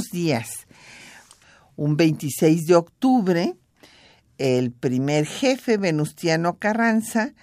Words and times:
Días. 0.00 0.66
Un 1.76 1.96
26 1.96 2.66
de 2.66 2.74
octubre, 2.74 3.54
el 4.38 4.72
primer 4.72 5.26
jefe 5.26 5.76
Venustiano 5.76 6.58
Carranza 6.58 7.34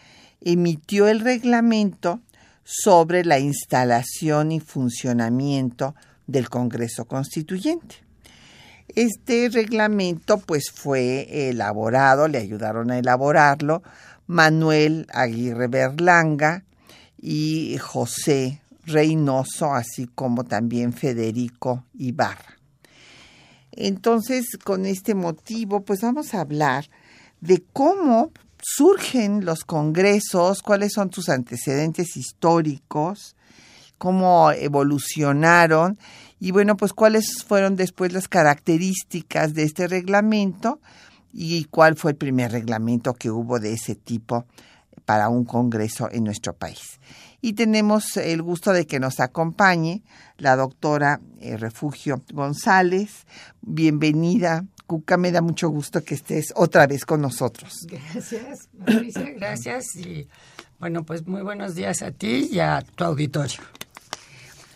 emitió 0.42 1.08
el 1.08 1.20
reglamento 1.20 2.22
sobre 2.64 3.24
la 3.24 3.40
instalación 3.40 4.52
y 4.52 4.60
funcionamiento 4.60 5.96
del 6.28 6.50
Congreso 6.50 7.06
Constituyente. 7.06 7.98
Este 8.96 9.50
reglamento 9.50 10.40
pues 10.40 10.72
fue 10.74 11.50
elaborado, 11.50 12.28
le 12.28 12.40
ayudaron 12.40 12.90
a 12.90 12.98
elaborarlo 12.98 13.84
Manuel 14.26 15.08
Aguirre 15.14 15.68
Berlanga 15.68 16.64
y 17.18 17.78
José 17.80 18.62
Reynoso, 18.86 19.74
así 19.74 20.08
como 20.08 20.44
también 20.44 20.94
Federico 20.94 21.86
Ibarra. 21.94 22.58
Entonces, 23.72 24.58
con 24.64 24.86
este 24.86 25.16
motivo, 25.16 25.82
pues 25.82 26.02
vamos 26.02 26.34
a 26.34 26.42
hablar 26.42 26.90
de 27.40 27.64
cómo 27.72 28.32
surgen 28.62 29.46
los 29.46 29.64
congresos, 29.64 30.62
cuáles 30.62 30.94
son 30.94 31.12
sus 31.12 31.30
antecedentes 31.30 32.18
históricos, 32.18 33.36
cómo 33.98 34.52
evolucionaron 34.52 35.98
y 36.40 36.52
bueno, 36.52 36.78
pues 36.78 36.94
cuáles 36.94 37.44
fueron 37.44 37.76
después 37.76 38.14
las 38.14 38.28
características 38.28 39.54
de 39.54 39.64
este 39.64 39.88
reglamento 39.88 40.80
y 41.32 41.66
cuál 41.66 41.96
fue 41.96 42.12
el 42.12 42.18
primer 42.18 42.52
reglamento 42.52 43.14
que 43.14 43.30
hubo 43.30 43.60
de 43.60 43.74
ese 43.74 43.96
tipo 43.96 44.46
para 45.06 45.30
un 45.30 45.44
congreso 45.44 46.10
en 46.12 46.24
nuestro 46.24 46.54
país. 46.54 47.00
Y 47.42 47.54
tenemos 47.54 48.18
el 48.18 48.42
gusto 48.42 48.74
de 48.74 48.86
que 48.86 49.00
nos 49.00 49.20
acompañe 49.20 50.04
la 50.38 50.56
doctora 50.56 51.22
eh, 51.40 51.58
Refugio 51.58 52.22
González. 52.34 53.26
Bienvenida, 53.62 54.66
Cuca, 54.88 55.18
me 55.18 55.32
da 55.32 55.42
mucho 55.42 55.70
gusto 55.70 56.04
que 56.04 56.16
estés 56.16 56.52
otra 56.56 56.88
vez 56.88 57.06
con 57.06 57.22
nosotros. 57.22 57.86
Gracias, 57.88 58.68
Mauricia, 58.78 59.30
gracias. 59.32 59.96
Y 59.96 60.28
bueno, 60.80 61.04
pues 61.04 61.28
muy 61.28 61.42
buenos 61.42 61.76
días 61.76 62.02
a 62.02 62.12
ti 62.12 62.50
y 62.52 62.60
a 62.60 62.84
tu 62.96 63.04
auditorio. 63.04 63.62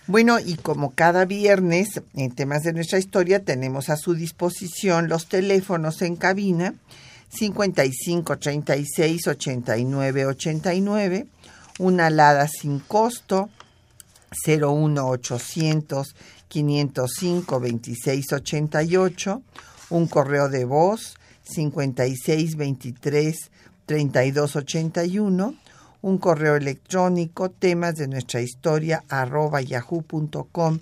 Bueno, 0.06 0.38
y 0.40 0.56
como 0.56 0.91
cada 0.91 1.23
viernes 1.23 2.02
en 2.13 2.31
temas 2.31 2.63
de 2.63 2.73
nuestra 2.73 3.00
historia 3.00 3.44
tenemos 3.44 3.90
a 3.90 3.96
su 3.96 4.13
disposición 4.13 5.07
los 5.07 5.28
teléfonos 5.28 6.02
en 6.02 6.18
cabina 6.18 6.75
55 7.29 8.38
36 8.38 9.28
89 9.28 10.25
89, 10.25 11.28
una 11.79 12.07
alada 12.07 12.47
sin 12.47 12.79
costo 12.79 13.50
01 14.45 15.07
800 15.07 16.16
505 16.47 17.59
26 17.59 18.34
88, 18.34 19.41
un 19.89 20.07
correo 20.07 20.50
de 20.50 20.66
voz 20.66 21.16
56 21.44 22.56
23 22.56 23.51
32 23.85 24.56
81 24.56 25.56
un 26.03 26.17
correo 26.17 26.56
electrónico 26.57 27.50
temas 27.50 27.95
de 27.95 28.07
nuestra 28.07 28.41
historia 28.41 29.03
arroba 29.07 29.61
yahoo.com.mx 29.61 30.81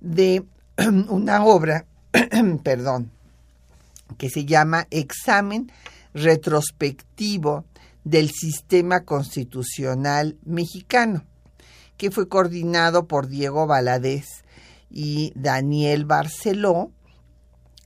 de 0.00 0.44
una 1.08 1.44
obra, 1.44 1.84
perdón, 2.64 3.12
que 4.16 4.30
se 4.30 4.44
llama 4.44 4.88
Examen 4.90 5.70
Retrospectivo 6.12 7.64
del 8.08 8.30
Sistema 8.30 9.04
Constitucional 9.04 10.38
Mexicano, 10.44 11.26
que 11.98 12.10
fue 12.10 12.26
coordinado 12.26 13.06
por 13.06 13.28
Diego 13.28 13.66
Valadez 13.66 14.24
y 14.90 15.32
Daniel 15.34 16.06
Barceló 16.06 16.90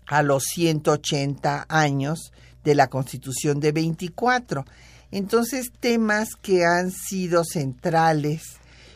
a 0.07 0.23
los 0.23 0.45
180 0.45 1.67
años 1.69 2.33
de 2.63 2.77
la 2.77 2.87
Constitución 2.87 3.59
de 3.59 3.73
24. 3.73 4.65
Entonces, 5.11 5.73
temas 5.81 6.37
que 6.41 6.65
han 6.65 6.93
sido 6.93 7.43
centrales 7.45 8.43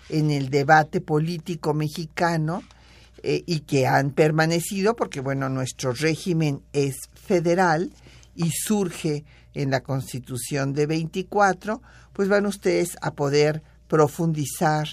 en 0.09 0.31
el 0.31 0.49
debate 0.49 1.01
político 1.01 1.75
mexicano 1.75 2.63
eh, 3.25 3.43
y 3.47 3.61
que 3.61 3.89
han 3.89 4.13
permanecido 4.13 4.95
porque, 4.95 5.21
bueno, 5.21 5.49
nuestro 5.49 5.93
régimen 5.93 6.63
es 6.73 6.95
federal 7.15 7.93
y 8.37 8.51
surge 8.51 9.25
en 9.57 9.71
la 9.71 9.81
Constitución 9.81 10.75
de 10.75 10.87
24, 10.87 11.81
pues 12.13 12.29
van 12.29 12.45
ustedes 12.45 12.97
a 13.01 13.13
poder 13.13 13.63
profundizar 13.89 14.87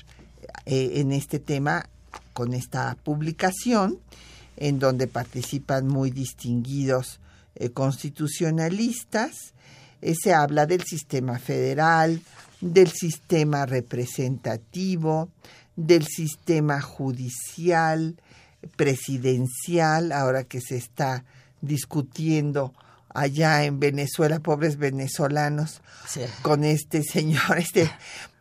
eh, 0.65 0.93
en 0.95 1.11
este 1.11 1.39
tema 1.39 1.89
con 2.31 2.53
esta 2.53 2.95
publicación, 3.03 3.99
en 4.55 4.79
donde 4.79 5.07
participan 5.07 5.87
muy 5.87 6.11
distinguidos 6.11 7.19
eh, 7.55 7.69
constitucionalistas, 7.71 9.53
eh, 10.01 10.15
se 10.15 10.33
habla 10.33 10.65
del 10.65 10.83
sistema 10.83 11.39
federal, 11.39 12.21
del 12.61 12.89
sistema 12.89 13.65
representativo, 13.65 15.29
del 15.75 16.07
sistema 16.07 16.79
judicial, 16.79 18.15
presidencial, 18.77 20.13
ahora 20.13 20.45
que 20.45 20.61
se 20.61 20.77
está 20.77 21.25
discutiendo 21.59 22.73
allá 23.13 23.63
en 23.63 23.79
Venezuela, 23.79 24.39
pobres 24.39 24.77
venezolanos, 24.77 25.81
con 26.41 26.63
este 26.63 27.03
señor, 27.03 27.41
este 27.57 27.89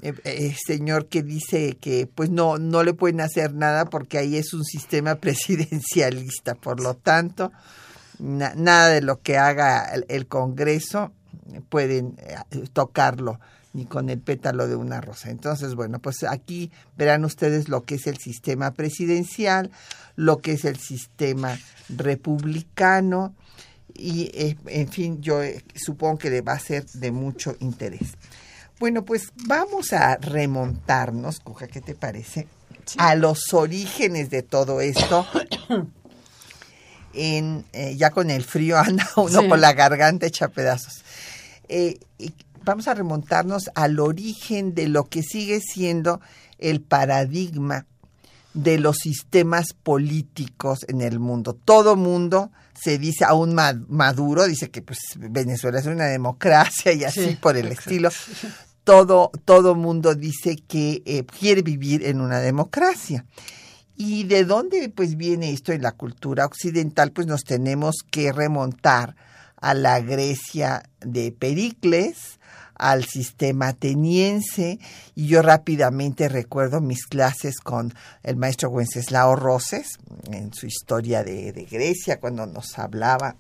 eh, 0.03 0.55
señor 0.67 1.07
que 1.07 1.23
dice 1.23 1.77
que 1.81 2.07
pues 2.13 2.31
no, 2.31 2.59
no 2.59 2.83
le 2.83 2.95
pueden 2.95 3.21
hacer 3.21 3.55
nada 3.55 3.85
porque 3.87 4.19
ahí 4.19 4.37
es 4.37 4.53
un 4.55 4.65
sistema 4.65 5.15
presidencialista, 5.21 6.55
por 6.55 6.81
lo 6.81 6.95
tanto, 6.95 7.53
nada 8.19 8.89
de 8.89 9.03
lo 9.03 9.21
que 9.21 9.37
haga 9.37 9.93
el, 10.09 10.27
Congreso 10.27 11.13
pueden 11.69 12.17
eh, 12.19 12.65
tocarlo 12.73 13.41
ni 13.75 13.87
con 13.87 14.11
el 14.11 14.21
pétalo 14.21 14.69
de 14.69 14.77
una 14.77 15.01
rosa. 15.01 15.31
Entonces, 15.31 15.75
bueno, 15.75 15.99
pues 15.99 16.25
aquí 16.25 16.71
verán 16.97 17.25
ustedes 17.25 17.71
lo 17.71 17.85
que 17.85 17.95
es 17.95 18.07
el 18.07 18.19
sistema 18.19 18.73
presidencial, 18.73 19.71
lo 20.15 20.39
que 20.39 20.53
es 20.53 20.67
el 20.67 20.77
sistema 20.77 21.59
republicano 21.89 23.35
y, 23.95 24.31
eh, 24.35 24.57
en 24.67 24.89
fin, 24.89 25.21
yo 25.21 25.43
eh, 25.43 25.65
supongo 25.75 26.19
que 26.19 26.31
le 26.31 26.41
va 26.41 26.53
a 26.53 26.59
ser 26.59 26.87
de 26.87 27.13
mucho 27.13 27.57
interés. 27.61 28.17
Bueno, 28.79 29.05
pues 29.05 29.29
vamos 29.47 29.93
a 29.93 30.17
remontarnos, 30.17 31.41
Cuja, 31.41 31.69
¿qué 31.69 31.81
te 31.81 31.95
parece? 31.95 32.49
A 32.99 33.15
los 33.15 33.55
orígenes 33.55 34.29
de 34.29 34.43
todo 34.43 34.81
esto 34.81 35.25
en, 37.15 37.65
eh, 37.73 37.95
ya 37.97 38.11
con 38.11 38.31
el 38.31 38.43
frío 38.43 38.79
anda 38.79 39.09
uno 39.17 39.49
con 39.49 39.61
la 39.61 39.73
garganta 39.73 40.27
hecha 40.27 40.49
pedazos. 40.49 41.05
Eh, 41.69 42.01
vamos 42.65 42.89
a 42.89 42.95
remontarnos 42.95 43.71
al 43.75 44.01
origen 44.01 44.75
de 44.75 44.89
lo 44.89 45.05
que 45.05 45.23
sigue 45.23 45.61
siendo 45.61 46.21
el 46.59 46.81
paradigma 46.81 47.87
de 48.55 48.79
los 48.79 48.97
sistemas 48.99 49.75
políticos 49.83 50.81
en 50.89 51.01
el 51.01 51.19
mundo. 51.19 51.55
Todo 51.55 51.97
mundo 51.97 52.51
se 52.83 52.99
dice, 52.99 53.25
aún 53.25 53.55
Maduro 53.89 54.47
dice 54.47 54.71
que 54.71 54.83
pues, 54.83 54.99
Venezuela 55.17 55.79
es 55.79 55.87
una 55.87 56.07
democracia 56.07 56.93
y 56.93 57.05
así 57.05 57.37
por 57.41 57.57
el 57.57 57.69
estilo. 57.69 58.11
Todo, 58.83 59.31
todo 59.45 59.77
mundo 59.77 60.17
dice 60.17 60.57
que 60.57 61.03
eh, 61.07 61.25
quiere 61.25 61.63
vivir 61.63 62.05
en 62.05 62.21
una 62.21 62.41
democracia. 62.41 63.25
¿Y 63.95 64.25
de 64.25 64.45
dónde 64.45 64.89
pues 64.89 65.17
viene 65.17 65.53
esto 65.53 65.71
en 65.71 65.83
la 65.83 65.93
cultura 65.93 66.45
occidental? 66.45 67.13
Pues 67.13 67.29
nos 67.29 67.45
tenemos 67.45 67.99
que 68.11 68.33
remontar 68.33 69.15
a 69.61 69.75
la 69.75 70.01
Grecia 70.01 70.83
de 71.01 71.31
Pericles, 71.31 72.41
al 72.83 73.05
sistema 73.05 73.69
ateniense 73.69 74.81
y 75.15 75.29
yo 75.29 75.41
rápidamente 75.41 76.29
recuerdo 76.29 76.81
mis 76.81 77.07
clases 77.07 77.61
con 77.61 77.95
el 78.25 78.35
maestro 78.37 78.71
Wenceslao 78.71 79.37
Roses 79.37 80.01
en 80.33 80.53
su 80.53 80.67
historia 80.67 81.23
de, 81.23 81.53
Grecia 81.71 82.19
cuando 82.19 82.45
nos 82.45 82.77
hablaba 82.81 83.37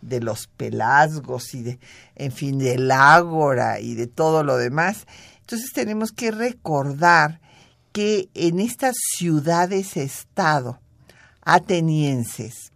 de 0.00 0.20
los 0.20 0.46
pelasgos 0.46 1.54
y 1.54 1.64
de, 1.64 1.80
en 2.14 2.30
fin, 2.30 2.58
del 2.58 2.88
ágora 2.92 3.80
y 3.80 3.96
de 3.96 4.06
todo 4.06 4.44
lo 4.44 4.56
demás. 4.56 5.08
Entonces 5.40 5.72
tenemos 5.72 6.12
que 6.12 6.30
recordar 6.30 7.40
que 7.90 8.28
en 8.34 8.60
estas 8.60 8.94
ciudades-estado 9.16 10.78
atenienses, 11.42 12.70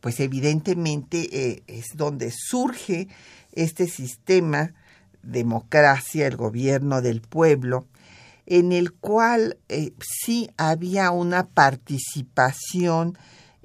pues 0.00 0.20
evidentemente 0.20 1.28
eh, 1.32 1.62
es 1.66 1.96
donde 1.96 2.30
surge 2.30 3.08
este 3.52 3.88
sistema 3.88 4.72
democracia, 5.22 6.26
el 6.26 6.36
gobierno 6.36 7.02
del 7.02 7.20
pueblo, 7.20 7.86
en 8.46 8.72
el 8.72 8.92
cual 8.92 9.58
eh, 9.68 9.92
sí 10.00 10.50
había 10.56 11.10
una 11.10 11.46
participación 11.46 13.16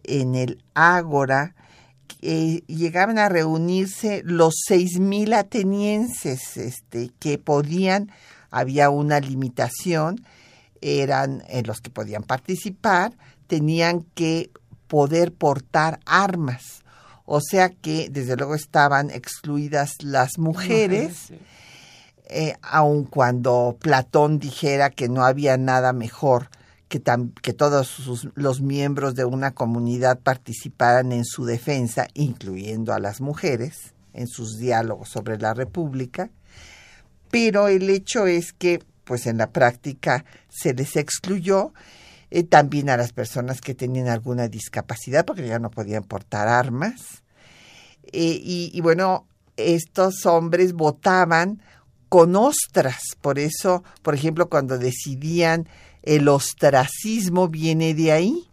en 0.04 0.36
el 0.36 0.64
ágora, 0.74 1.56
llegaban 2.22 3.20
a 3.20 3.30
reunirse 3.30 4.22
los 4.26 4.56
seis 4.66 5.00
mil 5.00 5.34
atenienses 5.34 6.58
este, 6.58 7.12
que 7.20 7.38
podían, 7.38 8.12
había 8.50 8.90
una 8.90 9.20
limitación, 9.20 10.26
eran 10.82 11.44
en 11.48 11.68
los 11.68 11.82
que 11.82 11.90
podían 11.90 12.24
participar, 12.24 13.14
tenían 13.48 14.02
que 14.16 14.50
poder 14.88 15.34
portar 15.34 16.00
armas 16.06 16.85
o 17.26 17.42
sea 17.42 17.70
que 17.70 18.10
desde 18.10 18.36
luego 18.36 18.56
estaban 18.56 19.10
excluidas 19.10 19.94
las 20.02 20.38
mujeres, 20.38 21.34
eh, 22.28 22.56
aun 22.62 23.06
cuando 23.06 23.78
Platón 23.80 24.40
dijera 24.40 24.90
que 24.90 25.10
no 25.10 25.26
había 25.26 25.58
nada 25.58 25.94
mejor 25.94 26.50
que, 26.88 27.02
que 27.42 27.54
todos 27.54 28.30
los 28.36 28.62
miembros 28.62 29.16
de 29.16 29.26
una 29.26 29.52
comunidad 29.52 30.20
participaran 30.20 31.12
en 31.12 31.26
su 31.26 31.46
defensa, 31.46 32.08
incluyendo 32.14 32.94
a 32.94 33.00
las 33.00 33.22
mujeres, 33.22 33.94
en 34.14 34.28
sus 34.28 34.58
diálogos 34.58 35.10
sobre 35.10 35.38
la 35.38 35.54
República, 35.54 36.30
pero 37.32 37.68
el 37.68 37.90
hecho 37.90 38.28
es 38.28 38.54
que 38.54 38.82
pues 39.04 39.28
en 39.28 39.38
la 39.38 39.52
práctica 39.52 40.26
se 40.50 40.74
les 40.74 40.96
excluyó 40.96 41.74
eh, 42.36 42.44
también 42.44 42.90
a 42.90 42.98
las 42.98 43.14
personas 43.14 43.62
que 43.62 43.74
tenían 43.74 44.10
alguna 44.10 44.50
discapacidad 44.50 45.24
porque 45.24 45.48
ya 45.48 45.58
no 45.58 45.72
podían 45.72 46.04
portar 46.04 46.50
armas. 46.50 47.24
Eh, 48.12 48.42
y, 48.44 48.82
bueno, 48.82 49.26
estos 49.56 50.26
hombres 50.26 50.74
votaban 50.74 51.62
con 52.10 52.36
ostras, 52.36 53.16
por 53.22 53.40
eso, 53.40 53.86
por 54.02 54.16
ejemplo, 54.16 54.50
cuando 54.50 54.78
decidían 54.78 55.70
el 56.04 56.28
ostracismo 56.28 57.48
viene 57.48 57.94
de 57.94 58.12
ahí, 58.12 58.50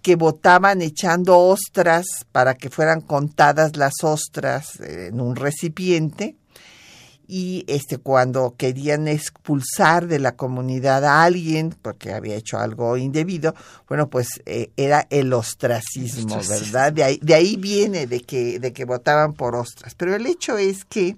que 0.00 0.14
votaban 0.14 0.80
echando 0.80 1.36
ostras 1.36 2.06
para 2.30 2.54
que 2.54 2.70
fueran 2.70 3.00
contadas 3.00 3.76
las 3.76 3.94
ostras 4.04 4.78
en 4.78 5.20
un 5.20 5.34
recipiente 5.34 6.36
y 7.26 7.64
este 7.68 7.98
cuando 7.98 8.54
querían 8.56 9.08
expulsar 9.08 10.06
de 10.06 10.18
la 10.18 10.36
comunidad 10.36 11.04
a 11.04 11.24
alguien 11.24 11.74
porque 11.82 12.12
había 12.12 12.36
hecho 12.36 12.58
algo 12.58 12.96
indebido, 12.96 13.54
bueno, 13.88 14.08
pues 14.08 14.28
eh, 14.46 14.70
era 14.76 15.06
el 15.10 15.32
ostracismo, 15.32 16.36
¿verdad? 16.48 16.92
De 16.92 17.04
ahí, 17.04 17.18
de 17.22 17.34
ahí 17.34 17.56
viene 17.56 18.06
de 18.06 18.20
que, 18.20 18.58
de 18.58 18.72
que 18.72 18.84
votaban 18.84 19.32
por 19.32 19.54
ostras. 19.54 19.94
Pero 19.94 20.14
el 20.14 20.26
hecho 20.26 20.58
es 20.58 20.84
que 20.84 21.16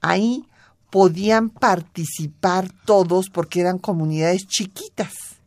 ahí 0.00 0.44
podían 0.90 1.50
participar 1.50 2.70
todos 2.84 3.28
porque 3.30 3.60
eran 3.60 3.78
comunidades 3.78 4.46
chiquitas. 4.46 5.37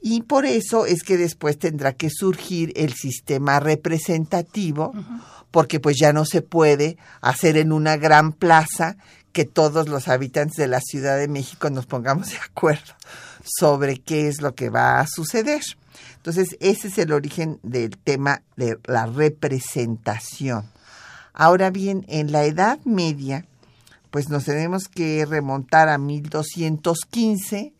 Y 0.00 0.22
por 0.22 0.46
eso 0.46 0.86
es 0.86 1.02
que 1.02 1.16
después 1.16 1.58
tendrá 1.58 1.92
que 1.92 2.08
surgir 2.10 2.72
el 2.76 2.94
sistema 2.94 3.60
representativo 3.60 4.92
porque 5.50 5.80
pues 5.80 5.96
ya 5.98 6.12
no 6.12 6.24
se 6.24 6.42
puede 6.42 6.96
hacer 7.20 7.56
en 7.56 7.72
una 7.72 7.96
gran 7.96 8.32
plaza 8.32 8.96
que 9.32 9.44
todos 9.44 9.88
los 9.88 10.08
habitantes 10.08 10.56
de 10.56 10.68
la 10.68 10.80
Ciudad 10.80 11.18
de 11.18 11.28
México 11.28 11.70
nos 11.70 11.86
pongamos 11.86 12.30
de 12.30 12.38
acuerdo 12.38 12.94
sobre 13.42 13.98
qué 13.98 14.28
es 14.28 14.40
lo 14.40 14.54
que 14.54 14.70
va 14.70 15.00
a 15.00 15.06
suceder. 15.06 15.62
Entonces, 16.16 16.56
ese 16.60 16.88
es 16.88 16.98
el 16.98 17.12
origen 17.12 17.58
del 17.62 17.96
tema 17.96 18.42
de 18.56 18.78
la 18.84 19.06
representación. 19.06 20.68
Ahora 21.32 21.70
bien, 21.70 22.04
en 22.08 22.32
la 22.32 22.44
Edad 22.44 22.78
Media, 22.84 23.46
pues 24.10 24.28
nos 24.28 24.44
tenemos 24.44 24.88
que 24.88 25.24
remontar 25.24 25.88
a 25.88 25.98
1215, 25.98 27.72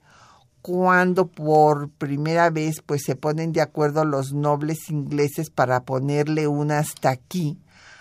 cuando 0.62 1.26
por 1.26 1.88
primera 1.88 2.50
vez 2.50 2.82
pues 2.84 3.02
se 3.04 3.16
ponen 3.16 3.52
de 3.52 3.60
acuerdo 3.60 4.04
los 4.04 4.32
nobles 4.32 4.90
ingleses 4.90 5.50
para 5.50 5.80
ponerle 5.80 6.46
un 6.46 6.70
hasta 6.72 7.10
aquí 7.10 7.58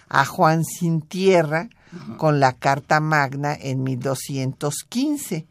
a 0.09 0.25
Juan 0.25 0.63
sin 0.63 1.01
tierra 1.01 1.69
con 2.18 2.39
la 2.39 2.54
Carta 2.54 3.00
Magna 3.00 3.56
en 3.59 3.83
1215. 3.83 5.48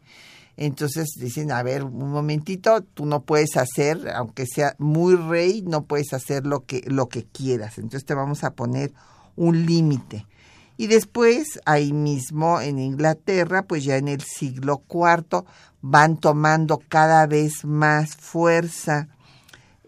Entonces 0.55 1.09
dicen, 1.19 1.51
a 1.51 1.61
ver, 1.61 1.83
un 1.83 2.11
momentito, 2.11 2.81
tú 2.81 3.05
no 3.05 3.21
puedes 3.21 3.57
hacer, 3.57 4.09
aunque 4.09 4.47
sea 4.47 4.75
muy 4.79 5.15
rey, 5.15 5.61
no 5.61 5.83
puedes 5.83 6.13
hacer 6.13 6.47
lo 6.47 6.65
que, 6.65 6.81
lo 6.87 7.07
que 7.09 7.25
quieras. 7.25 7.77
Entonces 7.77 8.05
te 8.05 8.15
vamos 8.15 8.43
a 8.43 8.53
poner 8.53 8.91
un 9.35 9.67
límite. 9.67 10.25
Y 10.75 10.87
después, 10.87 11.59
ahí 11.65 11.93
mismo 11.93 12.59
en 12.59 12.79
Inglaterra, 12.79 13.63
pues 13.63 13.83
ya 13.83 13.97
en 13.97 14.07
el 14.07 14.21
siglo 14.21 14.83
IV, 14.89 15.43
van 15.89 16.17
tomando 16.17 16.81
cada 16.89 17.25
vez 17.27 17.63
más 17.63 18.15
fuerza 18.17 19.07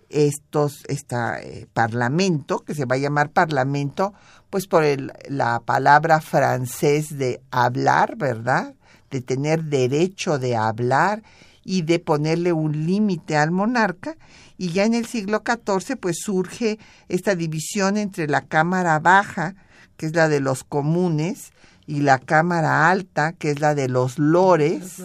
estos, 0.09 0.83
este 0.87 1.67
parlamento, 1.73 2.59
que 2.59 2.73
se 2.73 2.85
va 2.85 2.95
a 2.95 2.99
llamar 2.99 3.31
parlamento, 3.31 4.13
pues 4.49 4.65
por 4.65 4.83
la 5.27 5.59
palabra 5.59 6.21
francés 6.21 7.17
de 7.17 7.41
hablar, 7.51 8.15
¿verdad? 8.15 8.75
De 9.11 9.21
tener 9.21 9.65
derecho 9.65 10.39
de 10.39 10.55
hablar 10.55 11.21
y 11.63 11.81
de 11.81 11.99
ponerle 11.99 12.53
un 12.53 12.85
límite 12.85 13.35
al 13.35 13.51
monarca. 13.51 14.15
Y 14.57 14.71
ya 14.71 14.85
en 14.85 14.93
el 14.93 15.05
siglo 15.05 15.43
XIV, 15.45 15.97
pues 15.97 16.17
surge 16.23 16.79
esta 17.09 17.35
división 17.35 17.97
entre 17.97 18.27
la 18.27 18.41
Cámara 18.41 18.99
Baja, 18.99 19.55
que 19.97 20.05
es 20.05 20.15
la 20.15 20.29
de 20.29 20.39
los 20.39 20.63
comunes, 20.63 21.51
y 21.89 22.01
la 22.01 22.19
Cámara 22.19 22.91
Alta, 22.91 23.33
que 23.33 23.49
es 23.49 23.59
la 23.59 23.73
de 23.73 23.89
los 23.89 24.19
lores, 24.19 24.99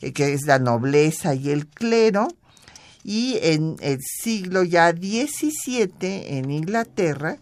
eh, 0.00 0.14
que 0.14 0.32
es 0.32 0.46
la 0.46 0.58
nobleza 0.58 1.34
y 1.34 1.50
el 1.50 1.66
clero. 1.66 2.28
Y 3.04 3.38
en 3.42 3.76
el 3.80 4.00
siglo 4.00 4.64
ya 4.64 4.92
XVII, 4.92 5.90
en 6.00 6.50
Inglaterra, 6.50 7.36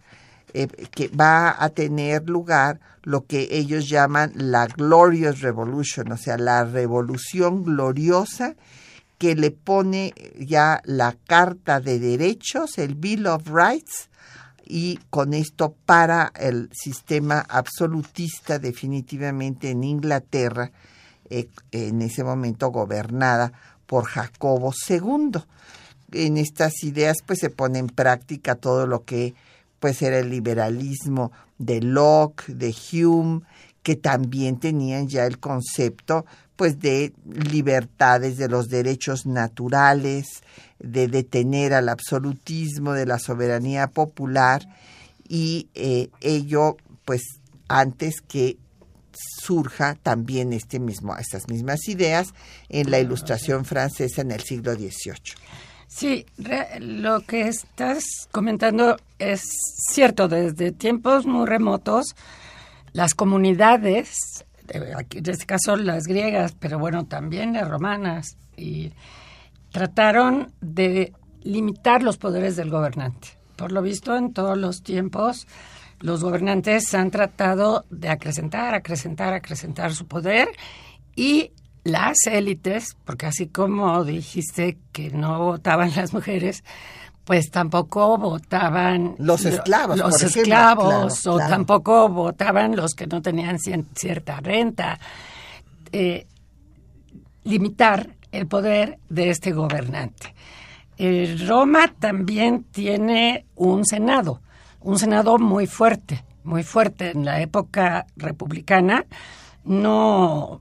eh, 0.55 0.67
que 0.91 1.07
va 1.07 1.55
a 1.57 1.69
tener 1.69 2.29
lugar 2.29 2.81
lo 3.05 3.27
que 3.27 3.47
ellos 3.53 3.89
llaman 3.89 4.33
la 4.35 4.67
Glorious 4.67 5.41
Revolution, 5.41 6.11
o 6.11 6.17
sea, 6.17 6.37
la 6.37 6.65
revolución 6.65 7.63
gloriosa 7.63 8.57
que 9.19 9.37
le 9.37 9.53
pone 9.53 10.15
ya 10.37 10.83
la 10.85 11.17
Carta 11.29 11.79
de 11.79 12.01
Derechos, 12.01 12.79
el 12.79 12.97
Bill 12.97 13.29
of 13.29 13.47
Rights, 13.47 14.09
y 14.67 14.99
con 15.11 15.35
esto 15.35 15.75
para 15.85 16.33
el 16.37 16.71
sistema 16.73 17.45
absolutista 17.49 18.59
definitivamente 18.59 19.71
en 19.71 19.85
Inglaterra, 19.85 20.73
eh, 21.31 21.49
en 21.73 22.03
ese 22.03 22.25
momento 22.25 22.69
gobernada 22.71 23.53
por 23.87 24.05
Jacobo 24.05 24.73
II. 24.89 25.33
En 26.13 26.37
estas 26.37 26.83
ideas 26.83 27.19
pues 27.25 27.41
se 27.41 27.51
pone 27.51 27.79
en 27.79 27.89
práctica 27.89 28.55
todo 28.55 28.87
lo 28.87 29.05
que 29.05 29.35
pues 29.81 30.01
era 30.03 30.19
el 30.19 30.31
liberalismo 30.31 31.33
de 31.59 31.81
Locke, 31.83 32.47
de 32.47 32.75
Hume, 32.93 33.43
que 33.85 33.95
también 33.95 34.59
tenían 34.59 35.07
ya 35.09 35.27
el 35.27 35.39
concepto 35.39 36.27
pues 36.57 36.81
de 36.81 37.13
libertades, 37.27 38.39
de 38.39 38.49
los 38.49 38.69
derechos 38.69 39.27
naturales, 39.27 40.43
de 40.79 41.07
detener 41.07 41.75
al 41.75 41.89
absolutismo, 41.89 42.95
de 42.95 43.07
la 43.07 43.19
soberanía 43.19 43.89
popular 43.89 44.67
y 45.29 45.69
eh, 45.75 46.09
ello 46.21 46.77
pues 47.05 47.23
antes 47.69 48.21
que 48.27 48.57
surja 49.43 49.97
también 50.03 50.53
este 50.53 50.81
mismo, 50.81 51.17
estas 51.17 51.49
mismas 51.49 51.87
ideas 51.87 52.29
en 52.71 52.91
la 52.91 53.01
ilustración 53.01 53.65
francesa 53.65 54.23
en 54.23 54.31
el 54.31 54.41
siglo 54.41 54.75
XVIII. 54.75 55.35
Sí, 55.87 56.27
lo 56.81 57.21
que 57.21 57.49
estás 57.49 58.05
comentando 58.33 58.97
es 59.19 59.43
cierto. 59.91 60.27
Desde 60.27 60.73
tiempos 60.73 61.27
muy 61.27 61.47
remotos, 61.47 62.17
las 62.95 63.15
comunidades, 63.15 64.47
en 64.69 65.29
este 65.29 65.45
caso 65.45 65.77
las 65.77 66.07
griegas, 66.07 66.57
pero 66.59 66.79
bueno, 66.79 67.05
también 67.05 67.53
las 67.53 67.69
romanas, 67.69 68.39
y 68.57 68.93
trataron 69.73 70.53
de 70.61 71.13
limitar 71.43 72.03
los 72.03 72.17
poderes 72.17 72.57
del 72.57 72.71
gobernante. 72.71 73.29
Por 73.57 73.73
lo 73.73 73.83
visto, 73.83 74.17
en 74.17 74.33
todos 74.33 74.57
los 74.57 74.83
tiempos, 74.83 75.47
los 76.01 76.23
gobernantes 76.23 76.95
han 76.95 77.11
tratado 77.11 77.85
de 77.91 78.09
acrecentar, 78.09 78.75
acrecentar, 78.75 79.35
acrecentar 79.35 79.93
su 79.93 80.07
poder 80.07 80.49
y 81.17 81.51
las 81.83 82.27
élites, 82.27 82.97
porque 83.05 83.27
así 83.27 83.49
como 83.49 84.05
dijiste 84.05 84.79
que 84.93 85.11
no 85.11 85.39
votaban 85.41 85.93
las 85.97 86.13
mujeres, 86.13 86.63
pues 87.25 87.51
tampoco 87.51 88.19
votaban 88.19 89.15
los 89.19 89.45
esclavos, 89.45 89.99
los 89.99 90.23
esclavos 90.23 91.27
o 91.27 91.39
tampoco 91.39 92.09
votaban 92.09 92.77
los 92.77 92.95
que 92.95 93.07
no 93.07 93.23
tenían 93.23 93.59
cierta 93.59 94.41
renta. 94.41 94.99
Eh, 95.91 96.27
limitar 97.45 98.11
el 98.33 98.47
poder 98.47 98.99
de 99.09 99.31
este 99.31 99.53
gobernante. 99.53 100.35
Eh, 100.99 101.37
Roma 101.47 101.93
también 101.99 102.65
tiene 102.65 103.47
un 103.57 103.85
senado, 103.85 104.41
un 104.81 104.99
senado 104.99 105.39
muy 105.39 105.67
fuerte, 105.67 106.25
muy 106.43 106.63
fuerte 106.63 107.11
en 107.11 107.25
la 107.25 107.41
época 107.41 108.07
republicana. 108.17 109.07
No, 109.65 110.61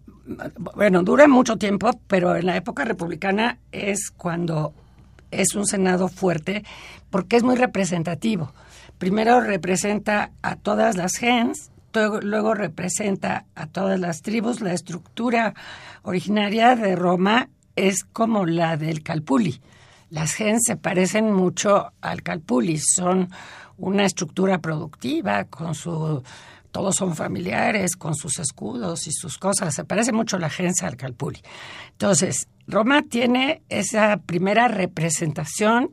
bueno, 0.75 1.03
dura 1.03 1.27
mucho 1.27 1.57
tiempo, 1.57 1.91
pero 2.07 2.35
en 2.35 2.45
la 2.45 2.55
época 2.55 2.85
republicana 2.85 3.59
es 3.71 4.11
cuando 4.11 4.73
es 5.41 5.55
un 5.55 5.65
Senado 5.65 6.07
fuerte 6.07 6.63
porque 7.09 7.37
es 7.37 7.43
muy 7.43 7.55
representativo. 7.55 8.53
Primero 8.97 9.41
representa 9.41 10.31
a 10.41 10.55
todas 10.55 10.95
las 10.97 11.17
gens, 11.17 11.71
luego 12.21 12.53
representa 12.53 13.45
a 13.55 13.67
todas 13.67 13.99
las 13.99 14.21
tribus. 14.21 14.61
La 14.61 14.73
estructura 14.73 15.53
originaria 16.03 16.75
de 16.75 16.95
Roma 16.95 17.49
es 17.75 18.03
como 18.03 18.45
la 18.45 18.77
del 18.77 19.03
Calpuli. 19.03 19.61
Las 20.09 20.33
gens 20.33 20.61
se 20.65 20.75
parecen 20.75 21.31
mucho 21.33 21.91
al 22.01 22.21
Calpuli, 22.21 22.77
son 22.77 23.29
una 23.77 24.05
estructura 24.05 24.59
productiva 24.59 25.45
con 25.45 25.73
su 25.73 26.23
todos 26.73 26.95
son 26.95 27.15
familiares 27.15 27.95
con 27.95 28.15
sus 28.15 28.39
escudos 28.39 29.05
y 29.05 29.11
sus 29.11 29.37
cosas. 29.37 29.75
Se 29.75 29.85
parece 29.85 30.11
mucho 30.11 30.39
la 30.39 30.47
agencia 30.47 30.87
al 30.87 30.97
Calpuli. 30.97 31.39
Entonces, 31.91 32.47
Roma 32.67 33.03
tiene 33.03 33.61
esa 33.69 34.17
primera 34.17 34.67
representación, 34.67 35.91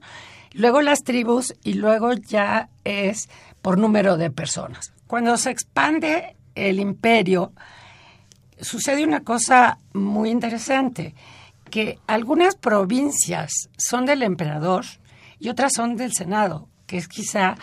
luego 0.53 0.83
las 0.83 1.03
tribus 1.03 1.55
y 1.63 1.75
luego 1.75 2.13
ya 2.13 2.69
es 2.85 3.29
por 3.63 3.79
número 3.79 4.17
de 4.17 4.31
personas. 4.31 4.93
Cuando 5.07 5.37
se 5.37 5.51
expande 5.51 6.37
el 6.55 6.81
imperio, 6.81 7.53
sucede 8.61 9.05
una 9.05 9.21
cosa 9.21 9.79
muy 9.93 10.31
interesante, 10.31 11.15
que 11.71 11.99
algunas 12.07 12.57
provincias 12.57 13.69
son 13.77 14.07
del 14.07 14.23
emperador 14.23 14.85
y 15.39 15.49
otras 15.49 15.73
son 15.75 15.97
del 15.97 16.13
Senado, 16.13 16.69
que 16.87 16.97
es 16.99 17.09
quizá 17.09 17.57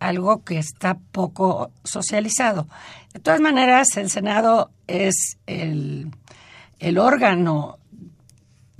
algo 0.00 0.42
que 0.42 0.58
está 0.58 0.94
poco 1.12 1.70
socializado. 1.84 2.66
De 3.12 3.20
todas 3.20 3.40
maneras, 3.40 3.96
el 3.96 4.10
Senado 4.10 4.70
es 4.86 5.38
el, 5.46 6.10
órgano. 6.98 7.78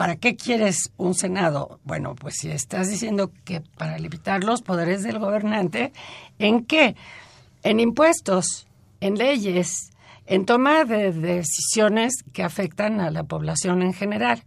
¿Para 0.00 0.16
qué 0.16 0.35
quieres 0.35 0.95
un 0.97 1.12
Senado? 1.12 1.78
Bueno, 1.85 2.14
pues 2.14 2.37
si 2.38 2.50
estás 2.50 2.88
diciendo 2.88 3.33
que 3.45 3.61
para 3.61 3.99
limitar 3.99 4.42
los 4.45 4.62
poderes 4.62 5.02
del 5.02 5.19
gobernante, 5.19 5.92
¿en 6.38 6.64
qué? 6.64 6.97
En 7.62 7.80
impuestos, 7.80 8.66
en 9.00 9.19
leyes, 9.19 9.90
en 10.25 10.47
toma 10.47 10.87
de 10.87 11.12
decisiones 11.12 12.14
que 12.33 12.42
afectan 12.42 12.99
a 13.02 13.11
la 13.11 13.25
población 13.25 13.83
en 13.83 13.92
general. 13.92 14.42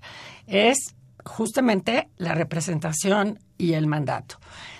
Es 0.48 0.96
justamente 1.24 2.10
la 2.18 2.34
representación 2.34 3.38
y 3.60 3.74
el 3.74 3.86
mandato. 3.86 4.40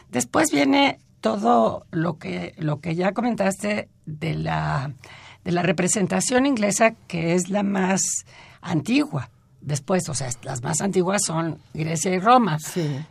Después 0.10 0.50
viene 0.52 0.98
todo 1.22 1.86
lo 1.92 2.18
que, 2.18 2.56
lo 2.58 2.82
que 2.82 2.96
ya 2.96 3.12
comentaste 3.12 3.90
de 4.08 4.34
la, 4.34 4.92
de 5.44 5.52
la 5.52 5.62
representación 5.62 6.48
inglesa, 6.48 6.96
que 7.08 7.36
es 7.36 7.50
la 7.50 7.62
más 7.62 8.02
antigua. 8.60 9.30
Después, 9.66 10.10
o 10.10 10.14
sea, 10.14 10.30
las 10.44 10.62
más 10.62 10.82
antiguas 10.82 11.22
son 11.26 11.58
Grecia 11.74 12.14
y 12.14 12.20
Roma. 12.20 12.58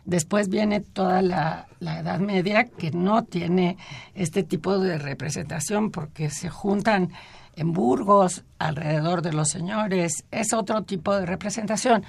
Después 0.05 0.51
viene 0.51 0.81
toda 0.81 1.23
la, 1.23 1.67
la, 1.81 2.01
Edad 2.01 2.21
Media 2.21 2.65
que 2.65 2.91
no 2.91 3.25
tiene 3.25 3.79
este 4.15 4.43
tipo 4.43 4.79
de 4.79 4.99
representación 4.99 5.91
porque 5.91 6.29
se 6.29 6.51
juntan 6.51 7.11
en 7.57 7.73
burgos 7.73 8.45
alrededor 8.59 9.23
de 9.23 9.33
los 9.33 9.49
señores. 9.49 10.25
Es 10.31 10.53
otro 10.53 10.83
tipo 10.83 11.17
de 11.17 11.25
representación. 11.25 12.05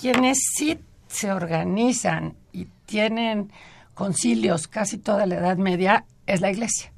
Quienes 0.00 0.38
sí 0.56 0.80
se 1.06 1.30
organizan 1.30 2.34
y 2.52 2.66
tienen 2.86 3.52
concilios 3.94 4.66
casi 4.66 4.98
toda 4.98 5.26
la 5.26 5.36
Edad 5.36 5.58
Media 5.58 6.04
es 6.26 6.40
la 6.40 6.50
Iglesia. 6.50 6.92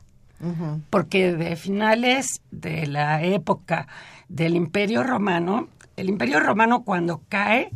Porque 0.88 1.32
de 1.32 1.56
finales 1.56 2.40
de 2.50 2.86
la 2.86 3.22
época 3.24 3.88
del 4.28 4.54
Imperio 4.54 5.02
Romano, 5.02 5.68
el 5.98 6.08
Imperio 6.08 6.40
Romano 6.40 6.84
cuando 6.84 7.22
cae 7.28 7.70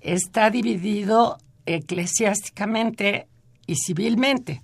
está 0.00 0.50
dividido 0.50 1.38
eclesiásticamente 1.66 3.26
y 3.66 3.74
civilmente, 3.74 4.62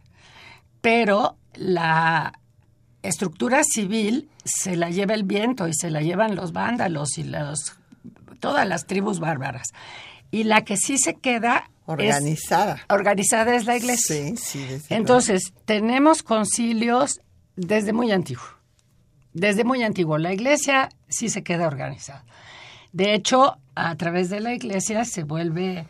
pero 0.80 1.36
la 1.54 2.38
estructura 3.02 3.62
civil 3.64 4.28
se 4.44 4.76
la 4.76 4.90
lleva 4.90 5.14
el 5.14 5.24
viento 5.24 5.66
y 5.66 5.74
se 5.74 5.90
la 5.90 6.00
llevan 6.00 6.36
los 6.36 6.52
vándalos 6.52 7.18
y 7.18 7.24
los, 7.24 7.76
todas 8.38 8.66
las 8.66 8.86
tribus 8.86 9.18
bárbaras. 9.18 9.68
Y 10.30 10.44
la 10.44 10.64
que 10.64 10.76
sí 10.76 10.96
se 10.98 11.14
queda 11.14 11.68
Organizada. 11.84 12.80
organizada 12.88 13.56
es 13.56 13.66
la 13.66 13.76
iglesia. 13.76 14.16
Sí, 14.16 14.36
sí. 14.36 14.66
Entonces, 14.88 15.52
tenemos 15.64 16.22
concilios 16.22 17.20
desde 17.56 17.92
muy 17.92 18.12
antiguo. 18.12 18.44
Desde 19.34 19.64
muy 19.64 19.82
antiguo. 19.82 20.16
La 20.18 20.32
iglesia 20.32 20.88
sí 21.08 21.28
se 21.28 21.42
queda 21.42 21.66
organizada. 21.66 22.24
De 22.92 23.14
hecho, 23.14 23.56
a 23.74 23.94
través 23.96 24.30
de 24.30 24.40
la 24.40 24.54
iglesia 24.54 25.04
se 25.04 25.24
vuelve 25.24 25.86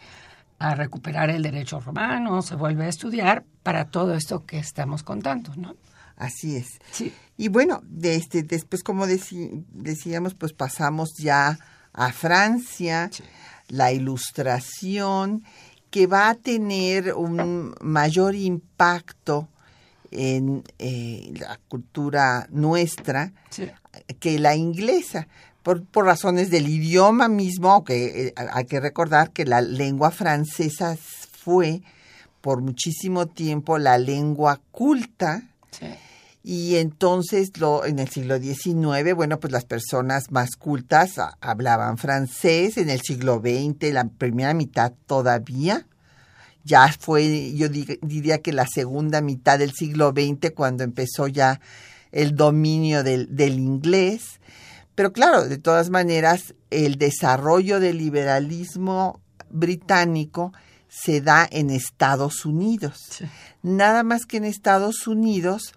a 0.58 0.74
recuperar 0.74 1.30
el 1.30 1.42
derecho 1.42 1.80
romano, 1.80 2.42
se 2.42 2.54
vuelve 2.54 2.84
a 2.84 2.88
estudiar 2.88 3.44
para 3.62 3.86
todo 3.86 4.14
esto 4.14 4.46
que 4.46 4.58
estamos 4.58 5.02
contando, 5.02 5.52
¿no? 5.56 5.74
Así 6.16 6.56
es. 6.56 6.78
Sí. 6.92 7.12
Y 7.36 7.48
bueno, 7.48 7.80
de 7.84 8.14
este, 8.14 8.44
después, 8.44 8.84
como 8.84 9.06
decíamos, 9.06 10.34
pues 10.34 10.52
pasamos 10.52 11.14
ya 11.18 11.58
a 11.92 12.12
Francia, 12.12 13.10
la 13.68 13.92
ilustración 13.92 15.42
que 15.90 16.06
va 16.06 16.30
a 16.30 16.34
tener 16.34 17.12
un 17.14 17.74
mayor 17.80 18.34
impacto 18.34 19.48
en 20.10 20.62
eh, 20.78 21.32
la 21.38 21.58
cultura 21.68 22.46
nuestra 22.50 23.32
que 24.20 24.38
la 24.38 24.54
inglesa. 24.54 25.26
Por, 25.62 25.84
por, 25.84 26.04
razones 26.04 26.50
del 26.50 26.68
idioma 26.68 27.28
mismo, 27.28 27.70
aunque 27.70 28.28
eh, 28.28 28.34
hay 28.36 28.64
que 28.64 28.80
recordar 28.80 29.30
que 29.30 29.44
la 29.44 29.60
lengua 29.60 30.10
francesa 30.10 30.96
fue 30.96 31.82
por 32.42 32.60
muchísimo 32.60 33.26
tiempo 33.26 33.78
la 33.78 33.96
lengua 33.96 34.60
culta. 34.70 35.44
Y 36.44 36.76
entonces 36.76 37.56
lo, 37.58 37.84
en 37.86 38.00
el 38.00 38.08
siglo 38.08 38.38
XIX, 38.38 39.14
bueno, 39.14 39.38
pues 39.38 39.52
las 39.52 39.64
personas 39.64 40.32
más 40.32 40.56
cultas 40.56 41.14
hablaban 41.40 41.98
francés, 41.98 42.76
en 42.78 42.90
el 42.90 43.00
siglo 43.00 43.40
XX, 43.40 43.92
la 43.92 44.04
primera 44.04 44.52
mitad 44.52 44.92
todavía, 45.06 45.86
ya 46.64 46.92
fue, 46.98 47.54
yo 47.54 47.68
diría 47.68 48.38
que 48.38 48.52
la 48.52 48.66
segunda 48.66 49.20
mitad 49.20 49.58
del 49.58 49.72
siglo 49.72 50.10
XX 50.10 50.50
cuando 50.52 50.82
empezó 50.82 51.28
ya 51.28 51.60
el 52.10 52.34
dominio 52.34 53.04
del, 53.04 53.34
del 53.34 53.58
inglés. 53.58 54.40
Pero 54.94 55.12
claro, 55.12 55.48
de 55.48 55.58
todas 55.58 55.90
maneras, 55.90 56.54
el 56.70 56.96
desarrollo 56.96 57.80
del 57.80 57.98
liberalismo 57.98 59.20
británico 59.50 60.52
se 60.88 61.20
da 61.20 61.48
en 61.50 61.70
Estados 61.70 62.44
Unidos. 62.44 63.22
Nada 63.62 64.02
más 64.02 64.26
que 64.26 64.36
en 64.36 64.44
Estados 64.44 65.06
Unidos 65.06 65.72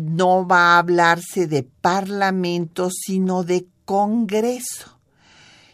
no 0.00 0.46
va 0.46 0.74
a 0.74 0.78
hablarse 0.78 1.46
de 1.46 1.64
parlamento, 1.64 2.90
sino 2.90 3.42
de 3.42 3.66
Congreso. 3.84 4.98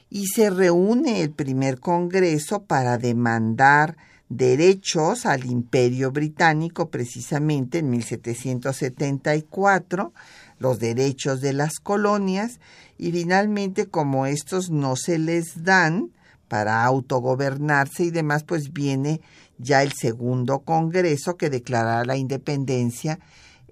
Y 0.08 0.28
se 0.28 0.48
reúne 0.48 1.20
el 1.22 1.32
primer 1.32 1.80
Congreso 1.80 2.64
para 2.64 2.96
demandar 2.98 3.96
derechos 4.28 5.26
al 5.26 5.44
imperio 5.44 6.12
británico 6.12 6.88
precisamente 6.90 7.78
en 7.78 7.90
1774, 7.90 10.14
los 10.58 10.78
derechos 10.78 11.40
de 11.40 11.52
las 11.52 11.80
colonias 11.80 12.60
y 12.98 13.12
finalmente 13.12 13.86
como 13.86 14.26
estos 14.26 14.70
no 14.70 14.96
se 14.96 15.18
les 15.18 15.64
dan 15.64 16.10
para 16.48 16.84
autogobernarse 16.84 18.04
y 18.04 18.10
demás, 18.10 18.44
pues 18.44 18.72
viene 18.72 19.20
ya 19.58 19.82
el 19.82 19.92
segundo 19.92 20.60
Congreso 20.60 21.36
que 21.36 21.50
declarará 21.50 22.04
la 22.04 22.16
independencia 22.16 23.18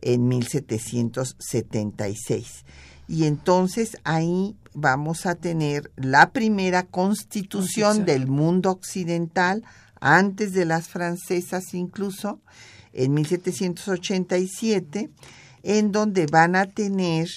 en 0.01 0.27
1776. 0.29 2.65
Y 3.09 3.27
entonces 3.27 3.97
ahí 4.05 4.57
vamos 4.75 5.27
a 5.27 5.35
tener 5.35 5.91
la 5.97 6.31
primera 6.31 6.85
constitución 6.85 8.05
del 8.05 8.27
mundo 8.27 8.71
occidental, 8.71 9.65
antes 10.01 10.53
de 10.53 10.65
las 10.65 10.89
francesas 10.89 11.75
incluso, 11.75 12.41
en 12.93 13.15
1787, 13.15 15.11
en 15.63 15.93
donde 15.93 16.27
van 16.27 16.57
a 16.57 16.67
tener 16.67 17.29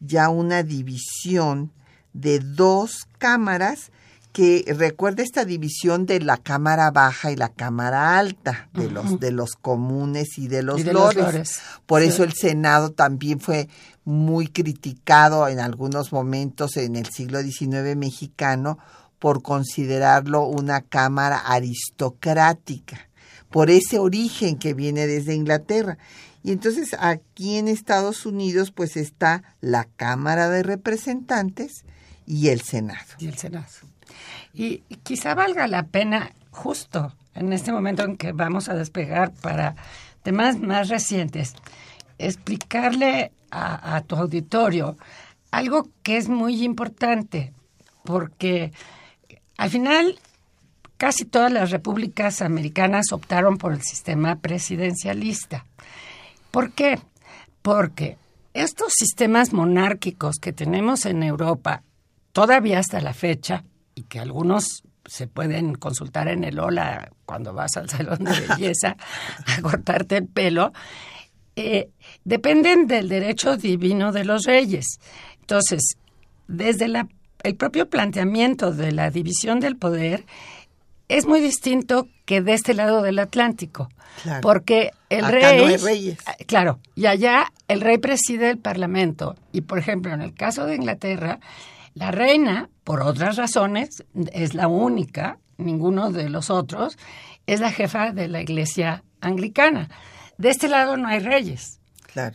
ya 0.00 0.28
una 0.28 0.62
división 0.62 1.72
de 2.12 2.38
dos 2.38 3.06
cámaras 3.18 3.90
que 4.34 4.64
recuerda 4.76 5.22
esta 5.22 5.44
división 5.44 6.06
de 6.06 6.18
la 6.18 6.36
cámara 6.36 6.90
baja 6.90 7.30
y 7.30 7.36
la 7.36 7.50
cámara 7.50 8.18
alta, 8.18 8.68
de 8.74 8.90
los 8.90 9.20
de 9.20 9.30
los 9.30 9.52
comunes 9.52 10.38
y 10.38 10.48
de 10.48 10.64
los, 10.64 10.84
lores. 10.84 11.60
Por 11.86 12.02
eso 12.02 12.24
el 12.24 12.32
Senado 12.32 12.90
también 12.90 13.38
fue 13.38 13.68
muy 14.04 14.48
criticado 14.48 15.46
en 15.46 15.60
algunos 15.60 16.12
momentos 16.12 16.76
en 16.76 16.96
el 16.96 17.06
siglo 17.06 17.40
XIX 17.42 17.94
mexicano 17.96 18.78
por 19.20 19.40
considerarlo 19.40 20.46
una 20.46 20.80
cámara 20.80 21.38
aristocrática, 21.38 23.08
por 23.50 23.70
ese 23.70 24.00
origen 24.00 24.58
que 24.58 24.74
viene 24.74 25.06
desde 25.06 25.36
Inglaterra. 25.36 25.96
Y 26.44 26.52
entonces 26.52 26.94
aquí 27.00 27.56
en 27.56 27.68
Estados 27.68 28.26
Unidos 28.26 28.70
pues 28.70 28.98
está 28.98 29.42
la 29.62 29.84
Cámara 29.96 30.50
de 30.50 30.62
Representantes 30.62 31.84
y 32.26 32.48
el 32.50 32.60
Senado. 32.60 33.06
Y 33.18 33.26
el 33.26 33.38
Senado. 33.38 33.66
Y 34.52 34.80
quizá 35.02 35.34
valga 35.34 35.66
la 35.66 35.86
pena 35.86 36.32
justo 36.50 37.14
en 37.34 37.52
este 37.54 37.72
momento 37.72 38.04
en 38.04 38.18
que 38.18 38.32
vamos 38.32 38.68
a 38.68 38.74
despegar 38.74 39.32
para 39.32 39.74
temas 40.22 40.58
más 40.58 40.90
recientes, 40.90 41.54
explicarle 42.18 43.32
a, 43.50 44.02
tu 44.06 44.16
auditorio 44.16 44.96
algo 45.50 45.88
que 46.02 46.16
es 46.18 46.28
muy 46.28 46.62
importante, 46.62 47.52
porque 48.04 48.72
al 49.56 49.70
final 49.70 50.18
casi 50.96 51.24
todas 51.24 51.52
las 51.52 51.70
repúblicas 51.70 52.42
americanas 52.42 53.12
optaron 53.12 53.56
por 53.56 53.72
el 53.72 53.82
sistema 53.82 54.36
presidencialista. 54.36 55.64
¿Por 56.54 56.70
qué? 56.70 57.00
Porque 57.62 58.16
estos 58.52 58.92
sistemas 58.96 59.52
monárquicos 59.52 60.36
que 60.40 60.52
tenemos 60.52 61.04
en 61.04 61.24
Europa, 61.24 61.82
todavía 62.30 62.78
hasta 62.78 63.00
la 63.00 63.12
fecha, 63.12 63.64
y 63.96 64.04
que 64.04 64.20
algunos 64.20 64.84
se 65.04 65.26
pueden 65.26 65.74
consultar 65.74 66.28
en 66.28 66.44
el 66.44 66.60
Ola 66.60 67.10
cuando 67.26 67.54
vas 67.54 67.76
al 67.76 67.90
salón 67.90 68.22
de 68.22 68.40
belleza 68.46 68.96
a 69.48 69.62
cortarte 69.62 70.18
el 70.18 70.28
pelo, 70.28 70.72
eh, 71.56 71.90
dependen 72.22 72.86
del 72.86 73.08
derecho 73.08 73.56
divino 73.56 74.12
de 74.12 74.24
los 74.24 74.44
reyes. 74.44 75.00
Entonces, 75.40 75.96
desde 76.46 76.88
el 77.42 77.56
propio 77.56 77.90
planteamiento 77.90 78.70
de 78.70 78.92
la 78.92 79.10
división 79.10 79.58
del 79.58 79.76
poder 79.76 80.24
es 81.08 81.26
muy 81.26 81.40
distinto 81.40 82.08
que 82.24 82.40
de 82.40 82.54
este 82.54 82.74
lado 82.74 83.02
del 83.02 83.18
Atlántico. 83.18 83.88
Porque 84.42 84.92
el 85.10 85.26
rey. 85.26 85.58
No 85.58 85.66
hay 85.66 85.76
reyes. 85.76 86.18
Ah, 86.26 86.36
claro, 86.46 86.78
y 86.94 87.06
allá 87.06 87.52
el 87.68 87.80
rey 87.80 87.98
preside 87.98 88.50
el 88.50 88.58
parlamento. 88.58 89.34
Y 89.52 89.62
por 89.62 89.78
ejemplo, 89.78 90.12
en 90.12 90.22
el 90.22 90.34
caso 90.34 90.66
de 90.66 90.76
Inglaterra, 90.76 91.40
la 91.94 92.10
reina, 92.10 92.68
por 92.84 93.02
otras 93.02 93.36
razones, 93.36 94.04
es 94.32 94.54
la 94.54 94.68
única, 94.68 95.38
ninguno 95.58 96.10
de 96.10 96.28
los 96.28 96.50
otros, 96.50 96.96
es 97.46 97.60
la 97.60 97.72
jefa 97.72 98.12
de 98.12 98.28
la 98.28 98.40
iglesia 98.40 99.04
anglicana. 99.20 99.88
De 100.38 100.50
este 100.50 100.68
lado 100.68 100.96
no 100.96 101.08
hay 101.08 101.20
reyes. 101.20 101.80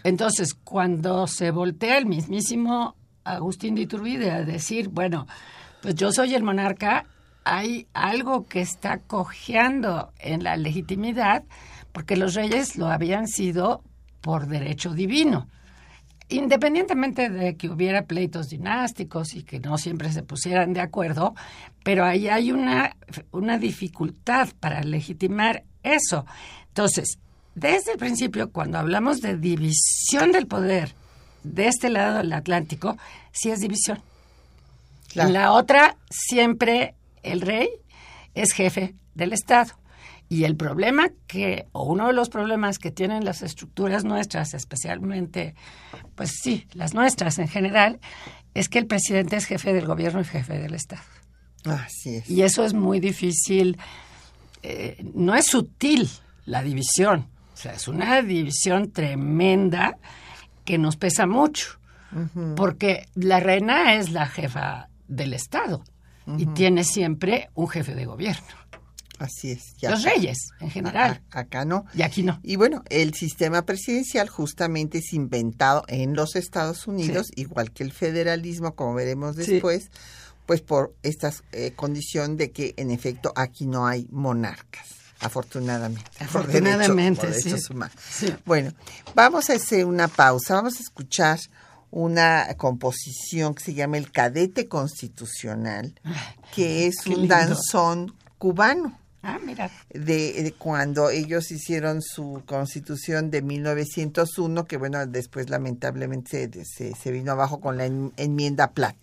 Entonces, 0.04 0.54
cuando 0.54 1.28
se 1.28 1.52
voltea 1.52 1.98
el 1.98 2.06
mismísimo 2.06 2.96
Agustín 3.24 3.76
de 3.76 3.82
Iturbide 3.82 4.32
a 4.32 4.44
decir, 4.44 4.89
bueno, 4.89 5.28
pues 5.82 5.96
yo 5.96 6.12
soy 6.12 6.36
el 6.36 6.44
monarca, 6.44 7.06
hay 7.43 7.88
algo 7.93 8.45
que 8.45 8.62
está 8.62 8.99
cojeando 8.99 10.12
en 10.19 10.43
la 10.43 10.58
legitimidad, 10.58 11.43
porque 11.91 12.15
los 12.15 12.36
reyes 12.36 12.75
lo 12.75 12.88
habían 12.88 13.28
sido 13.28 13.84
por 14.21 14.47
derecho 14.47 14.93
divino 14.93 15.47
independientemente 16.30 17.30
de 17.30 17.56
que 17.56 17.69
hubiera 17.69 18.06
pleitos 18.06 18.49
dinásticos 18.49 19.34
y 19.34 19.43
que 19.43 19.60
no 19.60 19.78
siempre 19.78 20.12
se 20.12 20.23
pusieran 20.23 20.73
de 20.73 20.82
acuerdo, 20.82 21.34
pero 21.84 22.06
ahí 22.06 22.28
hay 22.30 22.52
una, 22.52 22.95
una 23.32 23.58
dificultad 23.58 24.49
para 24.60 24.84
legitimar 24.84 25.63
eso. 25.82 26.25
Entonces, 26.67 27.17
desde 27.56 27.93
el 27.93 27.97
principio, 27.97 28.52
cuando 28.52 28.78
hablamos 28.78 29.21
de 29.21 29.38
división 29.38 30.32
del 30.32 30.45
poder 30.45 30.93
de 31.43 31.67
este 31.67 31.89
lado 31.89 32.19
del 32.19 32.32
Atlántico, 32.32 32.95
sí 33.32 33.49
es 33.49 33.60
división. 33.60 33.99
En 35.15 35.34
la 35.34 35.54
otra, 35.54 35.97
siempre 36.12 36.93
el 37.24 37.42
rey 37.42 37.70
es 38.34 38.54
jefe 38.54 38.96
del 39.16 39.34
Estado. 39.34 39.74
Y 40.32 40.44
el 40.44 40.56
problema 40.56 41.10
que, 41.26 41.66
o 41.72 41.86
uno 41.86 42.08
de 42.08 42.14
los 42.14 42.30
problemas 42.30 42.78
que 42.78 42.92
tienen 42.92 43.26
las 43.26 43.42
estructuras 43.42 44.04
nuestras, 44.04 44.54
especialmente, 44.54 45.56
pues 46.14 46.38
sí, 46.42 46.68
las 46.74 46.94
nuestras 46.94 47.40
en 47.40 47.48
general, 47.48 48.00
es 48.54 48.70
que 48.70 48.78
el 48.78 48.86
presidente 48.86 49.38
es 49.38 49.46
jefe 49.46 49.74
del 49.74 49.88
gobierno 49.88 50.22
y 50.22 50.26
jefe 50.26 50.60
del 50.60 50.76
Estado. 50.76 51.02
Así 51.66 52.18
es. 52.18 52.30
Y 52.30 52.44
eso 52.44 52.64
es 52.64 52.76
muy 52.76 53.00
difícil, 53.00 53.80
eh, 54.62 55.04
no 55.16 55.36
es 55.36 55.48
sutil 55.48 56.08
la 56.46 56.62
división, 56.62 57.28
o 57.54 57.58
sea, 57.58 57.74
es 57.74 57.88
una 57.88 58.22
división 58.22 58.92
tremenda 58.92 59.98
que 60.64 60.78
nos 60.78 60.96
pesa 60.96 61.26
mucho, 61.26 61.80
porque 62.56 63.08
la 63.16 63.40
reina 63.40 63.96
es 63.96 64.12
la 64.12 64.26
jefa 64.28 64.90
del 65.08 65.34
Estado 65.34 65.84
y 66.38 66.46
tiene 66.48 66.84
siempre 66.84 67.50
un 67.56 67.68
jefe 67.68 67.96
de 67.96 68.06
gobierno. 68.06 68.48
Así 69.20 69.52
es. 69.52 69.76
Los 69.82 70.04
reyes, 70.04 70.38
en 70.62 70.72
general. 70.72 71.22
acá 71.32 71.65
no. 71.65 71.86
Y 71.94 72.04
aquí 72.04 72.24
no. 72.24 72.39
Y 72.42 72.56
bueno, 72.56 72.84
el 72.89 73.13
sistema 73.13 73.63
presidencial 73.63 74.30
justamente 74.30 75.00
es 75.00 75.13
inventado 75.13 75.84
en 75.88 76.15
los 76.15 76.38
Estados 76.38 76.88
Unidos, 76.88 77.28
igual 77.36 77.72
que 77.72 77.84
el 77.84 77.92
federalismo, 77.92 78.76
como 78.76 78.94
veremos 78.94 79.36
después, 79.36 79.92
pues 80.46 80.62
por 80.62 80.96
esta 81.04 81.34
eh, 81.52 81.74
condición 81.76 82.38
de 82.38 82.52
que 82.52 82.74
en 82.78 82.92
efecto 82.92 83.34
aquí 83.36 83.68
no 83.68 83.86
hay 83.86 84.08
monarcas. 84.10 84.88
Afortunadamente. 85.22 86.10
Afortunadamente, 86.20 87.34
sí. 87.34 88.34
Bueno, 88.46 88.72
vamos 89.13 89.50
a 89.50 89.54
hacer 89.54 89.84
una 89.84 90.08
pausa. 90.08 90.56
Vamos 90.56 90.78
a 90.78 90.80
escuchar 90.80 91.39
una 91.91 92.47
composición 92.58 93.56
que 93.56 93.63
se 93.63 93.73
llama 93.73 93.97
El 93.97 94.12
Cadete 94.12 94.67
Constitucional, 94.67 95.93
que 96.54 96.88
es 96.88 97.06
un 97.08 97.28
danzón 97.28 98.13
cubano. 98.38 98.97
Ah, 99.21 99.38
mira. 99.43 99.69
De, 99.89 100.54
cuando 100.58 101.10
ellos 101.10 101.52
hicieron 101.52 102.02
su 102.02 102.41
constitución 102.45 103.32
de 103.32 103.41
1901, 103.41 104.65
que 104.65 104.78
bueno, 104.78 105.06
después 105.06 105.49
lamentablemente 105.49 106.49
se, 106.63 106.95
se, 106.95 107.12
vino 107.12 107.34
abajo 107.34 107.60
con 107.60 107.78
la 107.78 107.86
enmienda 107.86 108.71
Platt. 108.71 108.95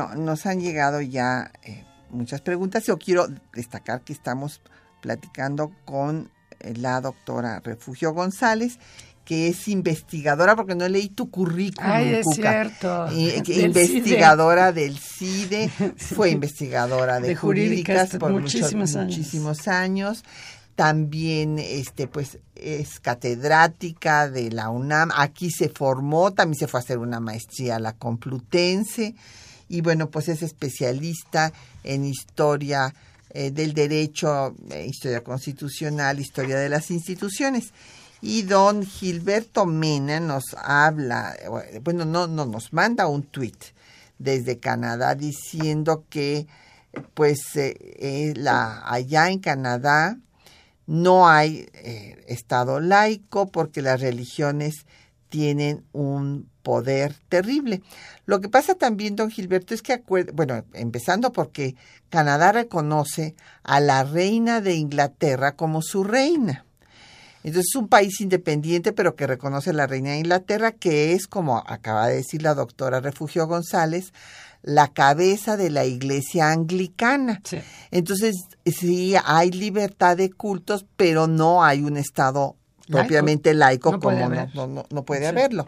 Bueno, 0.00 0.22
nos 0.22 0.46
han 0.46 0.60
llegado 0.60 1.00
ya 1.00 1.50
eh, 1.62 1.84
muchas 2.10 2.40
preguntas. 2.40 2.84
Yo 2.86 2.98
quiero 2.98 3.26
destacar 3.52 4.02
que 4.02 4.12
estamos 4.12 4.60
platicando 5.02 5.72
con 5.84 6.30
eh, 6.60 6.74
la 6.76 7.00
doctora 7.00 7.60
Refugio 7.60 8.12
González, 8.12 8.78
que 9.26 9.48
es 9.48 9.68
investigadora, 9.68 10.56
porque 10.56 10.74
no 10.74 10.88
leí 10.88 11.10
tu 11.10 11.30
currículum. 11.30 11.90
Ay, 11.90 12.14
es 12.14 12.26
cierto. 12.34 13.08
investigadora 13.12 14.72
del 14.72 14.98
CIDE, 14.98 15.68
fue 15.96 16.30
investigadora 16.30 17.20
de, 17.20 17.36
jurídicas, 17.36 18.16
por 18.16 18.32
muchísimos, 18.32 18.96
años. 18.96 19.16
muchísimos 19.16 19.68
años. 19.68 20.24
También, 20.76 21.58
este, 21.58 22.06
pues, 22.06 22.38
es 22.54 23.00
catedrática 23.00 24.30
de 24.30 24.50
la 24.50 24.70
UNAM. 24.70 25.10
Aquí 25.14 25.50
se 25.50 25.68
formó, 25.68 26.32
también 26.32 26.58
se 26.58 26.68
fue 26.68 26.80
a 26.80 26.82
hacer 26.82 26.96
una 26.96 27.20
maestría 27.20 27.76
a 27.76 27.80
la 27.80 27.92
Complutense. 27.92 29.14
Y 29.70 29.80
bueno, 29.80 30.10
pues 30.10 30.28
es 30.28 30.42
especialista 30.42 31.50
en 31.82 32.04
historia 32.04 32.94
eh, 33.30 33.50
del 33.50 33.72
derecho, 33.72 34.54
eh, 34.70 34.84
historia 34.86 35.24
constitucional, 35.24 36.20
historia 36.20 36.58
de 36.58 36.68
las 36.68 36.90
instituciones. 36.90 37.72
Y 38.20 38.42
don 38.42 38.84
Gilberto 38.84 39.64
Mena 39.64 40.20
nos 40.20 40.54
habla, 40.62 41.34
bueno, 41.82 42.04
no, 42.04 42.26
no 42.26 42.44
nos 42.44 42.74
manda 42.74 43.06
un 43.06 43.22
tuit 43.22 43.56
desde 44.18 44.58
Canadá 44.58 45.14
diciendo 45.14 46.04
que 46.10 46.46
pues 47.14 47.56
eh, 47.56 47.76
eh, 47.98 48.34
la, 48.36 48.82
allá 48.86 49.30
en 49.30 49.38
Canadá 49.38 50.18
no 50.86 51.28
hay 51.28 51.68
eh, 51.72 52.22
Estado 52.26 52.80
laico 52.80 53.50
porque 53.50 53.80
las 53.80 54.00
religiones 54.00 54.86
tienen 55.28 55.84
un 55.92 56.49
poder 56.62 57.14
terrible. 57.28 57.82
Lo 58.26 58.40
que 58.40 58.48
pasa 58.48 58.74
también, 58.74 59.16
don 59.16 59.30
Gilberto, 59.30 59.74
es 59.74 59.82
que, 59.82 60.02
bueno, 60.32 60.64
empezando 60.72 61.32
porque 61.32 61.74
Canadá 62.08 62.52
reconoce 62.52 63.34
a 63.62 63.80
la 63.80 64.04
reina 64.04 64.60
de 64.60 64.74
Inglaterra 64.74 65.52
como 65.56 65.82
su 65.82 66.04
reina. 66.04 66.64
Entonces 67.42 67.70
es 67.70 67.76
un 67.76 67.88
país 67.88 68.20
independiente, 68.20 68.92
pero 68.92 69.16
que 69.16 69.26
reconoce 69.26 69.70
a 69.70 69.72
la 69.72 69.86
reina 69.86 70.10
de 70.10 70.18
Inglaterra, 70.18 70.72
que 70.72 71.14
es, 71.14 71.26
como 71.26 71.58
acaba 71.66 72.08
de 72.08 72.16
decir 72.16 72.42
la 72.42 72.54
doctora 72.54 73.00
Refugio 73.00 73.46
González, 73.46 74.12
la 74.62 74.88
cabeza 74.88 75.56
de 75.56 75.70
la 75.70 75.86
iglesia 75.86 76.50
anglicana. 76.50 77.40
Entonces, 77.90 78.36
sí 78.66 79.14
hay 79.24 79.50
libertad 79.50 80.18
de 80.18 80.30
cultos, 80.30 80.84
pero 80.96 81.26
no 81.26 81.64
hay 81.64 81.82
un 81.82 81.96
Estado 81.96 82.56
propiamente 82.86 83.54
laico 83.54 83.98
como 83.98 84.28
no, 84.28 84.84
no, 84.90 85.04
puede 85.04 85.26
haberlo. 85.26 85.66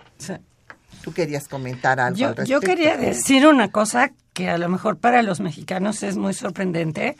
Tú 1.02 1.12
querías 1.12 1.48
comentar 1.48 2.00
algo 2.00 2.16
yo, 2.16 2.28
al 2.28 2.36
respecto. 2.36 2.60
Yo 2.60 2.66
quería 2.66 2.96
decir 2.96 3.46
una 3.46 3.68
cosa 3.68 4.12
que 4.32 4.48
a 4.48 4.58
lo 4.58 4.68
mejor 4.68 4.98
para 4.98 5.22
los 5.22 5.40
mexicanos 5.40 6.02
es 6.02 6.16
muy 6.16 6.32
sorprendente, 6.32 7.16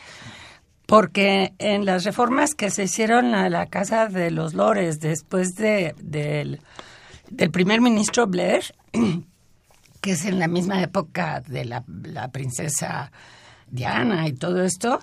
porque 0.87 1.55
en 1.59 1.85
las 1.85 2.05
reformas 2.05 2.55
que 2.55 2.71
se 2.71 2.85
hicieron 2.85 3.35
a 3.35 3.49
la 3.49 3.67
Casa 3.67 4.09
de 4.09 4.31
los 4.31 4.55
Lores 4.55 5.01
después 5.01 5.55
de, 5.55 5.95
del, 5.99 6.61
primer 7.51 7.81
ministro 7.81 8.27
Blair, 8.27 8.63
que 10.01 10.13
es 10.13 10.25
en 10.25 10.39
la 10.39 10.49
misma 10.49 10.83
época 10.83 11.43
de 11.47 11.65
la, 11.65 11.83
princesa 12.33 13.11
Diana 13.69 14.29
y 14.29 14.33
todo 14.33 14.63
esto, 14.63 15.01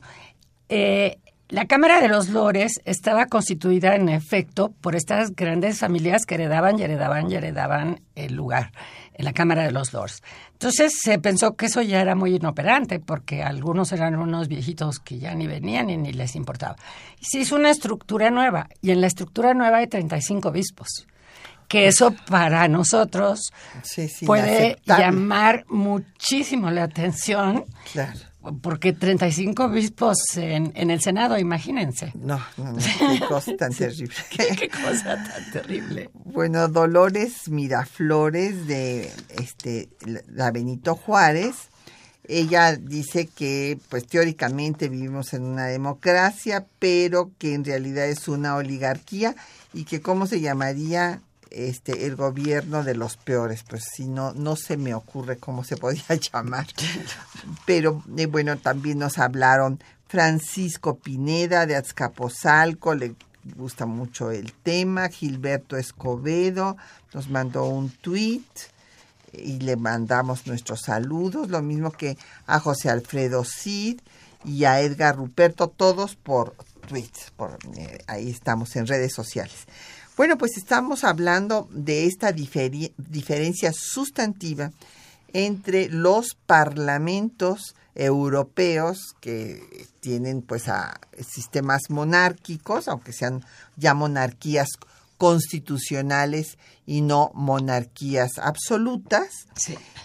eh, 0.68 1.18
la 1.50 1.66
Cámara 1.66 2.00
de 2.00 2.08
los 2.08 2.30
Lores 2.30 2.80
estaba 2.86 3.26
constituida 3.26 3.96
en 3.96 4.08
efecto 4.08 4.72
por 4.82 4.96
estas 4.96 5.36
grandes 5.36 5.80
familias 5.80 6.28
que 6.28 6.36
heredaban 6.36 6.78
y 6.78 6.84
heredaban 6.84 7.32
y 7.32 7.36
heredaban 7.36 8.02
el 8.14 8.36
lugar 8.36 8.72
en 9.16 9.26
la 9.26 9.34
Cámara 9.34 9.64
de 9.64 9.72
los 9.72 9.92
Lords. 9.92 10.22
Entonces 10.54 10.94
se 11.02 11.18
pensó 11.18 11.56
que 11.56 11.66
eso 11.66 11.82
ya 11.82 12.02
era 12.02 12.14
muy 12.14 12.36
inoperante 12.36 13.00
porque 13.00 13.42
algunos 13.42 13.92
eran 13.92 14.16
unos 14.16 14.48
viejitos 14.48 15.00
que 15.00 15.18
ya 15.18 15.34
ni 15.34 15.48
venían 15.48 15.90
y 15.90 15.98
ni 15.98 16.14
les 16.14 16.36
importaba. 16.36 16.76
Y 17.20 17.26
se 17.26 17.40
hizo 17.40 17.56
una 17.56 17.72
estructura 17.72 18.30
nueva 18.30 18.70
y 18.80 18.92
en 18.92 19.02
la 19.02 19.08
estructura 19.08 19.56
nueva 19.56 19.78
hay 19.78 19.88
35 19.88 20.50
obispos 20.50 21.08
que 21.68 21.88
eso 21.88 22.14
para 22.28 22.68
nosotros 22.68 23.52
puede 24.26 24.78
llamar 24.86 25.66
muchísimo 25.68 26.70
la 26.72 26.84
atención. 26.84 27.66
Claro. 27.92 28.29
Porque 28.62 28.94
35 28.94 29.66
obispos 29.66 30.18
en, 30.36 30.72
en 30.76 30.92
el 30.92 31.02
Senado, 31.02 31.38
imagínense. 31.38 32.12
No, 32.16 32.40
no, 32.58 32.74
no, 32.74 32.78
qué 33.20 33.26
cosa 33.28 33.56
tan 33.56 33.74
terrible. 33.74 34.16
¿Qué, 34.30 34.70
cosa 34.70 35.24
tan 35.24 35.52
terrible. 35.52 36.10
Bueno, 36.14 36.68
Dolores 36.68 37.50
Miraflores 37.50 38.68
de 38.68 39.12
este 39.30 39.90
la 40.28 40.52
Benito 40.52 40.96
Juárez, 40.96 41.70
ella 42.28 42.76
dice 42.76 43.28
que 43.28 43.80
pues 43.90 44.06
teóricamente 44.08 44.90
vivimos 44.90 45.34
en 45.34 45.44
una 45.44 45.66
democracia, 45.66 46.68
pero 46.78 47.32
que 47.38 47.54
en 47.54 47.66
realidad 47.66 48.06
es 48.06 48.28
una 48.28 48.56
oligarquía 48.56 49.36
y 49.74 49.86
que 49.86 50.02
cómo 50.02 50.28
se 50.28 50.40
llamaría 50.40 51.22
este 51.52 52.06
el 52.06 52.16
gobierno 52.16 52.84
de 52.84 52.96
los 52.96 53.18
peores, 53.18 53.64
pues 53.68 53.84
si 53.94 54.06
no 54.06 54.34
no 54.34 54.56
se 54.56 54.78
me 54.78 54.94
ocurre 54.94 55.38
cómo 55.38 55.64
se 55.64 55.78
podía 55.78 56.04
llamar. 56.34 56.68
Pero 57.66 58.04
eh, 58.18 58.26
bueno, 58.26 58.58
también 58.58 59.00
nos 59.00 59.18
hablaron 59.18 59.80
Francisco 60.08 60.98
Pineda 60.98 61.66
de 61.66 61.76
Azcapotzalco, 61.76 62.96
le 62.96 63.16
gusta 63.56 63.86
mucho 63.86 64.32
el 64.32 64.54
tema, 64.54 65.10
Gilberto 65.10 65.78
Escobedo 65.78 66.78
nos 67.14 67.30
mandó 67.30 67.66
un 67.66 67.90
tweet 67.90 68.44
y 69.34 69.60
le 69.60 69.76
mandamos 69.76 70.48
nuestros 70.48 70.82
saludos, 70.82 71.50
lo 71.50 71.62
mismo 71.62 71.92
que 71.92 72.18
a 72.48 72.60
José 72.60 72.90
Alfredo 72.90 73.44
Cid 73.44 74.02
y 74.44 74.64
a 74.66 74.82
Edgar 74.82 75.16
Ruperto, 75.16 75.68
todos 75.68 76.16
por 76.16 76.56
tweets, 76.88 77.32
por, 77.36 77.58
eh, 77.78 78.00
ahí 78.08 78.30
estamos 78.30 78.76
en 78.76 78.88
redes 78.88 79.14
sociales. 79.14 79.66
Bueno, 80.20 80.38
pues 80.38 80.58
estamos 80.58 81.06
hablando 81.06 81.70
de 81.72 82.06
esta 82.06 82.34
diferencia 82.34 83.72
sustantiva 83.72 84.74
entre 85.32 85.88
los 85.88 86.36
parlamentos 86.46 87.74
europeos 87.96 89.16
que 89.22 89.88
tienen 90.02 90.42
pues 90.42 90.68
a 90.68 91.00
sistemas 91.26 91.84
monárquicos, 91.88 92.90
aunque 92.90 93.14
sean 93.14 93.46
ya 93.78 93.94
monarquías 93.94 94.68
constitucionales 95.18 96.58
y 96.86 97.00
no 97.00 97.32
monarquías 97.34 98.40
absolutas, 98.42 99.48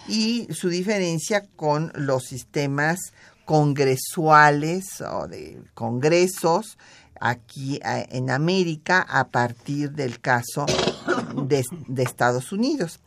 y 0.07 0.47
su 0.53 0.69
diferencia 0.69 1.45
con 1.57 1.91
los 1.93 2.23
sistemas 2.23 2.99
congresuales 3.43 5.01
o 5.01 5.27
de 5.27 5.61
congresos 5.73 6.77
aquí 7.19 7.79
en 7.83 8.29
América 8.29 9.01
a 9.01 9.27
partir 9.27 9.91
del 9.91 10.19
caso 10.19 10.65
de, 11.47 11.63
Estados 12.03 12.51
Unidos. 12.51 12.99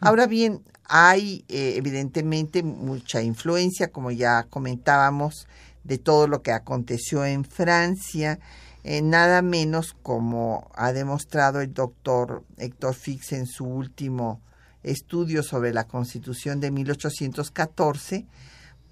Ahora 0.00 0.26
bien, 0.26 0.62
hay 0.84 1.44
eh, 1.48 1.74
evidentemente 1.76 2.62
mucha 2.62 3.22
influencia, 3.22 3.92
como 3.92 4.10
ya 4.10 4.44
comentábamos, 4.44 5.46
de 5.84 5.98
todo 5.98 6.26
lo 6.26 6.42
que 6.42 6.52
aconteció 6.52 7.24
en 7.24 7.44
Francia, 7.44 8.38
eh, 8.82 9.02
nada 9.02 9.42
menos 9.42 9.94
como 10.02 10.70
ha 10.74 10.92
demostrado 10.92 11.60
el 11.60 11.74
doctor 11.74 12.44
Héctor 12.56 12.94
Fix 12.94 13.32
en 13.32 13.46
su 13.46 13.66
último 13.66 14.40
estudio 14.82 15.42
sobre 15.42 15.74
la 15.74 15.84
Constitución 15.84 16.60
de 16.60 16.70
1814, 16.70 18.26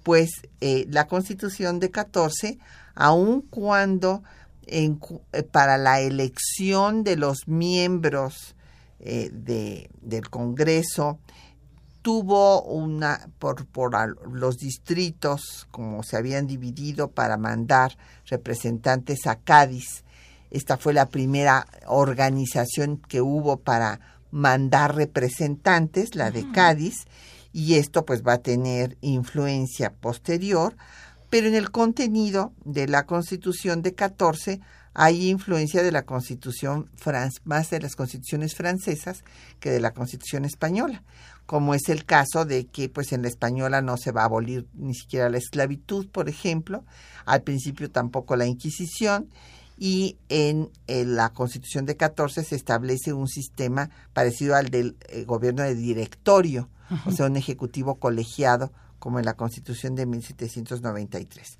pues 0.03 0.29
eh, 0.61 0.85
la 0.89 1.07
Constitución 1.07 1.79
de 1.79 1.89
14, 1.89 2.59
aun 2.95 3.41
cuando 3.41 4.23
eh, 4.71 5.43
para 5.43 5.77
la 5.77 5.99
elección 5.99 7.03
de 7.03 7.15
los 7.15 7.47
miembros 7.47 8.55
eh, 8.99 9.29
de, 9.33 9.89
del 10.01 10.29
Congreso 10.29 11.19
tuvo 12.01 12.61
una 12.63 13.29
por, 13.39 13.65
por 13.65 13.93
los 14.27 14.57
distritos 14.57 15.67
como 15.71 16.03
se 16.03 16.17
habían 16.17 16.47
dividido 16.47 17.09
para 17.09 17.37
mandar 17.37 17.97
representantes 18.25 19.27
a 19.27 19.35
Cádiz. 19.35 20.03
Esta 20.49 20.77
fue 20.77 20.93
la 20.93 21.09
primera 21.09 21.67
organización 21.87 22.97
que 22.97 23.21
hubo 23.21 23.57
para 23.57 23.99
mandar 24.31 24.95
representantes 24.95 26.15
la 26.15 26.31
de 26.31 26.49
Cádiz 26.51 27.05
y 27.51 27.75
esto 27.75 28.05
pues 28.05 28.23
va 28.23 28.33
a 28.33 28.41
tener 28.41 28.97
influencia 29.01 29.91
posterior 29.93 30.75
pero 31.29 31.47
en 31.47 31.55
el 31.55 31.71
contenido 31.71 32.53
de 32.65 32.87
la 32.87 33.05
Constitución 33.05 33.81
de 33.81 33.93
14 33.93 34.61
hay 34.93 35.29
influencia 35.29 35.83
de 35.83 35.91
la 35.91 36.03
Constitución 36.03 36.89
más 37.43 37.69
de 37.69 37.79
las 37.79 37.95
constituciones 37.95 38.55
francesas 38.55 39.23
que 39.59 39.69
de 39.69 39.79
la 39.79 39.93
Constitución 39.93 40.45
española, 40.45 41.03
como 41.45 41.73
es 41.73 41.89
el 41.89 42.05
caso 42.05 42.45
de 42.45 42.65
que 42.65 42.89
pues 42.89 43.11
en 43.13 43.21
la 43.21 43.27
española 43.27 43.81
no 43.81 43.97
se 43.97 44.11
va 44.11 44.23
a 44.23 44.25
abolir 44.25 44.67
ni 44.73 44.95
siquiera 44.95 45.29
la 45.29 45.37
esclavitud, 45.37 46.07
por 46.09 46.27
ejemplo, 46.27 46.83
al 47.25 47.43
principio 47.43 47.89
tampoco 47.89 48.35
la 48.35 48.45
Inquisición. 48.45 49.29
Y 49.81 50.17
en, 50.27 50.69
la 50.87 51.29
Constitución 51.29 51.85
de 51.85 51.95
14 51.95 52.43
se 52.43 52.57
establece 52.57 53.13
un 53.13 53.29
sistema 53.29 53.89
parecido 54.11 54.57
al 54.57 54.69
del 54.69 54.97
eh, 55.07 55.23
gobierno 55.23 55.63
de 55.63 55.73
directorio, 55.73 56.67
o 57.05 57.13
sea, 57.13 57.27
un 57.27 57.37
ejecutivo 57.37 57.95
colegiado 57.95 58.73
como 58.99 59.19
en 59.19 59.25
la 59.25 59.33
Constitución 59.33 59.95
de 59.95 60.05
1793. 60.05 61.57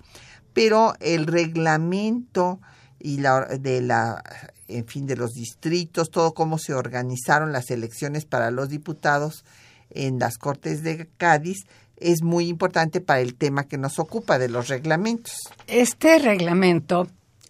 Pero 0.53 0.93
el 0.99 1.25
reglamento 1.25 2.59
y 2.99 3.17
la 3.17 3.45
de 3.45 3.81
la 3.81 4.23
en 4.67 4.85
fin 4.85 5.07
de 5.07 5.15
los 5.15 5.31
distritos, 5.31 6.11
todo 6.11 6.33
cómo 6.33 6.59
se 6.59 6.73
organizaron 6.73 7.51
las 7.51 7.71
elecciones 7.71 8.25
para 8.25 8.51
los 8.51 8.69
diputados 8.69 9.43
en 9.89 10.19
las 10.19 10.37
Cortes 10.37 10.83
de 10.83 11.09
Cádiz 11.17 11.65
es 11.97 12.21
muy 12.23 12.47
importante 12.47 13.01
para 13.01 13.19
el 13.19 13.35
tema 13.35 13.65
que 13.65 13.77
nos 13.77 13.99
ocupa 13.99 14.39
de 14.39 14.49
los 14.49 14.67
reglamentos. 14.67 15.33
Este 15.67 16.19
reglamento 16.19 17.07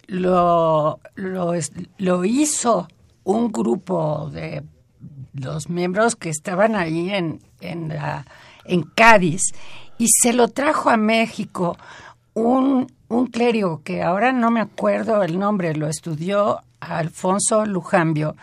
lo, 0.07 0.99
lo, 1.15 1.53
lo 1.97 2.25
hizo 2.25 2.87
un 3.23 3.51
grupo 3.51 4.29
de 4.31 4.63
los 5.33 5.69
miembros 5.69 6.15
que 6.15 6.29
estaban 6.29 6.75
ahí 6.75 7.11
en, 7.11 7.41
en, 7.61 7.89
la, 7.89 8.25
en 8.69 8.83
Cádiz 8.83 9.41
y 9.97 10.07
se 10.21 10.33
lo 10.33 10.47
trajo 10.47 10.89
a 10.89 10.97
México 10.97 11.77
un, 12.33 12.91
un 13.07 13.27
clérigo 13.27 13.81
que 13.83 14.01
ahora 14.01 14.31
no 14.31 14.51
me 14.51 14.61
acuerdo 14.61 15.23
el 15.23 15.37
nombre, 15.37 15.75
lo 15.75 15.87
estudió 15.87 16.59
Alfonso 16.79 17.65
Lujambio 17.65 18.35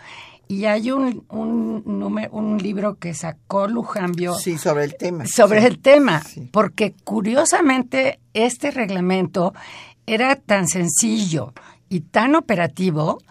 y 0.47 0.65
hay 0.65 0.91
un, 0.91 1.25
un, 1.29 1.83
un, 2.31 2.57
libro 2.57 2.95
que 2.95 3.13
sacó 3.13 3.67
Lujambio. 3.67 4.33
Sí, 4.35 4.57
sobre 4.57 4.85
el 4.85 4.95
tema. 4.95 5.25
Sobre 5.25 5.65
el 5.65 5.79
tema, 5.79 6.21
porque 6.51 6.93
curiosamente 7.03 8.19
este 8.33 8.71
reglamento 8.71 9.53
era 10.05 10.37
tan 10.37 10.67
sencillo 10.67 11.53
y 11.89 12.01
tan 12.01 12.35
operativo 12.35 13.21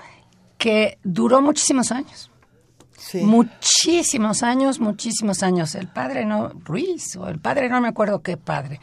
que 0.58 0.98
duró 1.04 1.40
muchísimos 1.40 1.90
años. 1.90 2.30
Sí. 2.98 3.22
Muchísimos 3.22 4.42
años, 4.42 4.80
muchísimos 4.80 5.42
años. 5.42 5.74
El 5.74 5.88
padre 5.88 6.24
no, 6.24 6.48
Ruiz, 6.64 7.16
o 7.16 7.28
el 7.28 7.38
padre 7.38 7.68
no 7.68 7.80
me 7.80 7.88
acuerdo 7.88 8.22
qué 8.22 8.36
padre, 8.36 8.80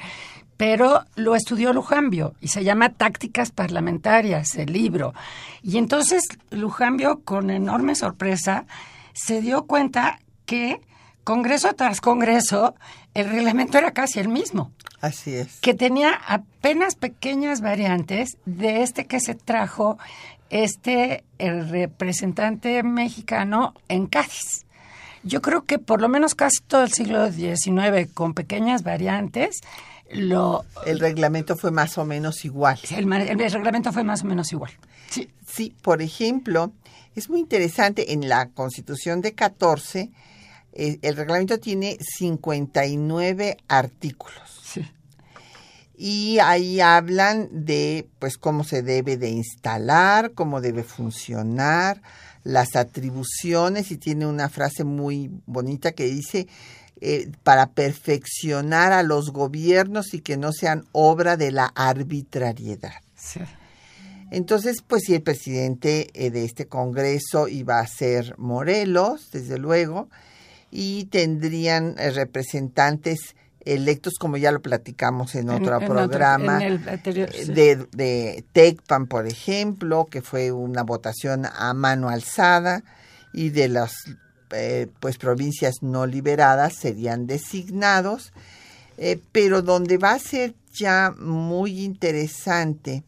pero 0.58 1.04
lo 1.16 1.36
estudió 1.36 1.74
Lujambio 1.74 2.36
y 2.40 2.50
se 2.50 2.64
llama 2.64 2.90
Tácticas 2.90 3.52
Parlamentarias, 3.52 4.56
el 4.56 4.72
libro. 4.72 5.14
Y 5.62 5.78
entonces 5.78 6.24
Lujambio, 6.52 7.22
con 7.24 7.50
enorme 7.50 7.96
sorpresa, 7.96 8.66
se 9.14 9.42
dio 9.42 9.66
cuenta 9.66 10.20
que 10.46 10.82
Congreso 11.24 11.74
tras 11.74 12.02
Congreso, 12.02 12.76
el 13.14 13.30
reglamento 13.30 13.78
era 13.78 13.92
casi 13.92 14.20
el 14.20 14.28
mismo. 14.28 14.72
Así 15.00 15.34
es. 15.34 15.60
Que 15.60 15.74
tenía 15.74 16.14
apenas 16.28 16.96
pequeñas 16.96 17.62
variantes 17.62 18.38
de 18.46 18.84
este 18.84 19.06
que 19.06 19.20
se 19.20 19.36
trajo 19.36 19.98
este 20.54 21.24
el 21.40 21.68
representante 21.70 22.84
mexicano 22.84 23.74
en 23.90 24.08
Cádiz. 24.08 24.66
Yo 25.24 25.42
creo 25.42 25.66
que 25.66 25.80
por 25.80 26.02
lo 26.02 26.10
menos 26.10 26.36
casi 26.36 26.62
todo 26.68 26.84
el 26.84 26.92
siglo 26.92 27.32
XIX, 27.32 28.12
con 28.14 28.34
pequeñas 28.34 28.84
variantes, 28.84 29.62
lo... 30.12 30.66
El 30.86 31.00
reglamento 31.00 31.56
fue 31.56 31.72
más 31.72 31.98
o 31.98 32.06
menos 32.06 32.46
igual. 32.46 32.78
El, 32.92 33.12
el, 33.12 33.52
reglamento 33.52 33.92
fue 33.92 34.04
más 34.04 34.24
o 34.24 34.28
menos 34.28 34.52
igual. 34.52 34.72
Sí. 35.10 35.30
sí, 35.48 35.74
por 35.82 36.02
ejemplo, 36.02 36.72
es 37.16 37.30
muy 37.30 37.40
interesante, 37.40 38.14
en 38.14 38.28
la 38.28 38.48
Constitución 38.50 39.22
de 39.22 39.34
14, 39.34 40.12
eh, 40.74 41.00
el 41.02 41.16
reglamento 41.16 41.60
tiene 41.60 41.98
59 42.00 43.58
artículos. 43.68 44.43
Y 46.06 46.40
ahí 46.40 46.82
hablan 46.82 47.48
de 47.50 48.10
pues 48.20 48.38
cómo 48.38 48.66
se 48.66 48.82
debe 48.82 49.16
de 49.16 49.30
instalar, 49.30 50.34
cómo 50.34 50.60
debe 50.60 50.84
funcionar, 50.84 52.02
las 52.44 52.76
atribuciones 52.76 53.90
y 53.90 53.96
tiene 53.96 54.26
una 54.26 54.50
frase 54.50 54.84
muy 54.84 55.32
bonita 55.46 55.94
que 55.94 56.04
dice 56.04 56.50
eh, 57.00 57.32
para 57.44 57.68
perfeccionar 57.68 58.92
a 58.92 59.02
los 59.02 59.32
gobiernos 59.32 60.14
y 60.14 60.20
que 60.20 60.36
no 60.36 60.52
sean 60.52 60.84
obra 60.92 61.38
de 61.38 61.54
la 61.54 61.68
arbitrariedad. 61.68 63.02
Entonces, 64.30 64.84
pues 64.86 65.04
si 65.06 65.16
el 65.16 65.22
presidente 65.22 66.10
eh, 66.16 66.32
de 66.32 66.44
este 66.44 66.66
Congreso 66.66 67.48
iba 67.48 67.80
a 67.80 67.88
ser 67.88 68.38
Morelos, 68.38 69.32
desde 69.32 69.58
luego, 69.58 70.10
y 70.70 71.06
tendrían 71.06 71.96
eh, 71.98 72.12
representantes 72.12 73.38
electos, 73.66 74.14
como 74.20 74.38
ya 74.38 74.52
lo 74.52 74.62
platicamos 74.62 75.36
en 75.36 75.50
otro 75.50 75.80
programa, 75.80 76.60
de, 76.60 77.88
de 77.92 78.46
TECPAN, 78.52 79.08
por 79.08 79.28
ejemplo, 79.28 80.08
que 80.10 80.22
fue 80.22 80.52
una 80.52 80.84
votación 80.84 81.46
a 81.46 81.74
mano 81.74 82.10
alzada, 82.10 82.84
y 83.34 83.50
de 83.50 83.68
las 83.68 83.94
eh, 84.52 84.88
pues 85.00 85.18
provincias 85.18 85.82
no 85.82 86.06
liberadas 86.06 86.76
serían 86.76 87.26
designados, 87.26 88.32
eh, 88.98 89.20
pero 89.32 89.64
donde 89.64 89.98
va 89.98 90.12
a 90.12 90.20
ser 90.20 90.54
ya 90.72 91.14
muy 91.18 91.84
interesante 91.84 93.04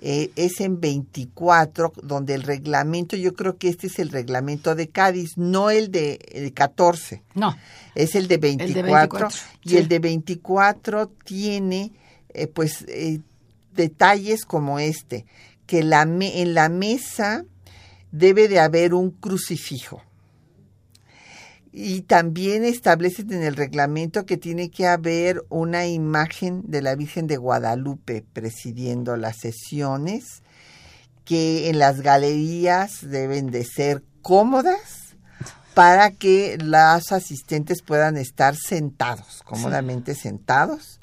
eh, 0.00 0.30
es 0.36 0.60
en 0.60 0.80
24, 0.80 1.92
donde 2.02 2.34
el 2.34 2.42
reglamento, 2.42 3.16
yo 3.16 3.34
creo 3.34 3.56
que 3.56 3.68
este 3.68 3.86
es 3.86 3.98
el 3.98 4.10
reglamento 4.10 4.74
de 4.74 4.88
Cádiz, 4.88 5.36
no 5.36 5.70
el 5.70 5.90
de 5.90 6.52
14. 6.54 7.22
No. 7.34 7.56
Es 7.94 8.14
el 8.14 8.28
de 8.28 8.38
24. 8.38 9.28
y 9.62 9.76
el 9.76 9.88
de 9.88 9.98
24 9.98 11.08
tiene, 11.24 11.92
pues, 12.54 12.84
detalles 13.74 14.44
como 14.44 14.78
este, 14.78 15.24
que 15.66 15.82
la 15.82 16.02
en 16.02 16.54
la 16.54 16.68
mesa 16.68 17.44
debe 18.12 18.48
de 18.48 18.60
haber 18.60 18.94
un 18.94 19.10
crucifijo 19.10 20.02
y 21.78 22.00
también 22.00 22.64
establecen 22.64 23.30
en 23.34 23.42
el 23.42 23.54
reglamento 23.54 24.24
que 24.24 24.38
tiene 24.38 24.70
que 24.70 24.86
haber 24.86 25.44
una 25.50 25.86
imagen 25.86 26.62
de 26.64 26.80
la 26.80 26.94
Virgen 26.94 27.26
de 27.26 27.36
Guadalupe 27.36 28.24
presidiendo 28.32 29.18
las 29.18 29.36
sesiones, 29.36 30.42
que 31.26 31.68
en 31.68 31.78
las 31.78 32.00
galerías 32.00 33.00
deben 33.02 33.50
de 33.50 33.64
ser 33.64 34.02
cómodas 34.22 35.16
para 35.74 36.12
que 36.12 36.56
los 36.56 37.12
asistentes 37.12 37.82
puedan 37.82 38.16
estar 38.16 38.56
sentados, 38.56 39.42
cómodamente 39.44 40.14
sentados, 40.14 40.98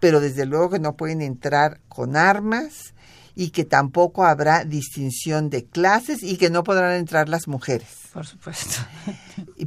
pero 0.00 0.18
desde 0.18 0.44
luego 0.44 0.70
que 0.70 0.80
no 0.80 0.96
pueden 0.96 1.22
entrar 1.22 1.78
con 1.86 2.16
armas 2.16 2.94
y 3.36 3.50
que 3.50 3.64
tampoco 3.64 4.24
habrá 4.24 4.64
distinción 4.64 5.50
de 5.50 5.66
clases 5.66 6.24
y 6.24 6.36
que 6.36 6.50
no 6.50 6.64
podrán 6.64 6.94
entrar 6.94 7.28
las 7.28 7.46
mujeres. 7.46 8.05
Por 8.16 8.24
supuesto. 8.24 8.76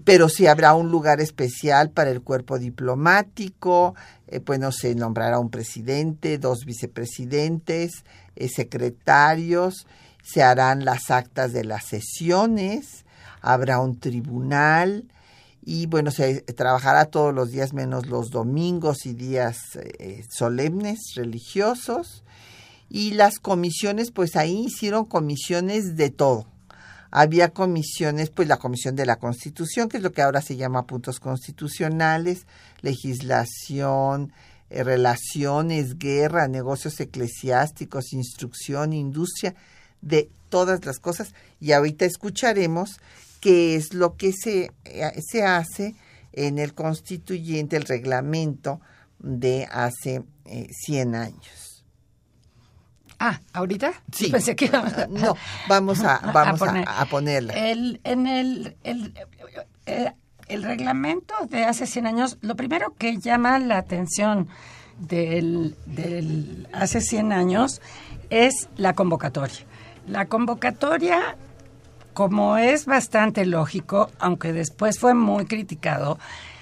Pero 0.03 0.27
sí 0.27 0.47
habrá 0.47 0.73
un 0.73 0.89
lugar 0.89 1.21
especial 1.21 1.91
para 1.91 2.09
el 2.09 2.23
cuerpo 2.23 2.57
diplomático, 2.57 3.93
eh, 4.25 4.39
pues 4.39 4.57
no 4.59 4.71
se 4.71 4.95
nombrará 4.95 5.38
un 5.38 5.51
presidente, 5.51 6.39
dos 6.39 6.65
vicepresidentes, 6.65 8.03
eh, 8.35 8.49
secretarios, 8.49 9.85
se 10.23 10.41
harán 10.41 10.83
las 10.83 11.12
actas 11.12 11.53
de 11.53 11.63
las 11.63 11.85
sesiones, 11.85 13.05
habrá 13.43 13.79
un 13.79 13.99
tribunal 13.99 15.05
y 15.63 15.85
bueno, 15.85 16.09
se 16.09 16.41
trabajará 16.41 17.05
todos 17.05 17.35
los 17.35 17.51
días 17.51 17.71
menos 17.71 18.07
los 18.07 18.31
domingos 18.31 19.05
y 19.05 19.13
días 19.13 19.59
eh, 19.75 20.25
solemnes 20.27 20.97
religiosos 21.15 22.23
y 22.89 23.12
las 23.12 23.38
comisiones, 23.38 24.09
pues 24.09 24.35
ahí 24.35 24.65
hicieron 24.65 25.05
comisiones 25.05 25.95
de 25.95 26.09
todo. 26.09 26.47
Había 27.11 27.49
comisiones, 27.49 28.29
pues 28.29 28.47
la 28.47 28.57
Comisión 28.57 28.95
de 28.95 29.05
la 29.05 29.17
Constitución, 29.17 29.89
que 29.89 29.97
es 29.97 30.03
lo 30.03 30.11
que 30.11 30.21
ahora 30.21 30.41
se 30.41 30.55
llama 30.55 30.85
puntos 30.85 31.19
constitucionales, 31.19 32.45
legislación, 32.81 34.31
eh, 34.69 34.83
relaciones, 34.83 35.97
guerra, 35.97 36.47
negocios 36.47 36.99
eclesiásticos, 36.99 38.13
instrucción, 38.13 38.93
industria, 38.93 39.55
de 40.01 40.29
todas 40.49 40.85
las 40.85 40.99
cosas. 40.99 41.33
Y 41.59 41.71
ahorita 41.71 42.05
escucharemos 42.05 42.99
qué 43.39 43.75
es 43.75 43.93
lo 43.93 44.15
que 44.15 44.31
se, 44.31 44.71
eh, 44.85 45.21
se 45.27 45.43
hace 45.43 45.95
en 46.33 46.59
el 46.59 46.75
constituyente, 46.75 47.75
el 47.75 47.83
reglamento 47.83 48.79
de 49.17 49.67
hace 49.71 50.23
100 50.45 51.15
eh, 51.15 51.17
años. 51.17 51.68
Ah, 53.19 53.39
¿ahorita? 53.51 53.91
Sí. 54.13 54.29
Pensé 54.32 54.55
que 54.55 54.69
No, 55.10 55.36
vamos 55.67 56.01
a, 56.03 56.19
vamos 56.34 56.62
a, 56.62 57.05
ponerla. 57.05 57.53
El, 57.53 57.99
en 58.05 58.27
el, 58.27 58.77
el, 58.84 59.13
eh, 59.86 60.13
el, 60.47 60.63
reglamento 60.63 61.34
de 61.49 61.65
hace 61.65 61.86
100 61.86 62.08
años, 62.08 62.38
lo 62.41 62.55
primero 62.55 62.93
que 62.97 63.17
llama 63.17 63.60
la 63.60 63.77
atención 63.77 64.47
del, 64.97 65.75
del 65.86 66.67
hace 66.73 67.01
100 67.01 67.34
años 67.34 67.82
es 68.29 68.69
la 68.77 68.93
convocatoria. 68.93 69.65
La 70.08 70.25
convocatoria, 70.25 71.36
como 72.13 72.58
es 72.58 72.86
bastante 72.86 73.45
lógico, 73.45 74.10
aunque 74.17 74.53
después 74.53 74.97
fue 74.97 75.13
muy 75.13 75.45
criticado, 75.45 76.19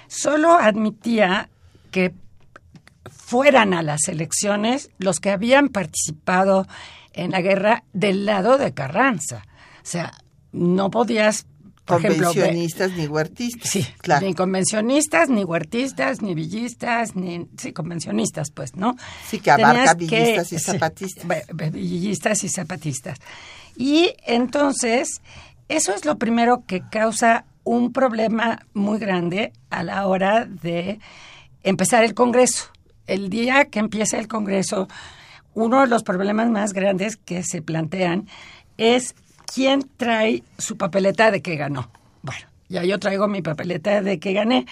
solo 0.08 0.58
admitía 0.58 1.48
que 1.92 2.12
fueran 3.28 3.74
a 3.74 3.82
las 3.82 4.08
elecciones 4.08 4.88
los 4.96 5.20
que 5.20 5.28
habían 5.28 5.68
participado 5.68 6.66
en 7.12 7.32
la 7.32 7.42
guerra 7.42 7.84
del 7.92 8.24
lado 8.24 8.56
de 8.56 8.72
Carranza. 8.72 9.42
O 9.82 9.86
sea, 9.86 10.12
no 10.50 10.90
podías 10.90 11.44
convencionistas 11.84 12.92
ni 12.92 13.06
huertistas. 13.06 13.68
Sí, 13.68 13.86
claro. 13.98 14.26
Ni 14.26 14.32
convencionistas, 14.32 15.28
ni 15.28 15.44
huertistas, 15.44 16.22
ni 16.22 16.34
villistas, 16.34 17.16
ni. 17.16 17.46
Sí, 17.58 17.74
convencionistas, 17.74 18.50
pues, 18.50 18.76
¿no? 18.76 18.96
Sí, 19.28 19.40
que 19.40 19.50
abarca 19.50 19.92
villistas 19.92 20.50
y 20.54 20.58
zapatistas. 20.58 21.26
villistas 21.52 22.44
y 22.44 22.48
zapatistas. 22.48 23.18
Y 23.76 24.14
entonces, 24.26 25.20
eso 25.68 25.92
es 25.92 26.06
lo 26.06 26.16
primero 26.16 26.64
que 26.66 26.80
causa 26.80 27.44
un 27.62 27.92
problema 27.92 28.64
muy 28.72 28.98
grande 28.98 29.52
a 29.68 29.82
la 29.82 30.06
hora 30.06 30.46
de 30.46 30.98
empezar 31.62 32.04
el 32.04 32.14
Congreso. 32.14 32.70
El 33.08 33.30
día 33.30 33.64
que 33.64 33.80
empieza 33.80 34.18
el 34.18 34.28
Congreso, 34.28 34.86
uno 35.54 35.80
de 35.80 35.88
los 35.88 36.02
problemas 36.02 36.50
más 36.50 36.72
grandes 36.72 37.16
que 37.16 37.42
se 37.42 37.62
plantean 37.62 38.28
es 38.76 39.14
quién 39.52 39.88
trae 39.96 40.44
su 40.58 40.76
papeleta 40.76 41.30
de 41.30 41.40
que 41.40 41.56
ganó. 41.56 41.90
Bueno, 42.22 42.46
ya 42.68 42.84
yo 42.84 42.98
traigo 42.98 43.26
mi 43.26 43.40
papeleta 43.40 44.02
de 44.02 44.20
que 44.20 44.34
gané, 44.34 44.66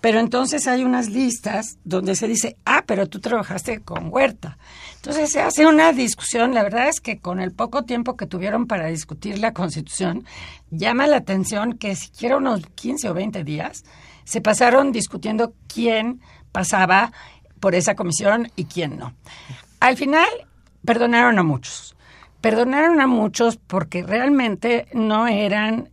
pero 0.00 0.18
entonces 0.18 0.66
hay 0.66 0.82
unas 0.82 1.10
listas 1.10 1.78
donde 1.84 2.16
se 2.16 2.26
dice, 2.26 2.56
ah, 2.64 2.82
pero 2.86 3.08
tú 3.08 3.20
trabajaste 3.20 3.80
con 3.80 4.12
Huerta. 4.12 4.58
Entonces 4.96 5.30
se 5.30 5.40
hace 5.40 5.64
una 5.64 5.92
discusión, 5.92 6.54
la 6.54 6.64
verdad 6.64 6.88
es 6.88 7.00
que 7.00 7.18
con 7.18 7.40
el 7.40 7.52
poco 7.52 7.84
tiempo 7.84 8.16
que 8.16 8.26
tuvieron 8.26 8.66
para 8.66 8.88
discutir 8.88 9.38
la 9.38 9.52
Constitución, 9.52 10.26
llama 10.70 11.06
la 11.06 11.18
atención 11.18 11.74
que 11.74 11.94
siquiera 11.94 12.36
unos 12.36 12.66
15 12.74 13.08
o 13.10 13.14
20 13.14 13.44
días 13.44 13.84
se 14.24 14.40
pasaron 14.40 14.90
discutiendo 14.90 15.54
quién 15.72 16.20
pasaba 16.50 17.12
por 17.66 17.74
esa 17.74 17.96
comisión 17.96 18.52
y 18.54 18.66
quién 18.66 18.96
no. 18.96 19.12
Al 19.80 19.96
final, 19.96 20.28
perdonaron 20.84 21.36
a 21.40 21.42
muchos. 21.42 21.96
Perdonaron 22.40 23.00
a 23.00 23.08
muchos 23.08 23.56
porque 23.56 24.04
realmente 24.04 24.86
no 24.92 25.26
eran 25.26 25.88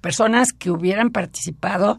personas 0.00 0.52
que 0.52 0.70
hubieran 0.70 1.10
participado 1.10 1.98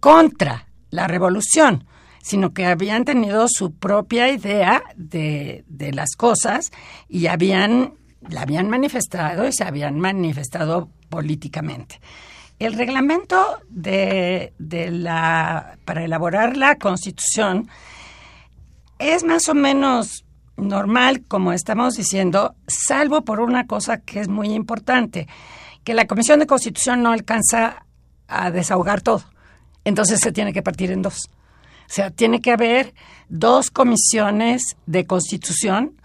contra 0.00 0.68
la 0.88 1.06
revolución, 1.06 1.86
sino 2.22 2.54
que 2.54 2.64
habían 2.64 3.04
tenido 3.04 3.44
su 3.46 3.74
propia 3.74 4.30
idea 4.30 4.82
de, 4.96 5.62
de 5.66 5.92
las 5.92 6.16
cosas 6.16 6.72
y 7.10 7.26
habían, 7.26 7.92
la 8.26 8.40
habían 8.40 8.70
manifestado 8.70 9.46
y 9.46 9.52
se 9.52 9.64
habían 9.64 10.00
manifestado 10.00 10.88
políticamente. 11.10 12.00
El 12.62 12.74
reglamento 12.74 13.58
de, 13.68 14.52
la, 14.60 15.78
para 15.84 16.04
elaborar 16.04 16.56
la 16.56 16.76
Constitución 16.76 17.68
es 19.00 19.24
más 19.24 19.48
o 19.48 19.54
menos 19.54 20.24
normal, 20.56 21.24
como 21.26 21.52
estamos 21.52 21.94
diciendo, 21.94 22.54
salvo 22.68 23.22
por 23.22 23.40
una 23.40 23.66
cosa 23.66 23.98
que 23.98 24.20
es 24.20 24.28
muy 24.28 24.52
importante, 24.52 25.26
que 25.82 25.92
la 25.92 26.06
Comisión 26.06 26.38
de 26.38 26.46
Constitución 26.46 27.02
no 27.02 27.10
alcanza 27.10 27.84
a 28.28 28.52
desahogar 28.52 29.00
todo. 29.00 29.24
Entonces 29.82 30.20
se 30.20 30.30
tiene 30.30 30.52
que 30.52 30.62
partir 30.62 30.92
en 30.92 31.02
dos. 31.02 31.30
O 31.88 31.92
sea, 31.92 32.12
tiene 32.12 32.40
que 32.40 32.52
haber 32.52 32.94
dos 33.28 33.72
comisiones 33.72 34.76
de 34.86 35.04
constitución 35.04 36.00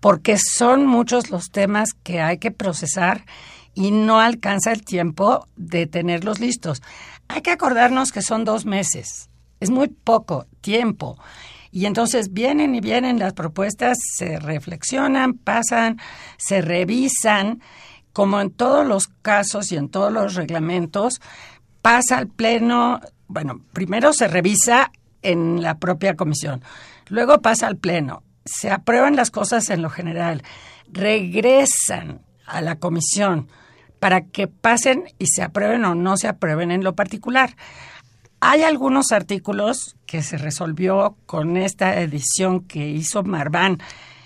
porque 0.00 0.36
son 0.36 0.84
muchos 0.84 1.30
los 1.30 1.46
temas 1.50 1.94
que 2.02 2.20
hay 2.20 2.36
que 2.36 2.50
procesar 2.50 3.24
y 3.74 3.90
no 3.90 4.20
alcanza 4.20 4.72
el 4.72 4.84
tiempo 4.84 5.48
de 5.56 5.86
tenerlos 5.86 6.40
listos. 6.40 6.82
Hay 7.28 7.42
que 7.42 7.50
acordarnos 7.50 8.12
que 8.12 8.22
son 8.22 8.44
dos 8.44 8.66
meses, 8.66 9.28
es 9.60 9.70
muy 9.70 9.88
poco 9.88 10.46
tiempo. 10.60 11.18
Y 11.70 11.86
entonces 11.86 12.32
vienen 12.32 12.74
y 12.76 12.80
vienen 12.80 13.18
las 13.18 13.32
propuestas, 13.32 13.98
se 14.16 14.38
reflexionan, 14.38 15.34
pasan, 15.34 15.98
se 16.36 16.60
revisan, 16.60 17.60
como 18.12 18.40
en 18.40 18.50
todos 18.50 18.86
los 18.86 19.08
casos 19.08 19.72
y 19.72 19.76
en 19.76 19.88
todos 19.88 20.12
los 20.12 20.36
reglamentos, 20.36 21.20
pasa 21.82 22.18
al 22.18 22.28
Pleno, 22.28 23.00
bueno, 23.26 23.60
primero 23.72 24.12
se 24.12 24.28
revisa 24.28 24.92
en 25.20 25.62
la 25.62 25.78
propia 25.78 26.14
comisión, 26.14 26.62
luego 27.08 27.42
pasa 27.42 27.66
al 27.66 27.76
Pleno, 27.76 28.22
se 28.44 28.70
aprueban 28.70 29.16
las 29.16 29.32
cosas 29.32 29.68
en 29.70 29.82
lo 29.82 29.90
general, 29.90 30.44
regresan 30.86 32.20
a 32.46 32.60
la 32.60 32.76
comisión, 32.76 33.48
para 34.04 34.26
que 34.26 34.48
pasen 34.48 35.04
y 35.18 35.28
se 35.28 35.42
aprueben 35.42 35.82
o 35.86 35.94
no 35.94 36.18
se 36.18 36.28
aprueben 36.28 36.70
en 36.70 36.84
lo 36.84 36.94
particular. 36.94 37.56
Hay 38.38 38.60
algunos 38.60 39.12
artículos 39.12 39.96
que 40.04 40.22
se 40.22 40.36
resolvió 40.36 41.16
con 41.24 41.56
esta 41.56 41.98
edición 41.98 42.60
que 42.60 42.86
hizo 42.86 43.22
Marván 43.22 43.78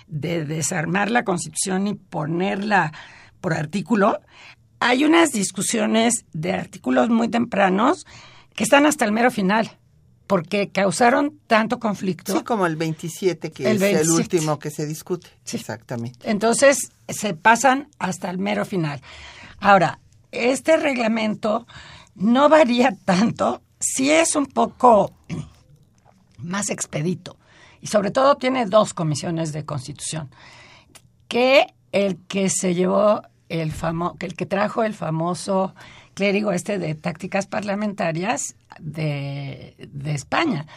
de 0.05 0.43
desarmar 0.43 1.09
la 1.09 1.23
Constitución 1.23 1.87
y 1.87 1.93
ponerla 1.93 2.91
por 3.39 3.53
artículo. 3.53 4.19
Hay 4.81 5.05
unas 5.05 5.31
discusiones 5.31 6.25
de 6.33 6.51
artículos 6.51 7.07
muy 7.07 7.29
tempranos 7.29 8.05
que 8.55 8.65
están 8.65 8.85
hasta 8.85 9.05
el 9.05 9.13
mero 9.13 9.31
final 9.31 9.79
porque 10.27 10.71
causaron 10.71 11.39
tanto 11.47 11.79
conflicto. 11.79 12.37
Sí, 12.37 12.43
como 12.43 12.67
el 12.67 12.75
27, 12.75 13.51
que 13.51 13.71
es 13.71 13.81
el 13.81 14.11
último 14.11 14.59
que 14.59 14.71
se 14.71 14.85
discute. 14.85 15.29
Exactamente. 15.53 16.29
Entonces, 16.29 16.91
se 17.07 17.33
pasan 17.33 17.87
hasta 17.97 18.29
el 18.29 18.39
mero 18.39 18.65
final. 18.65 19.01
Ahora, 19.59 19.99
este 20.31 20.77
reglamento 20.77 21.67
no 22.15 22.49
varía 22.49 22.95
tanto, 23.05 23.61
sí 23.79 24.11
es 24.11 24.35
un 24.35 24.45
poco 24.45 25.13
más 26.37 26.69
expedito 26.69 27.37
y 27.81 27.87
sobre 27.87 28.11
todo 28.11 28.35
tiene 28.35 28.65
dos 28.65 28.93
comisiones 28.93 29.53
de 29.53 29.65
constitución, 29.65 30.29
que 31.27 31.67
el 31.91 32.17
que 32.27 32.49
se 32.49 32.75
llevó 32.75 33.21
el 33.49 33.71
famo 33.71 34.15
el 34.19 34.35
que 34.35 34.45
trajo 34.45 34.83
el 34.83 34.93
famoso 34.93 35.73
clérigo 36.13 36.51
este 36.51 36.77
de 36.77 36.93
tácticas 36.95 37.47
parlamentarias 37.47 38.55
de, 38.79 39.75
de 39.91 40.13
España. 40.13 40.67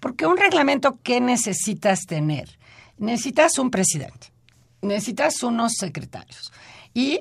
Porque 0.00 0.26
un 0.26 0.36
reglamento, 0.36 0.98
¿qué 1.02 1.20
necesitas 1.20 2.06
tener? 2.06 2.58
Necesitas 2.98 3.58
un 3.58 3.70
presidente, 3.70 4.32
necesitas 4.80 5.42
unos 5.42 5.72
secretarios 5.78 6.52
y 6.94 7.20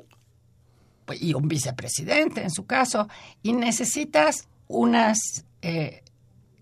y 1.14 1.34
un 1.34 1.48
vicepresidente 1.48 2.42
en 2.42 2.52
su 2.52 2.66
caso, 2.66 3.08
y 3.44 3.54
necesitas 3.54 4.48
unas 4.68 5.46
eh, 5.62 6.04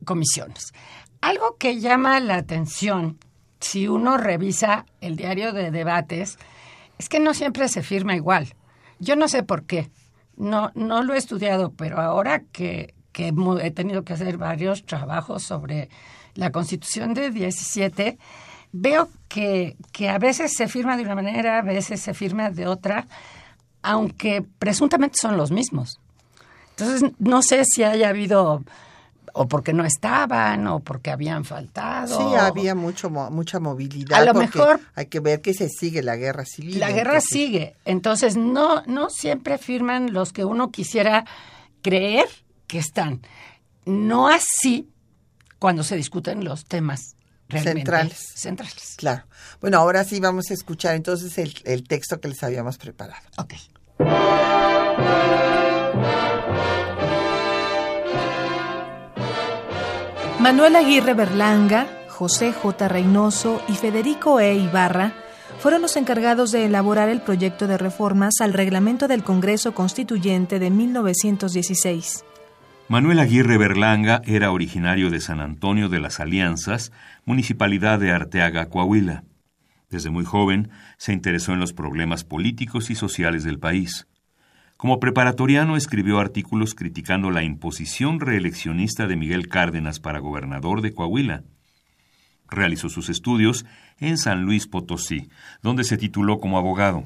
comisiones. 0.05 0.73
Algo 1.21 1.57
que 1.57 1.79
llama 1.79 2.19
la 2.19 2.35
atención 2.35 3.17
si 3.59 3.87
uno 3.87 4.17
revisa 4.17 4.85
el 5.01 5.15
diario 5.15 5.51
de 5.53 5.71
debates 5.71 6.37
es 6.97 7.09
que 7.09 7.19
no 7.19 7.33
siempre 7.33 7.67
se 7.67 7.83
firma 7.83 8.15
igual. 8.15 8.53
Yo 8.99 9.15
no 9.15 9.27
sé 9.27 9.43
por 9.43 9.65
qué. 9.65 9.89
No, 10.37 10.71
no 10.75 11.03
lo 11.03 11.13
he 11.13 11.17
estudiado, 11.17 11.71
pero 11.71 11.99
ahora 11.99 12.43
que, 12.51 12.93
que 13.11 13.33
he 13.61 13.71
tenido 13.71 14.03
que 14.03 14.13
hacer 14.13 14.37
varios 14.37 14.85
trabajos 14.85 15.43
sobre 15.43 15.89
la 16.35 16.51
Constitución 16.51 17.13
de 17.13 17.31
17, 17.31 18.17
veo 18.71 19.09
que, 19.27 19.75
que 19.91 20.09
a 20.09 20.17
veces 20.17 20.53
se 20.55 20.67
firma 20.67 20.95
de 20.95 21.03
una 21.03 21.15
manera, 21.15 21.59
a 21.59 21.61
veces 21.61 21.99
se 21.99 22.13
firma 22.13 22.49
de 22.49 22.67
otra 22.67 23.07
aunque 23.81 24.45
presuntamente 24.59 25.17
son 25.19 25.37
los 25.37 25.51
mismos. 25.51 25.99
Entonces, 26.71 27.11
no 27.19 27.41
sé 27.41 27.63
si 27.65 27.83
haya 27.83 28.09
habido 28.09 28.63
o 29.33 29.47
porque 29.47 29.73
no 29.73 29.85
estaban 29.85 30.67
o 30.67 30.79
porque 30.79 31.11
habían 31.11 31.45
faltado. 31.45 32.17
Sí, 32.17 32.35
había 32.35 32.75
mucho 32.75 33.09
mucha 33.09 33.59
movilidad. 33.59 34.19
A 34.19 34.25
lo 34.25 34.33
mejor 34.33 34.79
hay 34.95 35.07
que 35.07 35.19
ver 35.19 35.41
que 35.41 35.53
se 35.53 35.69
sigue 35.69 36.01
la 36.01 36.15
guerra 36.15 36.45
civil. 36.45 36.79
La 36.79 36.91
guerra 36.91 37.21
sigue, 37.21 37.75
entonces 37.85 38.37
no 38.37 38.83
no 38.85 39.09
siempre 39.09 39.57
firman 39.57 40.13
los 40.13 40.33
que 40.33 40.45
uno 40.45 40.71
quisiera 40.71 41.25
creer 41.81 42.27
que 42.67 42.79
están. 42.79 43.21
No 43.85 44.27
así 44.27 44.89
cuando 45.57 45.83
se 45.83 45.95
discuten 45.95 46.43
los 46.43 46.65
temas 46.65 47.15
centrales. 47.49 48.31
centrales. 48.35 48.95
Claro. 48.97 49.23
Bueno, 49.61 49.77
ahora 49.77 50.03
sí 50.03 50.19
vamos 50.19 50.51
a 50.51 50.53
escuchar 50.53 50.95
entonces 50.95 51.37
el, 51.37 51.53
el 51.65 51.87
texto 51.87 52.19
que 52.19 52.29
les 52.29 52.43
habíamos 52.43 52.77
preparado. 52.77 53.23
Ok. 53.37 53.53
Manuel 60.39 60.75
Aguirre 60.77 61.13
Berlanga, 61.13 61.87
José 62.07 62.53
J. 62.53 62.87
Reynoso 62.87 63.61
y 63.67 63.73
Federico 63.73 64.39
E. 64.39 64.55
Ibarra 64.55 65.13
fueron 65.59 65.81
los 65.81 65.97
encargados 65.97 66.51
de 66.51 66.65
elaborar 66.65 67.09
el 67.09 67.21
proyecto 67.21 67.67
de 67.67 67.77
reformas 67.77 68.35
al 68.39 68.53
reglamento 68.53 69.09
del 69.09 69.23
Congreso 69.23 69.73
Constituyente 69.73 70.57
de 70.57 70.69
1916. 70.69 72.23
Manuel 72.89 73.19
Aguirre 73.19 73.59
Berlanga 73.59 74.23
era 74.25 74.51
originario 74.51 75.11
de 75.11 75.21
San 75.21 75.41
Antonio 75.41 75.89
de 75.89 75.99
las 75.99 76.19
Alianzas, 76.19 76.91
municipalidad 77.23 77.99
de 77.99 78.11
Arteaga, 78.11 78.65
Coahuila. 78.65 79.25
Desde 79.91 80.09
muy 80.09 80.25
joven 80.25 80.71
se 80.97 81.13
interesó 81.13 81.53
en 81.53 81.59
los 81.59 81.71
problemas 81.71 82.23
políticos 82.23 82.89
y 82.89 82.95
sociales 82.95 83.43
del 83.43 83.59
país. 83.59 84.07
Como 84.75 84.99
preparatoriano 84.99 85.77
escribió 85.77 86.17
artículos 86.17 86.73
criticando 86.73 87.29
la 87.29 87.43
imposición 87.43 88.19
reeleccionista 88.19 89.05
de 89.05 89.17
Miguel 89.17 89.49
Cárdenas 89.49 89.99
para 89.99 90.17
gobernador 90.17 90.81
de 90.81 90.91
Coahuila. 90.91 91.43
Realizó 92.49 92.89
sus 92.89 93.09
estudios 93.09 93.67
en 93.99 94.17
San 94.17 94.45
Luis 94.45 94.65
Potosí, 94.65 95.29
donde 95.61 95.83
se 95.83 95.97
tituló 95.97 96.39
como 96.39 96.57
abogado. 96.57 97.05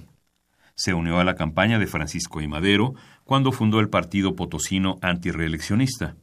Se 0.76 0.94
unió 0.94 1.20
a 1.20 1.24
la 1.24 1.36
campaña 1.36 1.80
de 1.80 1.88
Francisco 1.88 2.42
I. 2.42 2.48
Madero 2.48 2.96
cuando 3.24 3.52
fundó 3.52 3.80
el 3.80 3.90
partido 3.90 4.36
potosino 4.36 4.98
antireeleccionista. 5.02 6.16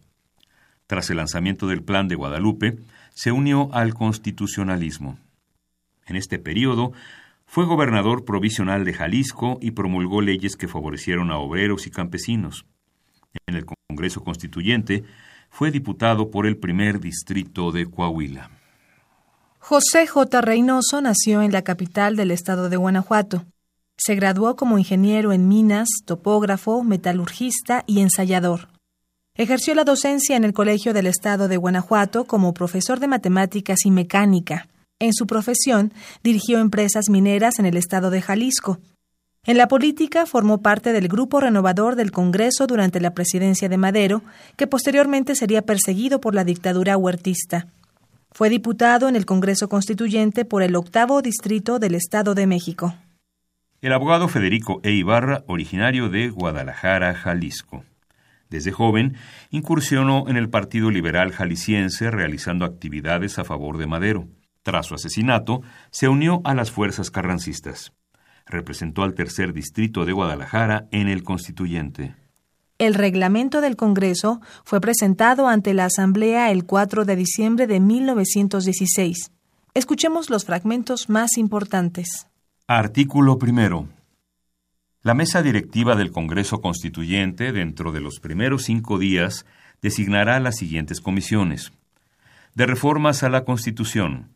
Tras 0.87 1.09
el 1.11 1.19
lanzamiento 1.19 1.67
del 1.69 1.83
Plan 1.83 2.09
de 2.09 2.17
Guadalupe, 2.17 2.79
se 3.15 3.33
unió 3.33 3.73
al 3.73 3.95
constitucionalismo. 3.95 5.19
En 6.07 6.17
este 6.17 6.39
periodo, 6.39 6.93
fue 7.47 7.65
gobernador 7.65 8.25
provisional 8.25 8.85
de 8.85 8.93
Jalisco 8.93 9.59
y 9.61 9.73
promulgó 9.73 10.21
leyes 10.21 10.57
que 10.57 10.69
favorecieron 10.69 11.31
a 11.31 11.39
obreros 11.39 11.87
y 11.87 11.91
campesinos. 11.91 12.65
En 13.47 13.57
el 13.57 13.67
Congreso 13.89 14.23
Constituyente, 14.23 15.05
fue 15.49 15.71
diputado 15.71 16.31
por 16.31 16.47
el 16.47 16.57
primer 16.57 17.01
distrito 17.01 17.73
de 17.73 17.87
Coahuila. 17.87 18.51
José 19.59 20.07
J. 20.07 20.41
Reynoso 20.41 21.01
nació 21.01 21.43
en 21.43 21.53
la 21.53 21.63
capital 21.63 22.17
del 22.17 22.31
estado 22.31 22.69
de 22.69 22.77
Guanajuato. 22.77 23.45
Se 24.03 24.15
graduó 24.15 24.57
como 24.57 24.79
ingeniero 24.79 25.31
en 25.31 25.47
minas, 25.47 25.87
topógrafo, 26.07 26.83
metalurgista 26.83 27.85
y 27.87 28.01
ensayador. 28.01 28.69
Ejerció 29.35 29.75
la 29.75 29.85
docencia 29.85 30.37
en 30.37 30.45
el 30.45 30.55
Colegio 30.55 30.95
del 30.95 31.07
Estado 31.07 31.49
de 31.49 31.59
Guanajuato 31.59 32.25
como 32.25 32.55
profesor 32.55 32.99
de 32.99 33.09
matemáticas 33.09 33.85
y 33.85 33.91
mecánica. 33.91 34.69
En 35.01 35.13
su 35.13 35.27
profesión, 35.27 35.93
dirigió 36.25 36.61
empresas 36.61 37.11
mineras 37.11 37.59
en 37.59 37.67
el 37.67 37.77
estado 37.77 38.09
de 38.09 38.23
Jalisco. 38.23 38.79
En 39.45 39.59
la 39.59 39.69
política 39.69 40.25
formó 40.25 40.63
parte 40.63 40.95
del 40.95 41.07
grupo 41.07 41.39
renovador 41.39 41.95
del 41.95 42.11
Congreso 42.11 42.67
durante 42.67 43.01
la 43.01 43.13
presidencia 43.13 43.69
de 43.69 43.77
Madero, 43.77 44.23
que 44.57 44.67
posteriormente 44.67 45.35
sería 45.35 45.61
perseguido 45.61 46.23
por 46.23 46.35
la 46.35 46.45
dictadura 46.45 46.97
huertista. 46.97 47.67
Fue 48.33 48.49
diputado 48.49 49.11
en 49.11 49.17
el 49.17 49.27
Congreso 49.27 49.69
Constituyente 49.69 50.47
por 50.47 50.63
el 50.63 50.75
octavo 50.75 51.21
distrito 51.21 51.79
del 51.79 51.95
Estado 51.95 52.35
de 52.35 52.47
México. 52.47 52.95
El 53.83 53.95
abogado 53.95 54.29
Federico 54.29 54.81
E. 54.83 54.93
Ibarra, 54.93 55.43
originario 55.47 56.11
de 56.11 56.29
Guadalajara, 56.29 57.15
Jalisco. 57.15 57.83
Desde 58.51 58.73
joven, 58.73 59.17
incursionó 59.51 60.29
en 60.29 60.37
el 60.37 60.51
Partido 60.51 60.91
Liberal 60.91 61.33
Jalisciense 61.33 62.11
realizando 62.11 62.67
actividades 62.67 63.39
a 63.39 63.45
favor 63.45 63.79
de 63.79 63.87
Madero. 63.87 64.29
Tras 64.63 64.85
su 64.85 64.95
asesinato, 64.95 65.63
se 65.91 66.09
unió 66.09 66.43
a 66.45 66.55
las 66.55 66.71
fuerzas 66.71 67.11
carrancistas. 67.11 67.95
Representó 68.45 69.03
al 69.03 69.15
tercer 69.15 69.55
distrito 69.55 70.05
de 70.05 70.13
Guadalajara 70.13 70.87
en 70.91 71.09
el 71.09 71.23
Constituyente. 71.23 72.15
El 72.77 72.93
reglamento 72.93 73.63
del 73.63 73.77
Congreso 73.77 74.43
fue 74.63 74.83
presentado 74.83 75.49
ante 75.49 75.73
la 75.73 75.87
Asamblea 75.87 76.51
el 76.51 76.67
4 76.67 77.07
de 77.07 77.17
diciembre 77.17 77.67
de 77.67 77.81
1916. 77.81 79.33
Escuchemos 79.73 80.29
los 80.29 80.45
fragmentos 80.45 81.09
más 81.09 81.39
importantes. 81.39 82.30
Artículo 82.73 83.37
primero. 83.37 83.89
La 85.03 85.13
mesa 85.13 85.43
directiva 85.43 85.97
del 85.97 86.13
Congreso 86.13 86.61
Constituyente, 86.61 87.51
dentro 87.51 87.91
de 87.91 88.01
los 88.01 88.21
primeros 88.21 88.63
cinco 88.63 88.97
días, 88.97 89.45
designará 89.83 90.39
las 90.39 90.59
siguientes 90.59 91.01
comisiones. 91.01 91.73
De 92.55 92.67
reformas 92.67 93.25
a 93.25 93.29
la 93.29 93.45
Constitución, 93.45 94.29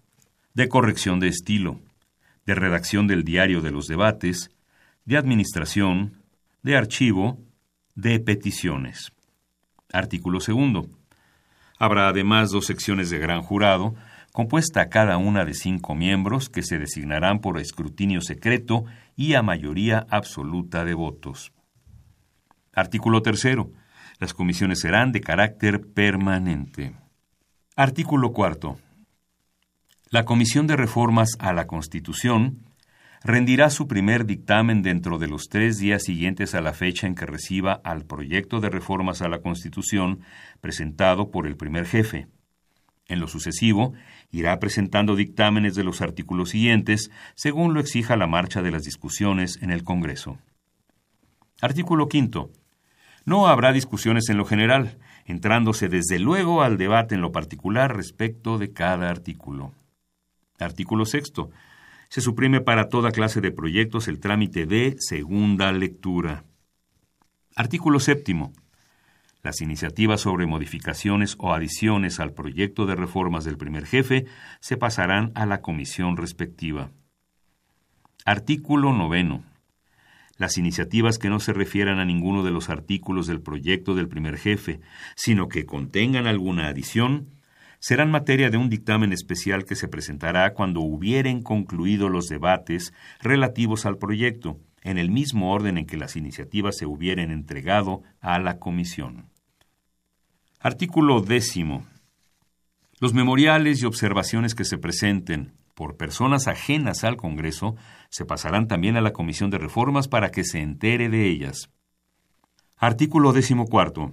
de 0.53 0.69
corrección 0.69 1.21
de 1.21 1.29
estilo, 1.29 1.79
de 2.45 2.57
redacción 2.57 3.07
del 3.07 3.23
diario 3.23 3.61
de 3.61 3.71
los 3.71 3.87
debates, 3.87 4.51
de 5.05 5.17
administración, 5.17 6.21
de 6.65 6.77
archivo, 6.77 7.39
de 7.95 8.19
peticiones. 8.19 9.13
Artículo 9.93 10.41
segundo. 10.41 10.89
Habrá 11.79 12.09
además 12.09 12.51
dos 12.51 12.67
secciones 12.67 13.11
de 13.11 13.19
gran 13.21 13.43
jurado, 13.43 13.95
compuesta 14.35 14.89
cada 14.89 15.17
una 15.17 15.45
de 15.45 15.55
cinco 15.55 15.95
miembros 15.95 16.49
que 16.49 16.65
se 16.65 16.77
designarán 16.77 17.39
por 17.39 17.57
escrutinio 17.57 18.21
secreto 18.21 18.85
y 19.15 19.35
a 19.35 19.43
mayoría 19.43 20.09
absoluta 20.11 20.85
de 20.85 20.93
votos. 20.93 21.53
Artículo 22.73 23.23
tercero. 23.23 23.71
Las 24.19 24.35
comisiones 24.35 24.81
serán 24.81 25.13
de 25.13 25.21
carácter 25.21 25.87
permanente. 25.87 26.97
Artículo 27.77 28.33
cuarto. 28.33 28.77
La 30.11 30.25
Comisión 30.25 30.67
de 30.67 30.75
Reformas 30.75 31.29
a 31.39 31.53
la 31.53 31.69
Constitución 31.69 32.59
rendirá 33.23 33.71
su 33.71 33.87
primer 33.87 34.27
dictamen 34.27 34.83
dentro 34.83 35.19
de 35.19 35.29
los 35.29 35.49
tres 35.49 35.79
días 35.79 36.03
siguientes 36.03 36.57
a 36.57 36.61
la 36.61 36.73
fecha 36.73 37.07
en 37.07 37.15
que 37.15 37.27
reciba 37.27 37.81
al 37.85 38.05
proyecto 38.05 38.59
de 38.59 38.69
reformas 38.69 39.23
a 39.23 39.29
la 39.29 39.39
Constitución 39.39 40.23
presentado 40.61 41.31
por 41.31 41.47
el 41.47 41.57
primer 41.57 41.87
jefe. 41.87 42.27
En 43.07 43.21
lo 43.21 43.29
sucesivo, 43.29 43.93
irá 44.35 44.59
presentando 44.59 45.15
dictámenes 45.15 45.77
de 45.77 45.85
los 45.85 46.01
artículos 46.01 46.51
siguientes 46.51 47.13
según 47.37 47.73
lo 47.73 47.79
exija 47.79 48.17
la 48.17 48.27
marcha 48.27 48.63
de 48.63 48.73
las 48.73 48.83
discusiones 48.83 49.59
en 49.63 49.71
el 49.71 49.85
Congreso. 49.85 50.39
Artículo 51.61 52.09
quinto. 52.09 52.51
No 53.25 53.47
habrá 53.47 53.73
discusiones 53.73 54.29
en 54.29 54.37
lo 54.37 54.45
general, 54.45 54.99
entrándose 55.25 55.89
desde 55.89 56.19
luego 56.19 56.63
al 56.63 56.77
debate 56.77 57.15
en 57.15 57.21
lo 57.21 57.31
particular 57.31 57.97
respecto 57.97 58.59
de 58.59 58.73
cada 58.73 59.09
artículo. 59.09 59.73
Artículo 60.59 61.07
sexto 61.07 61.51
se 62.09 62.21
suprime 62.21 62.61
para 62.61 62.89
toda 62.89 63.13
clase 63.13 63.41
de 63.41 63.53
proyectos 63.53 64.09
el 64.09 64.19
trámite 64.19 64.67
de 64.67 64.97
segunda 64.99 65.71
lectura. 65.73 66.45
Artículo 67.55 68.01
séptimo. 68.01 68.53
Las 69.45 69.61
iniciativas 69.61 70.23
sobre 70.23 70.47
modificaciones 70.47 71.37
o 71.39 71.53
adiciones 71.53 72.19
al 72.19 72.33
proyecto 72.33 72.87
de 72.87 72.97
reformas 72.97 73.45
del 73.45 73.59
primer 73.59 73.85
jefe 73.85 74.25
se 74.61 74.79
pasarán 74.79 75.33
a 75.35 75.45
la 75.45 75.61
comisión 75.61 76.17
respectiva. 76.17 76.93
Artículo 78.25 78.95
noveno. 78.95 79.45
Las 80.39 80.57
iniciativas 80.57 81.19
que 81.19 81.29
no 81.29 81.41
se 81.41 81.53
refieran 81.53 81.99
a 81.99 82.07
ninguno 82.07 82.43
de 82.43 82.53
los 82.53 82.71
artículos 82.71 83.27
del 83.27 83.43
proyecto 83.43 83.95
del 83.95 84.09
primer 84.09 84.39
jefe, 84.39 84.81
sino 85.15 85.49
que 85.49 85.67
contengan 85.67 86.27
alguna 86.27 86.69
adición, 86.69 87.29
serán 87.81 88.11
materia 88.11 88.49
de 88.49 88.57
un 88.57 88.71
dictamen 88.71 89.13
especial 89.13 89.67
que 89.67 89.77
se 89.77 89.89
presentará 89.89 90.55
cuando 90.55 90.81
hubieren 90.81 91.43
concluido 91.43 92.09
los 92.09 92.29
debates 92.29 92.95
relativos 93.21 93.85
al 93.85 93.99
proyecto, 93.99 94.59
en 94.81 94.97
el 94.97 95.11
mismo 95.11 95.53
orden 95.53 95.77
en 95.77 95.85
que 95.85 95.99
las 95.99 96.17
iniciativas 96.17 96.79
se 96.79 96.87
hubieren 96.87 97.31
entregado 97.31 98.01
a 98.23 98.39
la 98.39 98.59
Comisión. 98.59 99.34
Artículo 100.65 101.21
décimo. 101.21 101.85
Los 102.99 103.13
memoriales 103.13 103.83
y 103.83 103.85
observaciones 103.85 104.55
que 104.55 104.65
se 104.65 104.79
presenten 104.79 105.53
por 105.75 105.99
personas 105.99 106.49
ajenas 106.49 107.05
al 107.05 107.19
Congreso 107.19 107.77
se 108.09 108.25
pasarán 108.25 108.67
también 108.67 108.97
a 108.97 109.03
la 109.03 109.13
Comisión 109.13 109.51
de 109.51 109.59
Reformas 109.59 110.09
para 110.09 110.31
que 110.31 110.43
se 110.43 110.61
entere 110.61 111.11
de 111.11 111.29
ellas. 111.29 111.69
Artículo 112.79 113.35
cuarto. 113.69 114.13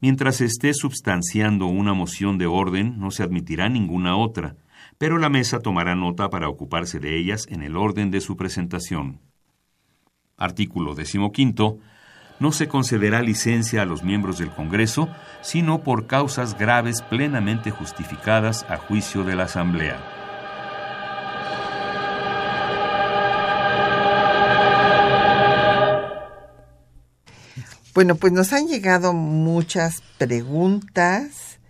Mientras 0.00 0.38
se 0.38 0.46
esté 0.46 0.74
substanciando 0.74 1.66
una 1.66 1.94
moción 1.94 2.36
de 2.36 2.46
orden, 2.46 2.98
no 2.98 3.12
se 3.12 3.22
admitirá 3.22 3.68
ninguna 3.68 4.16
otra, 4.16 4.56
pero 4.98 5.18
la 5.18 5.28
mesa 5.28 5.60
tomará 5.60 5.94
nota 5.94 6.30
para 6.30 6.48
ocuparse 6.48 6.98
de 6.98 7.16
ellas 7.16 7.46
en 7.48 7.62
el 7.62 7.76
orden 7.76 8.10
de 8.10 8.20
su 8.20 8.36
presentación. 8.36 9.20
Artículo 10.36 10.96
decimoquinto. 10.96 11.78
No 12.40 12.52
se 12.52 12.68
concederá 12.68 13.22
licencia 13.22 13.82
a 13.82 13.84
los 13.84 14.02
miembros 14.02 14.38
del 14.38 14.50
Congreso, 14.50 15.08
sino 15.40 15.82
por 15.82 16.06
causas 16.06 16.58
graves 16.58 17.02
plenamente 17.02 17.70
justificadas 17.70 18.64
a 18.68 18.76
juicio 18.76 19.24
de 19.24 19.36
la 19.36 19.44
Asamblea. 19.44 19.96
Bueno, 27.94 28.16
pues 28.16 28.32
nos 28.32 28.52
han 28.52 28.66
llegado 28.66 29.12
muchas 29.12 30.02
preguntas 30.18 31.60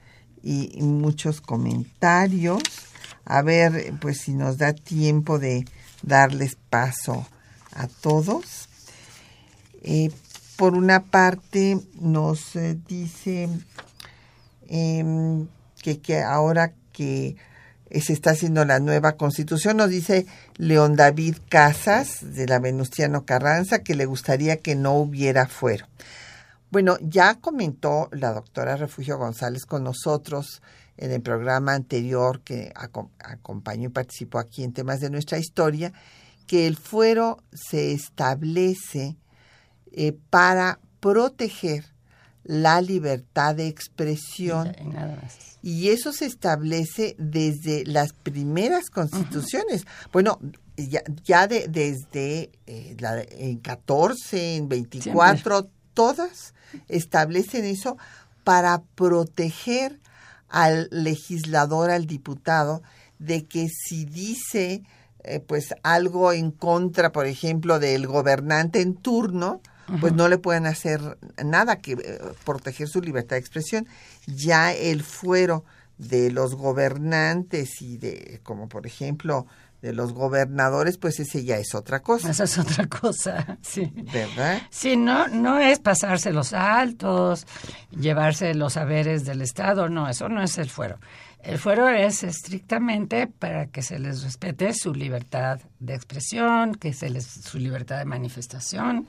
y 0.42 0.80
muchos 0.80 1.42
comentarios. 1.42 2.62
A 3.26 3.42
ver, 3.42 3.92
pues 4.00 4.22
si 4.22 4.32
nos 4.32 4.56
da 4.56 4.72
tiempo 4.72 5.38
de 5.38 5.66
darles 6.02 6.56
paso 6.70 7.26
a 7.72 7.88
todos. 7.88 8.70
Eh, 9.82 10.10
por 10.56 10.74
una 10.74 11.04
parte, 11.04 11.78
nos 12.00 12.56
eh, 12.56 12.78
dice 12.86 13.48
em, 14.68 15.46
que, 15.82 16.00
que 16.00 16.22
ahora 16.22 16.72
que 16.92 17.36
se 18.00 18.12
está 18.12 18.30
haciendo 18.30 18.64
la 18.64 18.80
nueva 18.80 19.12
constitución. 19.12 19.76
Nos 19.76 19.90
dice 19.90 20.26
León 20.56 20.96
David 20.96 21.36
Casas, 21.48 22.34
de 22.34 22.46
la 22.46 22.58
Venustiano 22.58 23.24
Carranza, 23.24 23.80
que 23.80 23.94
le 23.94 24.06
gustaría 24.06 24.58
que 24.58 24.74
no 24.74 24.94
hubiera 24.94 25.46
fuero. 25.46 25.86
Bueno, 26.70 26.96
ya 27.00 27.36
comentó 27.36 28.08
la 28.10 28.32
doctora 28.32 28.76
Refugio 28.76 29.16
González 29.18 29.64
con 29.64 29.84
nosotros 29.84 30.60
en 30.96 31.12
el 31.12 31.20
programa 31.22 31.74
anterior 31.74 32.40
que 32.40 32.72
acompañó 32.74 33.88
y 33.88 33.92
participó 33.92 34.38
aquí 34.38 34.64
en 34.64 34.72
temas 34.72 35.00
de 35.00 35.10
nuestra 35.10 35.38
historia, 35.38 35.92
que 36.46 36.66
el 36.66 36.76
fuero 36.76 37.42
se 37.52 37.92
establece 37.92 39.16
eh, 39.96 40.12
para 40.28 40.80
proteger 40.98 41.84
la 42.42 42.80
libertad 42.80 43.54
de 43.54 43.68
expresión. 43.68 44.74
Y 45.62 45.90
eso 45.90 46.12
se 46.12 46.26
establece 46.26 47.14
desde 47.16 47.84
las 47.86 48.12
primeras 48.12 48.90
constituciones. 48.90 49.86
Bueno, 50.12 50.40
ya, 51.24 51.46
de, 51.46 51.68
desde 51.68 52.50
eh, 52.66 52.96
la, 52.98 53.22
en 53.22 53.58
14, 53.58 54.56
en 54.56 54.68
24, 54.68 55.70
todas 55.94 56.54
establecen 56.88 57.64
eso 57.64 57.96
para 58.42 58.82
proteger 58.96 60.00
al 60.48 60.88
legislador, 60.90 61.90
al 61.90 62.06
diputado, 62.06 62.82
de 63.20 63.46
que 63.46 63.68
si 63.68 64.04
dice 64.04 64.82
eh, 65.26 65.40
pues 65.40 65.74
algo 65.82 66.32
en 66.32 66.50
contra, 66.50 67.10
por 67.10 67.26
ejemplo, 67.26 67.78
del 67.78 68.06
gobernante 68.06 68.82
en 68.82 68.94
turno, 68.94 69.62
pues 70.00 70.12
no 70.12 70.28
le 70.28 70.38
pueden 70.38 70.66
hacer 70.66 71.18
nada 71.42 71.76
que 71.76 71.92
eh, 71.92 72.20
proteger 72.44 72.88
su 72.88 73.00
libertad 73.00 73.36
de 73.36 73.40
expresión. 73.40 73.86
Ya 74.26 74.72
el 74.72 75.02
fuero 75.02 75.64
de 75.98 76.30
los 76.30 76.54
gobernantes 76.54 77.80
y 77.82 77.98
de, 77.98 78.40
como 78.42 78.68
por 78.68 78.86
ejemplo, 78.86 79.46
de 79.84 79.92
los 79.92 80.14
gobernadores, 80.14 80.96
pues 80.96 81.20
ese 81.20 81.44
ya 81.44 81.58
es 81.58 81.74
otra 81.74 82.00
cosa. 82.00 82.30
Esa 82.30 82.44
es 82.44 82.56
otra 82.56 82.86
cosa, 82.86 83.58
sí. 83.62 83.92
¿Verdad? 84.10 84.62
Sí, 84.70 84.96
no, 84.96 85.28
no 85.28 85.58
es 85.58 85.78
pasarse 85.78 86.32
los 86.32 86.54
altos, 86.54 87.46
llevarse 87.90 88.54
los 88.54 88.72
saberes 88.72 89.26
del 89.26 89.42
Estado, 89.42 89.90
no, 89.90 90.08
eso 90.08 90.30
no 90.30 90.42
es 90.42 90.56
el 90.56 90.70
fuero. 90.70 90.98
El 91.42 91.58
fuero 91.58 91.90
es 91.90 92.22
estrictamente 92.22 93.26
para 93.26 93.66
que 93.66 93.82
se 93.82 93.98
les 93.98 94.22
respete 94.22 94.72
su 94.72 94.94
libertad 94.94 95.60
de 95.78 95.94
expresión, 95.94 96.74
que 96.74 96.94
se 96.94 97.10
les 97.10 97.26
su 97.26 97.58
libertad 97.58 97.98
de 97.98 98.06
manifestación. 98.06 99.06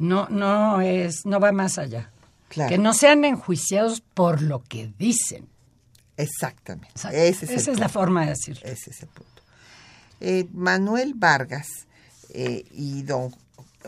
No, 0.00 0.28
no 0.30 0.80
es, 0.80 1.26
no 1.26 1.40
va 1.40 1.52
más 1.52 1.76
allá. 1.76 2.10
Que 2.48 2.78
no 2.78 2.94
sean 2.94 3.26
enjuiciados 3.26 4.00
por 4.00 4.40
lo 4.40 4.62
que 4.64 4.90
dicen. 4.98 5.46
Exactamente. 6.16 6.88
Esa 6.94 7.44
es 7.44 7.78
la 7.78 7.90
forma 7.90 8.22
de 8.22 8.30
decirlo. 8.30 8.62
Ese 8.64 8.90
es 8.90 9.02
el 9.02 9.08
punto. 9.08 9.42
Eh, 10.20 10.48
Manuel 10.54 11.12
Vargas 11.14 11.68
eh, 12.30 12.64
y 12.72 13.02
don, 13.02 13.34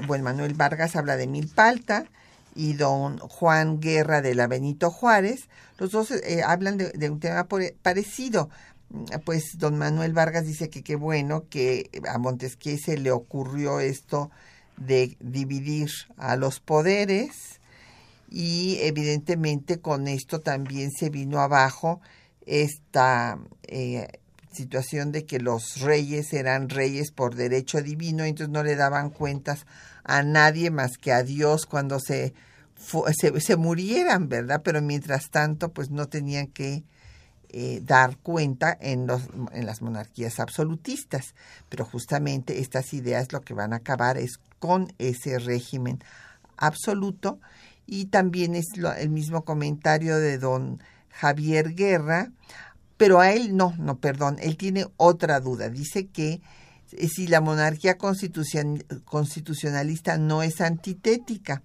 bueno, 0.06 0.24
Manuel 0.24 0.52
Vargas 0.52 0.96
habla 0.96 1.16
de 1.16 1.26
Milpalta 1.26 2.04
y 2.54 2.74
don 2.74 3.16
Juan 3.18 3.80
Guerra 3.80 4.20
de 4.20 4.34
la 4.34 4.46
Benito 4.48 4.90
Juárez. 4.90 5.48
Los 5.78 5.92
dos 5.92 6.10
eh, 6.10 6.42
hablan 6.44 6.76
de, 6.76 7.10
un 7.10 7.20
tema 7.20 7.48
parecido. 7.80 8.50
Pues 9.24 9.56
don 9.56 9.78
Manuel 9.78 10.12
Vargas 10.12 10.44
dice 10.44 10.68
que 10.68 10.82
qué 10.82 10.94
bueno 10.94 11.44
que 11.48 11.88
a 12.06 12.18
Montesquieu 12.18 12.76
se 12.76 12.98
le 12.98 13.10
ocurrió 13.10 13.80
esto 13.80 14.30
de 14.86 15.16
dividir 15.20 15.90
a 16.16 16.36
los 16.36 16.60
poderes 16.60 17.60
y 18.30 18.78
evidentemente 18.80 19.80
con 19.80 20.08
esto 20.08 20.40
también 20.40 20.90
se 20.90 21.10
vino 21.10 21.40
abajo 21.40 22.00
esta 22.46 23.38
eh, 23.64 24.08
situación 24.52 25.12
de 25.12 25.24
que 25.24 25.38
los 25.38 25.80
reyes 25.80 26.32
eran 26.32 26.68
reyes 26.68 27.10
por 27.10 27.34
derecho 27.34 27.82
divino, 27.82 28.24
entonces 28.24 28.52
no 28.52 28.62
le 28.62 28.76
daban 28.76 29.10
cuentas 29.10 29.66
a 30.04 30.22
nadie 30.22 30.70
más 30.70 30.92
que 30.98 31.12
a 31.12 31.22
Dios 31.22 31.66
cuando 31.66 32.00
se, 32.00 32.34
se, 32.76 33.40
se, 33.40 33.56
murieran, 33.56 34.28
¿verdad? 34.28 34.62
Pero 34.64 34.82
mientras 34.82 35.30
tanto, 35.30 35.72
pues 35.72 35.90
no 35.90 36.08
tenían 36.08 36.48
que 36.48 36.84
eh, 37.50 37.80
dar 37.84 38.16
cuenta 38.16 38.76
en, 38.80 39.06
los, 39.06 39.22
en 39.52 39.66
las 39.66 39.82
monarquías 39.82 40.40
absolutistas. 40.40 41.34
Pero 41.68 41.84
justamente 41.84 42.60
estas 42.60 42.94
ideas 42.94 43.32
lo 43.32 43.42
que 43.42 43.54
van 43.54 43.72
a 43.72 43.76
acabar 43.76 44.16
es 44.16 44.40
con 44.62 44.94
ese 44.98 45.38
régimen 45.40 45.98
absoluto. 46.56 47.40
Y 47.84 48.04
también 48.06 48.54
es 48.54 48.68
el 48.96 49.10
mismo 49.10 49.44
comentario 49.44 50.16
de 50.18 50.38
don 50.38 50.80
Javier 51.08 51.74
Guerra, 51.74 52.30
pero 52.96 53.18
a 53.18 53.32
él 53.32 53.56
no, 53.56 53.74
no, 53.76 53.98
perdón, 53.98 54.36
él 54.40 54.56
tiene 54.56 54.86
otra 54.96 55.40
duda. 55.40 55.68
Dice 55.68 56.06
que 56.06 56.40
eh, 56.92 57.08
si 57.08 57.26
la 57.26 57.40
monarquía 57.40 57.98
constitucionalista 57.98 60.16
no 60.16 60.44
es 60.44 60.60
antitética. 60.60 61.64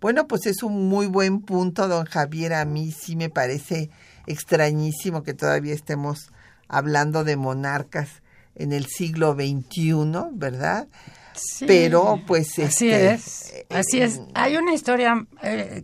Bueno, 0.00 0.26
pues 0.26 0.46
es 0.46 0.62
un 0.62 0.88
muy 0.88 1.08
buen 1.08 1.42
punto, 1.42 1.88
don 1.88 2.06
Javier. 2.06 2.54
A 2.54 2.64
mí 2.64 2.90
sí 2.90 3.16
me 3.16 3.28
parece 3.28 3.90
extrañísimo 4.26 5.24
que 5.24 5.34
todavía 5.34 5.74
estemos 5.74 6.32
hablando 6.68 7.22
de 7.22 7.36
monarcas 7.36 8.22
en 8.54 8.72
el 8.72 8.86
siglo 8.86 9.34
XXI, 9.34 10.30
¿verdad? 10.32 10.88
Sí, 11.34 11.64
Pero 11.66 12.20
pues 12.26 12.58
así 12.58 12.90
este, 12.90 13.12
es, 13.12 13.64
así 13.70 14.00
es. 14.00 14.20
Hay 14.34 14.56
una 14.56 14.74
historia 14.74 15.26
eh, 15.42 15.82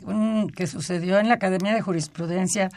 que 0.55 0.67
sucedió 0.67 1.19
en 1.19 1.29
la 1.29 1.35
Academia 1.35 1.75
de 1.75 1.81
Jurisprudencia 1.81 2.71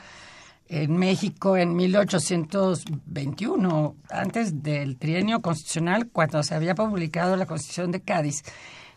en 0.69 0.95
México 0.97 1.57
en 1.57 1.75
1821, 1.75 3.95
antes 4.11 4.61
del 4.61 4.97
trienio 4.97 5.41
constitucional, 5.41 6.07
cuando 6.11 6.43
se 6.43 6.53
había 6.53 6.75
publicado 6.75 7.35
la 7.35 7.47
Constitución 7.47 7.91
de 7.91 8.01
Cádiz, 8.01 8.43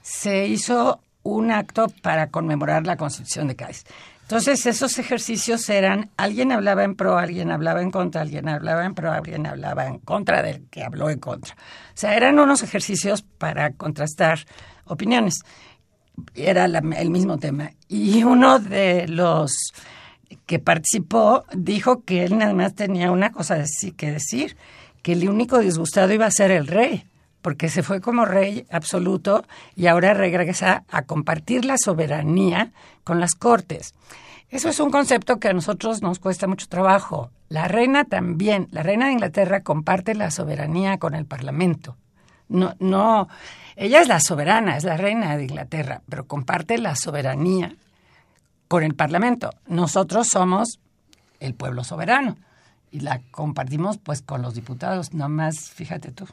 se 0.02 0.46
hizo 0.46 1.00
un 1.22 1.50
acto 1.50 1.86
para 2.02 2.28
conmemorar 2.28 2.86
la 2.86 2.98
Constitución 2.98 3.48
de 3.48 3.56
Cádiz. 3.56 3.86
Entonces, 4.32 4.64
esos 4.64 4.98
ejercicios 4.98 5.68
eran, 5.68 6.10
alguien 6.16 6.52
hablaba 6.52 6.84
en 6.84 6.94
pro, 6.94 7.18
alguien 7.18 7.50
hablaba 7.50 7.82
en 7.82 7.90
contra, 7.90 8.22
alguien 8.22 8.48
hablaba 8.48 8.86
en 8.86 8.94
pro, 8.94 9.12
alguien 9.12 9.46
hablaba 9.46 9.86
en 9.86 9.98
contra 9.98 10.42
del 10.42 10.64
que 10.70 10.82
habló 10.82 11.10
en 11.10 11.18
contra. 11.18 11.52
O 11.54 11.92
sea, 11.92 12.16
eran 12.16 12.38
unos 12.38 12.62
ejercicios 12.62 13.20
para 13.20 13.74
contrastar 13.74 14.38
opiniones. 14.86 15.34
Era 16.34 16.64
el 16.64 17.10
mismo 17.10 17.36
tema. 17.36 17.72
Y 17.88 18.24
uno 18.24 18.58
de 18.58 19.06
los 19.06 19.52
que 20.46 20.58
participó 20.58 21.44
dijo 21.52 22.02
que 22.02 22.24
él 22.24 22.38
nada 22.38 22.54
más 22.54 22.74
tenía 22.74 23.10
una 23.10 23.32
cosa 23.32 23.62
que 23.98 24.12
decir, 24.12 24.56
que 25.02 25.12
el 25.12 25.28
único 25.28 25.58
disgustado 25.58 26.10
iba 26.10 26.24
a 26.24 26.30
ser 26.30 26.52
el 26.52 26.68
rey, 26.68 27.04
porque 27.42 27.68
se 27.68 27.82
fue 27.82 28.00
como 28.00 28.24
rey 28.24 28.66
absoluto 28.70 29.44
y 29.76 29.88
ahora 29.88 30.14
regresa 30.14 30.84
a 30.88 31.02
compartir 31.02 31.64
la 31.64 31.76
soberanía 31.76 32.72
con 33.04 33.20
las 33.20 33.34
cortes. 33.34 33.94
Eso 34.48 34.68
es 34.68 34.80
un 34.80 34.90
concepto 34.90 35.40
que 35.40 35.48
a 35.48 35.52
nosotros 35.52 36.02
nos 36.02 36.18
cuesta 36.18 36.46
mucho 36.46 36.68
trabajo. 36.68 37.30
La 37.48 37.68
reina 37.68 38.04
también, 38.04 38.68
la 38.70 38.82
reina 38.82 39.06
de 39.06 39.12
Inglaterra 39.12 39.62
comparte 39.62 40.14
la 40.14 40.30
soberanía 40.30 40.98
con 40.98 41.14
el 41.14 41.26
Parlamento. 41.26 41.96
No, 42.48 42.74
no, 42.78 43.28
ella 43.76 44.02
es 44.02 44.08
la 44.08 44.20
soberana, 44.20 44.76
es 44.76 44.84
la 44.84 44.96
reina 44.96 45.36
de 45.36 45.44
Inglaterra, 45.44 46.02
pero 46.08 46.26
comparte 46.26 46.76
la 46.76 46.96
soberanía 46.96 47.74
con 48.68 48.84
el 48.84 48.94
Parlamento. 48.94 49.50
Nosotros 49.66 50.28
somos 50.28 50.78
el 51.40 51.54
pueblo 51.54 51.82
soberano 51.82 52.36
y 52.90 53.00
la 53.00 53.22
compartimos 53.30 53.96
pues 53.98 54.20
con 54.20 54.42
los 54.42 54.54
diputados, 54.54 55.14
nomás 55.14 55.70
fíjate 55.70 56.12
tú. 56.12 56.26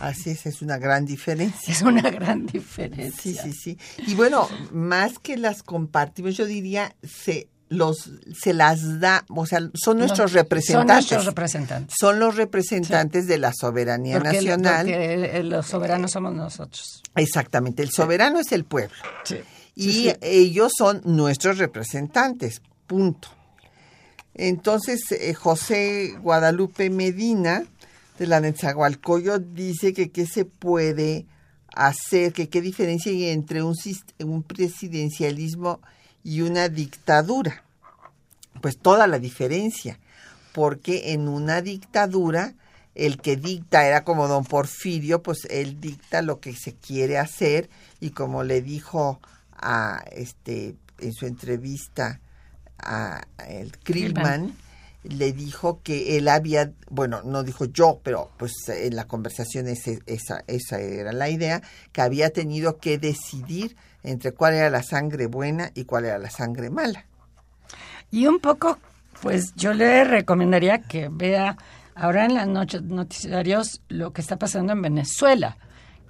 Así 0.00 0.30
es, 0.30 0.46
es 0.46 0.62
una 0.62 0.78
gran 0.78 1.04
diferencia. 1.04 1.72
Es 1.72 1.82
una 1.82 2.10
gran 2.10 2.46
diferencia. 2.46 3.20
Sí, 3.20 3.34
sí, 3.34 3.52
sí. 3.52 3.78
Y 4.06 4.14
bueno, 4.14 4.48
más 4.72 5.18
que 5.18 5.36
las 5.36 5.62
compartimos, 5.62 6.36
yo 6.36 6.46
diría, 6.46 6.94
se 7.02 7.48
los 7.68 8.10
se 8.38 8.52
las 8.52 9.00
da, 9.00 9.24
o 9.28 9.46
sea, 9.46 9.60
son 9.74 9.98
nuestros 9.98 10.32
representantes. 10.32 10.86
Son 10.86 11.16
nuestros 11.16 11.24
representantes. 11.24 11.96
Son 11.98 12.18
los 12.18 12.36
representantes 12.36 13.26
de 13.26 13.38
la 13.38 13.52
soberanía 13.58 14.18
nacional. 14.18 14.86
Porque 14.86 15.42
los 15.42 15.66
soberanos 15.66 16.10
somos 16.10 16.34
nosotros. 16.34 17.02
Exactamente, 17.16 17.82
el 17.82 17.90
soberano 17.90 18.38
es 18.38 18.52
el 18.52 18.64
pueblo. 18.64 18.94
Sí 19.24 19.36
y 19.74 20.12
ellos 20.20 20.72
son 20.76 21.00
nuestros 21.04 21.58
representantes, 21.58 22.62
punto. 22.86 23.28
Entonces, 24.34 25.00
eh, 25.12 25.34
José 25.34 26.14
Guadalupe 26.20 26.88
Medina, 26.90 27.64
de 28.22 28.28
la 28.28 28.40
Netzahualcoyo, 28.40 29.40
dice 29.40 29.92
que 29.92 30.10
qué 30.12 30.26
se 30.26 30.44
puede 30.44 31.26
hacer, 31.74 32.32
que 32.32 32.48
qué 32.48 32.60
diferencia 32.60 33.10
hay 33.10 33.30
entre 33.30 33.62
un, 33.64 33.74
un 34.20 34.42
presidencialismo 34.44 35.80
y 36.22 36.42
una 36.42 36.68
dictadura. 36.68 37.64
Pues 38.60 38.78
toda 38.78 39.08
la 39.08 39.18
diferencia, 39.18 39.98
porque 40.52 41.12
en 41.12 41.28
una 41.28 41.62
dictadura 41.62 42.54
el 42.94 43.20
que 43.20 43.36
dicta 43.36 43.86
era 43.86 44.04
como 44.04 44.28
don 44.28 44.44
Porfirio, 44.44 45.22
pues 45.22 45.46
él 45.50 45.80
dicta 45.80 46.22
lo 46.22 46.38
que 46.38 46.54
se 46.54 46.74
quiere 46.74 47.18
hacer 47.18 47.70
y 47.98 48.10
como 48.10 48.44
le 48.44 48.62
dijo 48.62 49.20
a 49.52 50.04
este 50.12 50.76
en 50.98 51.12
su 51.12 51.26
entrevista 51.26 52.20
a 52.78 53.26
el 53.48 53.76
Krillman 53.78 54.54
le 55.02 55.32
dijo 55.32 55.80
que 55.82 56.16
él 56.16 56.28
había, 56.28 56.72
bueno, 56.90 57.22
no 57.24 57.42
dijo 57.42 57.64
yo, 57.64 58.00
pero 58.02 58.30
pues 58.36 58.52
en 58.68 58.94
la 58.96 59.06
conversación 59.06 59.66
esa, 59.68 60.44
esa 60.46 60.80
era 60.80 61.12
la 61.12 61.28
idea, 61.28 61.62
que 61.92 62.00
había 62.00 62.30
tenido 62.30 62.78
que 62.78 62.98
decidir 62.98 63.76
entre 64.02 64.32
cuál 64.32 64.54
era 64.54 64.70
la 64.70 64.82
sangre 64.82 65.26
buena 65.26 65.70
y 65.74 65.84
cuál 65.84 66.04
era 66.04 66.18
la 66.18 66.30
sangre 66.30 66.70
mala. 66.70 67.06
Y 68.10 68.26
un 68.26 68.40
poco, 68.40 68.78
pues 69.20 69.54
yo 69.54 69.74
le 69.74 70.04
recomendaría 70.04 70.78
que 70.82 71.08
vea 71.10 71.56
ahora 71.94 72.24
en 72.24 72.34
las 72.34 72.46
noticiarios 72.46 73.80
lo 73.88 74.12
que 74.12 74.20
está 74.20 74.36
pasando 74.36 74.72
en 74.72 74.82
Venezuela, 74.82 75.56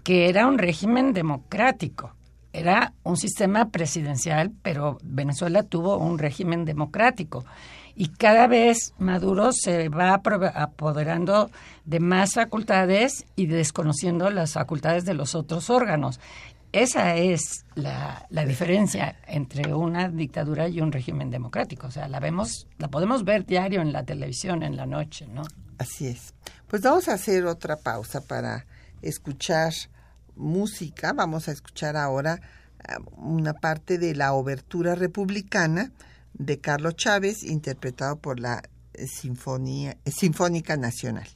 que 0.05 0.29
era 0.29 0.47
un 0.47 0.59
régimen 0.59 1.13
democrático 1.13 2.15
era 2.53 2.93
un 3.03 3.17
sistema 3.17 3.71
presidencial, 3.71 4.53
pero 4.63 4.99
Venezuela 5.03 5.63
tuvo 5.63 5.97
un 5.97 6.19
régimen 6.19 6.65
democrático. 6.65 7.45
Y 7.95 8.09
cada 8.09 8.47
vez 8.47 8.95
Maduro 8.99 9.53
se 9.53 9.89
va 9.89 10.15
apoderando 10.15 11.51
de 11.85 12.01
más 12.01 12.35
facultades 12.35 13.27
y 13.37 13.47
desconociendo 13.47 14.31
las 14.31 14.53
facultades 14.53 15.05
de 15.05 15.15
los 15.15 15.35
otros 15.35 15.71
órganos. 15.71 16.21
Esa 16.73 17.17
es 17.17 17.67
la, 17.75 18.27
la, 18.31 18.47
diferencia 18.47 19.17
entre 19.27 19.75
una 19.75 20.09
dictadura 20.09 20.69
y 20.69 20.81
un 20.81 20.91
régimen 20.91 21.31
democrático. 21.31 21.89
O 21.89 21.91
sea, 21.91 22.09
la 22.09 22.19
vemos, 22.19 22.67
la 22.79 22.89
podemos 22.89 23.25
ver 23.25 23.45
diario 23.45 23.83
en 23.83 23.93
la 23.93 24.05
televisión 24.05 24.63
en 24.63 24.77
la 24.77 24.87
noche, 24.87 25.27
¿no? 25.27 25.43
Así 25.77 26.07
es. 26.07 26.33
Pues 26.69 26.81
vamos 26.81 27.09
a 27.09 27.15
hacer 27.15 27.45
otra 27.45 27.77
pausa 27.77 28.23
para 28.23 28.65
escuchar 29.03 29.75
música. 30.35 31.13
Vamos 31.13 31.49
a 31.49 31.53
escuchar 31.53 31.97
ahora 31.99 32.41
eh, 32.79 32.95
una 33.17 33.53
parte 33.53 33.99
de 33.99 34.15
la 34.15 34.33
obertura 34.33 34.95
republicana 34.95 35.93
de 36.35 36.59
Carlos 36.61 36.97
Chávez, 36.97 37.43
interpretado 37.45 38.17
por 38.17 38.41
la 38.41 38.63
Sinfonía, 38.95 39.97
Sinfónica 40.07 40.77
Nacional. 40.77 41.29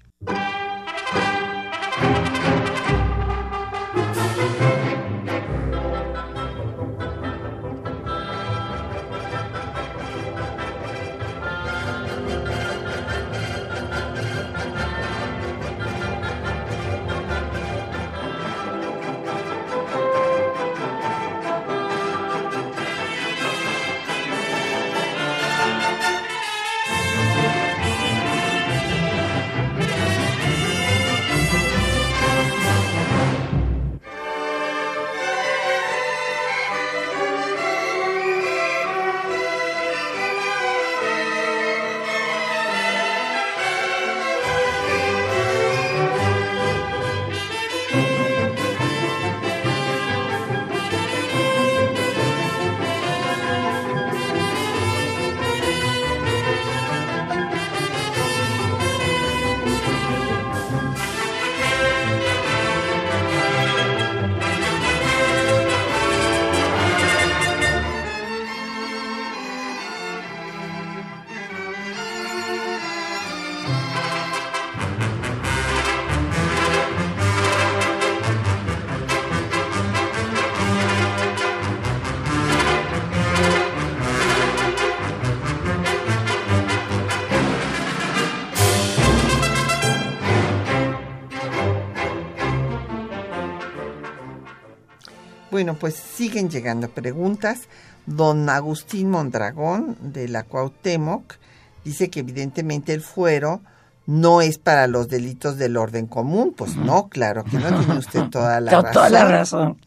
Bueno, 95.56 95.78
pues 95.78 95.94
siguen 95.94 96.50
llegando 96.50 96.90
preguntas. 96.90 97.60
Don 98.04 98.50
Agustín 98.50 99.08
Mondragón 99.08 99.96
de 100.02 100.28
la 100.28 100.42
Cuauhtémoc 100.42 101.38
dice 101.82 102.10
que 102.10 102.20
evidentemente 102.20 102.92
el 102.92 103.00
fuero 103.00 103.62
no 104.04 104.42
es 104.42 104.58
para 104.58 104.86
los 104.86 105.08
delitos 105.08 105.56
del 105.56 105.78
orden 105.78 106.08
común. 106.08 106.52
Pues 106.54 106.76
no, 106.76 107.08
claro 107.08 107.42
que 107.44 107.56
no 107.56 107.74
tiene 107.80 107.98
usted 107.98 108.24
toda 108.24 108.60
la 108.60 108.70
razón. 108.70 108.92
Toda 108.92 109.08
la 109.08 109.24
razón. 109.24 109.78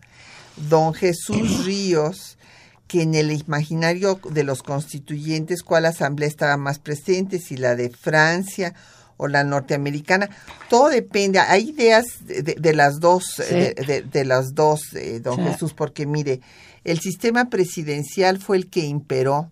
Don 0.58 0.96
Jesús 0.96 1.64
Ríos, 1.64 2.40
que 2.88 3.04
en 3.04 3.14
el 3.14 3.32
imaginario 3.32 4.20
de 4.28 4.44
los 4.44 4.64
constituyentes, 4.64 5.62
¿cuál 5.62 5.86
asamblea 5.86 6.28
estaba 6.28 6.58
más 6.58 6.80
presente? 6.80 7.38
Si 7.38 7.58
la 7.58 7.76
de 7.76 7.92
Francia 7.92 8.74
o 9.20 9.28
la 9.28 9.44
norteamericana. 9.44 10.30
Todo 10.70 10.88
depende. 10.88 11.40
Hay 11.40 11.72
ideas 11.72 12.06
de, 12.26 12.74
las 12.74 13.02
dos, 13.02 13.36
de, 13.38 14.26
las 14.26 14.56
dos, 14.56 14.94
eh, 14.96 15.20
don 15.20 15.44
Jesús, 15.44 15.74
porque 15.74 16.06
mire, 16.06 16.40
el 16.86 17.02
sistema 17.02 17.50
presidencial 17.50 18.40
fue 18.40 18.56
el 18.56 18.70
que 18.70 18.86
imperó 18.86 19.52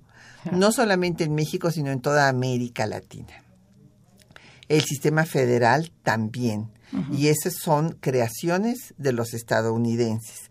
no 0.54 0.72
solamente 0.72 1.26
en 1.26 1.36
México, 1.36 1.70
sino 1.70 1.92
en 1.92 2.00
toda 2.00 2.30
América 2.30 2.88
Latina. 2.88 3.44
El 4.70 4.84
sistema 4.84 5.26
federal 5.26 5.92
también. 6.02 6.72
Y 7.12 7.28
esas 7.28 7.56
son 7.56 7.98
creaciones 8.00 8.94
de 8.98 9.12
los 9.12 9.34
estadounidenses. 9.34 10.50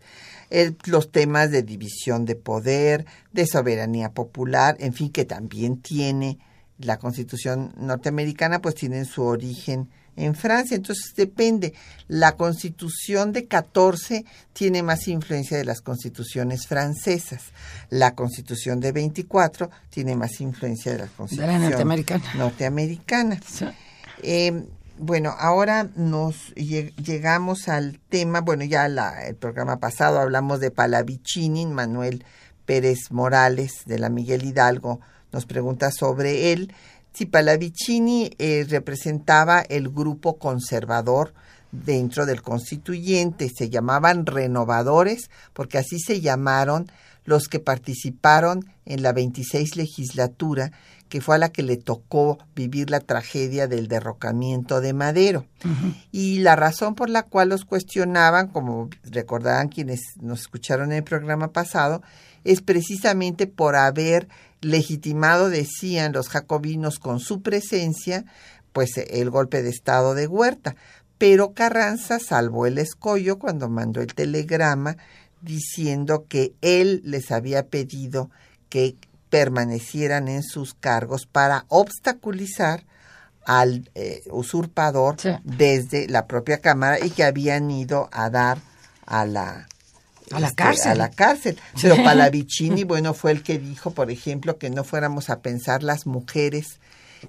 los 0.85 1.11
temas 1.11 1.49
de 1.49 1.63
división 1.63 2.25
de 2.25 2.35
poder, 2.35 3.07
de 3.33 3.47
soberanía 3.47 4.11
popular, 4.11 4.77
en 4.79 4.93
fin, 4.93 5.09
que 5.09 5.25
también 5.25 5.81
tiene 5.81 6.37
la 6.79 6.97
constitución 6.97 7.73
norteamericana 7.77 8.59
pues 8.59 8.75
tiene 8.75 9.05
su 9.05 9.23
origen 9.23 9.89
en 10.17 10.33
Francia, 10.33 10.75
entonces 10.75 11.13
depende. 11.15 11.73
La 12.07 12.33
constitución 12.33 13.31
de 13.31 13.45
14 13.45 14.25
tiene 14.51 14.81
más 14.81 15.07
influencia 15.07 15.57
de 15.57 15.63
las 15.63 15.81
constituciones 15.81 16.65
francesas. 16.67 17.43
La 17.89 18.15
constitución 18.15 18.79
de 18.79 18.91
24 18.91 19.69
tiene 19.89 20.15
más 20.15 20.41
influencia 20.41 20.91
de 20.91 20.97
la 20.99 21.07
constitución 21.07 21.61
norteamericana. 21.61 22.23
norteamericana. 22.35 23.39
Eh, 24.23 24.65
bueno, 24.97 25.35
ahora 25.37 25.87
nos 25.95 26.53
llegamos 26.55 27.67
al 27.67 27.99
tema, 28.09 28.41
bueno, 28.41 28.63
ya 28.63 28.87
el 28.87 29.35
programa 29.35 29.77
pasado 29.77 30.19
hablamos 30.19 30.59
de 30.59 30.71
Palavicini, 30.71 31.67
Manuel 31.67 32.25
Pérez 32.65 33.11
Morales 33.11 33.83
de 33.85 33.99
la 33.99 34.09
Miguel 34.09 34.43
Hidalgo 34.43 34.99
nos 35.31 35.45
pregunta 35.45 35.91
sobre 35.91 36.51
él. 36.53 36.73
Si 37.13 37.25
Palavicini 37.25 38.31
eh, 38.37 38.65
representaba 38.69 39.61
el 39.61 39.89
grupo 39.89 40.37
conservador 40.37 41.33
dentro 41.71 42.25
del 42.25 42.41
constituyente, 42.41 43.49
se 43.49 43.69
llamaban 43.69 44.25
renovadores, 44.25 45.29
porque 45.53 45.77
así 45.77 45.99
se 45.99 46.21
llamaron 46.21 46.91
los 47.25 47.49
que 47.49 47.59
participaron 47.59 48.65
en 48.85 49.01
la 49.01 49.11
26 49.11 49.75
legislatura, 49.75 50.71
que 51.09 51.19
fue 51.19 51.35
a 51.35 51.37
la 51.37 51.49
que 51.49 51.61
le 51.61 51.75
tocó 51.75 52.37
vivir 52.55 52.89
la 52.89 53.01
tragedia 53.01 53.67
del 53.67 53.87
derrocamiento 53.87 54.79
de 54.79 54.93
Madero. 54.93 55.45
Y 56.11 56.39
la 56.39 56.55
razón 56.55 56.95
por 56.95 57.09
la 57.09 57.23
cual 57.23 57.49
los 57.49 57.65
cuestionaban, 57.65 58.47
como 58.47 58.89
recordarán 59.03 59.67
quienes 59.67 60.01
nos 60.21 60.41
escucharon 60.41 60.91
en 60.91 60.99
el 60.99 61.03
programa 61.03 61.51
pasado, 61.51 62.01
es 62.43 62.61
precisamente 62.61 63.45
por 63.45 63.75
haber 63.75 64.29
legitimado, 64.61 65.49
decían 65.49 66.13
los 66.13 66.29
jacobinos 66.29 66.99
con 66.99 67.19
su 67.19 67.41
presencia, 67.41 68.25
pues 68.73 68.91
el 68.97 69.29
golpe 69.29 69.61
de 69.61 69.69
Estado 69.69 70.13
de 70.13 70.27
Huerta. 70.27 70.75
Pero 71.17 71.53
Carranza 71.53 72.19
salvó 72.19 72.67
el 72.67 72.77
escollo 72.77 73.39
cuando 73.39 73.69
mandó 73.69 74.01
el 74.01 74.13
telegrama 74.13 74.97
diciendo 75.41 76.25
que 76.27 76.53
él 76.61 77.01
les 77.03 77.31
había 77.31 77.67
pedido 77.67 78.29
que 78.69 78.95
permanecieran 79.29 80.27
en 80.27 80.43
sus 80.43 80.73
cargos 80.73 81.25
para 81.25 81.65
obstaculizar 81.69 82.85
al 83.45 83.89
eh, 83.95 84.23
usurpador 84.29 85.15
desde 85.43 86.07
la 86.07 86.27
propia 86.27 86.59
Cámara 86.59 86.99
y 87.03 87.09
que 87.09 87.23
habían 87.23 87.71
ido 87.71 88.09
a 88.11 88.29
dar 88.29 88.59
a 89.05 89.25
la 89.25 89.67
a 90.31 90.39
la 90.39 90.47
este, 90.47 90.63
cárcel. 90.63 90.91
A 90.91 90.95
la 90.95 91.09
cárcel. 91.11 91.57
Pero 91.81 91.95
Palavicini, 92.03 92.83
bueno, 92.83 93.13
fue 93.13 93.31
el 93.31 93.43
que 93.43 93.59
dijo, 93.59 93.91
por 93.91 94.11
ejemplo, 94.11 94.57
que 94.57 94.69
no 94.69 94.83
fuéramos 94.83 95.29
a 95.29 95.39
pensar 95.39 95.83
las 95.83 96.05
mujeres 96.05 96.79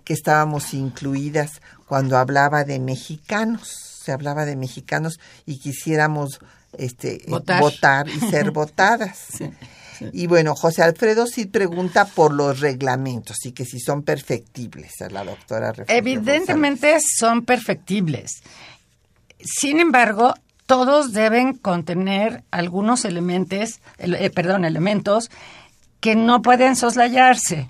que 0.05 0.13
estábamos 0.13 0.75
incluidas 0.75 1.61
cuando 1.87 2.19
hablaba 2.19 2.65
de 2.65 2.79
mexicanos. 2.79 3.69
Se 4.03 4.13
hablaba 4.13 4.45
de 4.45 4.57
mexicanos 4.57 5.21
y 5.47 5.59
quisiéramos 5.59 6.41
este, 6.77 7.23
votar. 7.29 8.09
y 8.09 8.21
ser 8.21 8.51
votadas. 8.53 9.29
Y 10.13 10.27
bueno, 10.27 10.55
José 10.55 10.83
Alfredo 10.83 11.27
sí 11.27 11.47
pregunta 11.47 12.07
por 12.07 12.33
los 12.33 12.61
reglamentos 12.61 13.45
y 13.45 13.53
que 13.53 13.65
si 13.65 13.81
son 13.81 14.03
perfectibles 14.03 15.01
a 15.01 15.11
la 15.11 15.25
doctora. 15.25 15.73
Evidentemente 15.89 16.99
son 17.01 17.45
perfectibles. 17.45 18.43
Sin 19.41 19.81
embargo, 19.81 20.35
todos 20.69 21.15
deben 21.15 21.55
contener 21.55 22.45
algunos 22.51 23.07
elementos, 23.07 23.81
eh, 23.97 24.29
perdón, 24.29 24.67
elementos 24.67 25.31
que 25.99 26.15
no 26.15 26.43
pueden 26.43 26.77
soslayarse. 26.77 27.69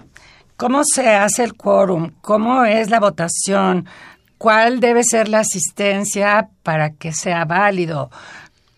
¿Cómo 0.56 0.82
se 0.84 1.10
hace 1.10 1.44
el 1.44 1.54
quórum? 1.54 2.10
¿Cómo 2.22 2.64
es 2.64 2.90
la 2.90 2.98
votación? 2.98 3.86
¿Cuál 4.36 4.80
debe 4.80 5.04
ser 5.04 5.28
la 5.28 5.40
asistencia 5.40 6.48
para 6.64 6.90
que 6.90 7.12
sea 7.12 7.44
válido? 7.44 8.10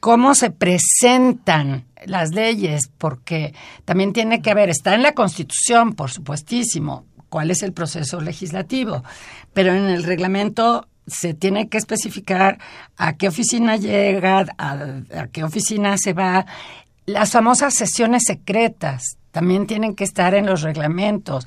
¿Cómo 0.00 0.34
se 0.34 0.50
presentan 0.50 1.86
las 2.04 2.34
leyes? 2.34 2.90
Porque 2.98 3.54
también 3.86 4.12
tiene 4.12 4.42
que 4.42 4.50
haber, 4.50 4.68
está 4.68 4.94
en 4.94 5.02
la 5.02 5.14
Constitución, 5.14 5.94
por 5.94 6.10
supuestísimo, 6.10 7.06
cuál 7.30 7.50
es 7.50 7.62
el 7.62 7.72
proceso 7.72 8.20
legislativo, 8.20 9.02
pero 9.54 9.72
en 9.72 9.86
el 9.86 10.04
reglamento 10.04 10.89
se 11.06 11.34
tiene 11.34 11.68
que 11.68 11.78
especificar 11.78 12.58
a 12.96 13.16
qué 13.16 13.28
oficina 13.28 13.76
llega, 13.76 14.46
a, 14.58 15.26
qué 15.32 15.44
oficina 15.44 15.96
se 15.98 16.12
va. 16.12 16.46
Las 17.06 17.32
famosas 17.32 17.74
sesiones 17.74 18.24
secretas 18.26 19.16
también 19.30 19.66
tienen 19.66 19.94
que 19.94 20.04
estar 20.04 20.34
en 20.34 20.46
los 20.46 20.62
reglamentos. 20.62 21.46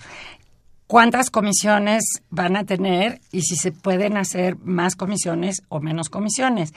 ¿Cuántas 0.87 1.29
comisiones 1.29 2.03
van 2.29 2.55
a 2.55 2.65
tener 2.65 3.21
y 3.31 3.41
si 3.41 3.55
se 3.55 3.71
pueden 3.71 4.17
hacer 4.17 4.57
más 4.57 4.95
comisiones 4.95 5.63
o 5.69 5.79
menos 5.79 6.09
comisiones? 6.09 6.73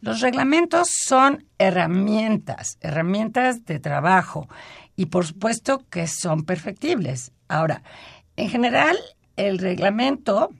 Los 0.00 0.20
reglamentos 0.20 0.88
son 1.04 1.44
herramientas, 1.58 2.78
herramientas 2.80 3.66
de 3.66 3.78
trabajo 3.78 4.48
y 4.96 5.06
por 5.06 5.26
supuesto 5.26 5.84
que 5.90 6.06
son 6.06 6.44
perfectibles. 6.44 7.32
Ahora, 7.48 7.82
en 8.36 8.48
general, 8.48 8.96
el 9.36 9.58
reglamento 9.58 10.50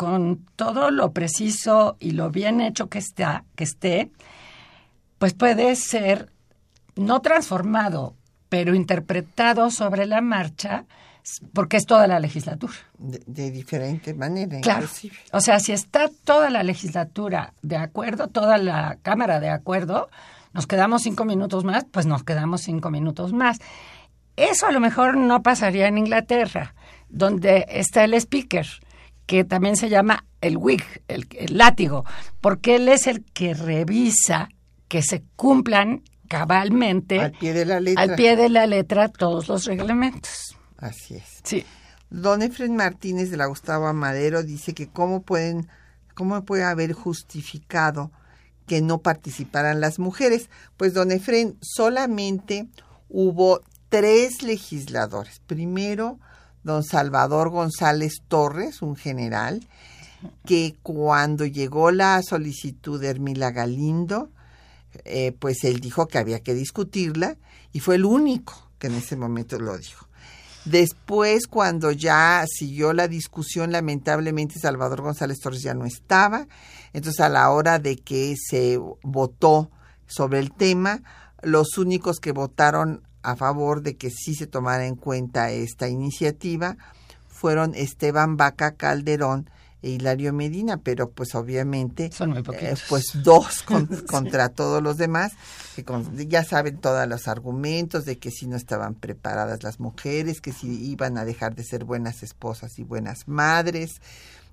con 0.00 0.46
todo 0.56 0.90
lo 0.90 1.12
preciso 1.12 1.98
y 2.00 2.12
lo 2.12 2.30
bien 2.30 2.62
hecho 2.62 2.88
que, 2.88 2.96
está, 2.96 3.44
que 3.54 3.64
esté, 3.64 4.10
pues 5.18 5.34
puede 5.34 5.76
ser 5.76 6.32
no 6.96 7.20
transformado, 7.20 8.14
pero 8.48 8.74
interpretado 8.74 9.70
sobre 9.70 10.06
la 10.06 10.22
marcha, 10.22 10.86
porque 11.52 11.76
es 11.76 11.84
toda 11.84 12.06
la 12.06 12.18
legislatura. 12.18 12.72
De, 12.96 13.50
diferente 13.50 14.14
manera, 14.14 14.62
claro. 14.62 14.88
O 15.32 15.42
sea, 15.42 15.60
si 15.60 15.72
está 15.72 16.08
toda 16.24 16.48
la 16.48 16.62
legislatura 16.62 17.52
de 17.60 17.76
acuerdo, 17.76 18.28
toda 18.28 18.56
la 18.56 18.96
Cámara 19.02 19.38
de 19.38 19.50
acuerdo, 19.50 20.08
nos 20.54 20.66
quedamos 20.66 21.02
cinco 21.02 21.26
minutos 21.26 21.62
más, 21.62 21.84
pues 21.84 22.06
nos 22.06 22.24
quedamos 22.24 22.62
cinco 22.62 22.90
minutos 22.90 23.34
más. 23.34 23.58
Eso 24.36 24.66
a 24.66 24.72
lo 24.72 24.80
mejor 24.80 25.18
no 25.18 25.42
pasaría 25.42 25.88
en 25.88 25.98
Inglaterra, 25.98 26.74
donde 27.10 27.66
está 27.68 28.04
el 28.04 28.14
speaker 28.14 28.66
que 29.30 29.44
también 29.44 29.76
se 29.76 29.88
llama 29.88 30.26
el 30.40 30.56
wig, 30.56 30.82
el, 31.06 31.24
látigo, 31.56 32.04
porque 32.40 32.74
él 32.74 32.88
es 32.88 33.06
el 33.06 33.24
que 33.26 33.54
revisa 33.54 34.48
que 34.88 35.02
se 35.02 35.22
cumplan 35.36 36.02
cabalmente 36.26 37.20
al 37.20 37.30
pie 37.30 37.52
de 37.52 37.64
la 37.64 37.78
letra, 37.78 38.02
al 38.02 38.16
pie 38.16 38.34
de 38.34 38.48
la 38.48 38.66
letra 38.66 39.08
todos 39.08 39.46
los 39.46 39.66
reglamentos. 39.66 40.56
Así 40.78 41.14
es. 41.14 41.42
Sí. 41.44 41.64
Don 42.10 42.42
Efren 42.42 42.74
Martínez 42.74 43.30
de 43.30 43.36
la 43.36 43.46
Gustavo 43.46 43.86
Amadero 43.86 44.42
dice 44.42 44.74
que 44.74 44.88
cómo 44.88 45.22
pueden, 45.22 45.68
cómo 46.14 46.44
puede 46.44 46.64
haber 46.64 46.92
justificado 46.92 48.10
que 48.66 48.80
no 48.82 48.98
participaran 48.98 49.80
las 49.80 50.00
mujeres. 50.00 50.50
Pues 50.76 50.92
don 50.92 51.12
Efren, 51.12 51.56
solamente 51.60 52.66
hubo 53.08 53.60
tres 53.90 54.42
legisladores. 54.42 55.40
Primero, 55.46 56.18
don 56.62 56.82
Salvador 56.84 57.50
González 57.50 58.22
Torres, 58.28 58.82
un 58.82 58.96
general, 58.96 59.66
que 60.44 60.76
cuando 60.82 61.46
llegó 61.46 61.90
la 61.90 62.22
solicitud 62.22 63.00
de 63.00 63.08
Hermila 63.08 63.50
Galindo, 63.50 64.30
eh, 65.04 65.32
pues 65.38 65.64
él 65.64 65.80
dijo 65.80 66.08
que 66.08 66.18
había 66.18 66.40
que 66.40 66.54
discutirla 66.54 67.36
y 67.72 67.80
fue 67.80 67.94
el 67.94 68.04
único 68.04 68.70
que 68.78 68.88
en 68.88 68.94
ese 68.94 69.16
momento 69.16 69.58
lo 69.58 69.76
dijo. 69.78 70.06
Después, 70.64 71.46
cuando 71.46 71.90
ya 71.90 72.44
siguió 72.46 72.92
la 72.92 73.08
discusión, 73.08 73.72
lamentablemente 73.72 74.58
Salvador 74.58 75.00
González 75.00 75.38
Torres 75.40 75.62
ya 75.62 75.72
no 75.72 75.86
estaba. 75.86 76.48
Entonces, 76.92 77.20
a 77.20 77.30
la 77.30 77.50
hora 77.50 77.78
de 77.78 77.96
que 77.96 78.34
se 78.36 78.78
votó 79.02 79.70
sobre 80.06 80.38
el 80.38 80.52
tema, 80.52 81.02
los 81.42 81.78
únicos 81.78 82.18
que 82.18 82.32
votaron 82.32 83.02
a 83.22 83.36
favor 83.36 83.82
de 83.82 83.96
que 83.96 84.10
sí 84.10 84.34
se 84.34 84.46
tomara 84.46 84.86
en 84.86 84.96
cuenta 84.96 85.50
esta 85.50 85.88
iniciativa 85.88 86.76
fueron 87.28 87.74
Esteban 87.74 88.36
Vaca 88.36 88.72
Calderón 88.72 89.48
e 89.82 89.90
Hilario 89.90 90.32
Medina, 90.34 90.76
pero 90.76 91.10
pues 91.10 91.34
obviamente 91.34 92.12
Son 92.12 92.30
muy 92.30 92.42
eh, 92.52 92.74
pues 92.88 93.22
dos 93.22 93.62
contra 94.06 94.50
todos 94.50 94.82
los 94.82 94.98
demás, 94.98 95.32
que 95.74 95.84
ya 96.28 96.44
saben 96.44 96.78
todos 96.78 97.08
los 97.08 97.28
argumentos 97.28 98.04
de 98.04 98.18
que 98.18 98.30
si 98.30 98.46
no 98.46 98.56
estaban 98.56 98.94
preparadas 98.94 99.62
las 99.62 99.80
mujeres, 99.80 100.42
que 100.42 100.52
si 100.52 100.68
iban 100.90 101.16
a 101.16 101.24
dejar 101.24 101.54
de 101.54 101.64
ser 101.64 101.84
buenas 101.84 102.22
esposas 102.22 102.78
y 102.78 102.84
buenas 102.84 103.26
madres, 103.26 104.02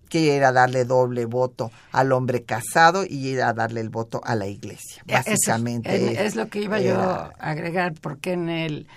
que 0.09 0.35
era 0.35 0.51
darle 0.51 0.85
doble 0.85 1.25
voto 1.25 1.71
al 1.91 2.11
hombre 2.11 2.43
casado 2.43 3.03
y 3.07 3.33
era 3.33 3.53
darle 3.53 3.81
el 3.81 3.89
voto 3.89 4.21
a 4.23 4.35
la 4.35 4.47
iglesia. 4.47 5.03
Básicamente. 5.05 6.25
es, 6.25 6.35
lo 6.35 6.47
que 6.47 6.61
iba 6.61 6.79
yo 6.79 6.99
a 6.99 7.33
agregar, 7.39 7.93
porque 8.01 8.33
en 8.33 8.49
el 8.49 8.87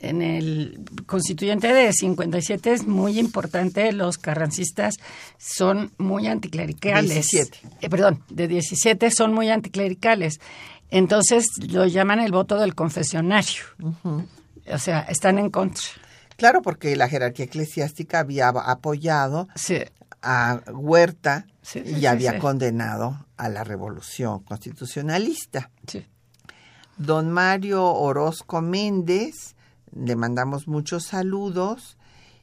en 0.00 0.22
el 0.22 0.80
constituyente 1.06 1.72
de 1.72 1.92
57 1.92 2.72
es 2.72 2.86
muy 2.86 3.18
importante, 3.18 3.90
los 3.92 4.18
carrancistas 4.18 4.94
son 5.38 5.92
muy 5.98 6.26
anticlericales. 6.26 7.10
17. 7.10 7.58
Eh, 7.80 7.88
perdón, 7.88 8.22
de 8.28 8.48
17 8.48 9.10
son 9.10 9.32
muy 9.32 9.48
anticlericales. 9.48 10.40
Entonces 10.90 11.46
lo 11.68 11.86
llaman 11.86 12.20
el 12.20 12.32
voto 12.32 12.58
del 12.58 12.74
confesionario. 12.74 13.64
O 14.72 14.78
sea, 14.78 15.00
están 15.00 15.38
en 15.38 15.50
contra. 15.50 15.84
Claro, 16.36 16.62
porque 16.62 16.96
la 16.96 17.08
jerarquía 17.08 17.46
eclesiástica 17.46 18.20
había 18.20 18.48
apoyado 18.48 19.48
sí. 19.54 19.78
a 20.22 20.60
Huerta 20.72 21.46
y 21.84 22.06
había 22.06 22.38
condenado 22.38 23.26
a 23.36 23.48
la 23.48 23.64
revolución 23.64 24.40
constitucionalista. 24.40 25.70
Don 26.96 27.30
Mario 27.32 27.84
Orozco 27.84 28.60
Méndez, 28.60 29.56
le 29.94 30.16
mandamos 30.16 30.68
muchos 30.68 31.04
saludos 31.04 31.96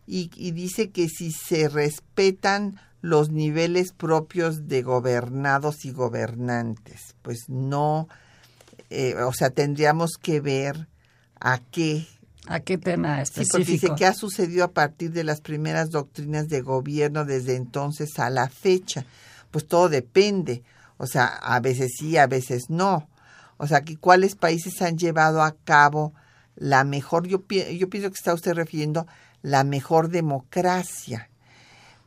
y, 0.08 0.52
dice 0.52 0.90
que 0.90 1.08
si 1.08 1.32
se 1.32 1.70
respetan 1.70 2.80
los 3.02 3.32
niveles 3.32 3.94
propios 3.94 4.68
de 4.68 4.82
gobernados 4.82 5.86
y 5.86 5.92
gobernantes, 5.92 7.16
pues 7.22 7.46
no, 7.48 8.08
eh, 8.90 9.16
o 9.16 9.32
sea, 9.34 9.50
tendríamos 9.52 10.12
que 10.22 10.42
ver 10.42 10.88
a 11.40 11.60
qué 11.72 12.08
¿A 12.48 12.60
qué 12.60 12.78
tema 12.78 13.22
específico? 13.22 13.58
Sí, 13.58 13.72
dice 13.72 13.90
que 13.96 14.06
ha 14.06 14.14
sucedido 14.14 14.64
a 14.64 14.72
partir 14.72 15.12
de 15.12 15.24
las 15.24 15.42
primeras 15.42 15.92
doctrinas 15.92 16.48
de 16.48 16.62
gobierno 16.62 17.24
desde 17.26 17.56
entonces 17.56 18.18
a 18.18 18.30
la 18.30 18.50
fecha. 18.50 19.06
Pues 19.52 19.68
todo 19.68 19.90
depende. 19.90 20.64
O 20.98 21.08
sea, 21.08 21.26
a 21.26 21.60
veces 21.60 21.92
sí, 21.98 22.18
a 22.18 22.28
veces 22.28 22.70
no. 22.70 23.08
O 23.58 23.68
sea, 23.68 23.84
¿cuáles 24.00 24.36
países 24.36 24.82
han 24.82 24.98
llevado 24.98 25.44
a 25.44 25.56
cabo 25.56 26.14
la 26.56 26.84
mejor, 26.84 27.28
yo, 27.28 27.44
yo 27.48 27.90
pienso 27.90 28.10
que 28.10 28.18
está 28.18 28.34
usted 28.34 28.54
refiriendo, 28.54 29.06
la 29.44 29.64
mejor 29.64 30.10
democracia? 30.10 31.30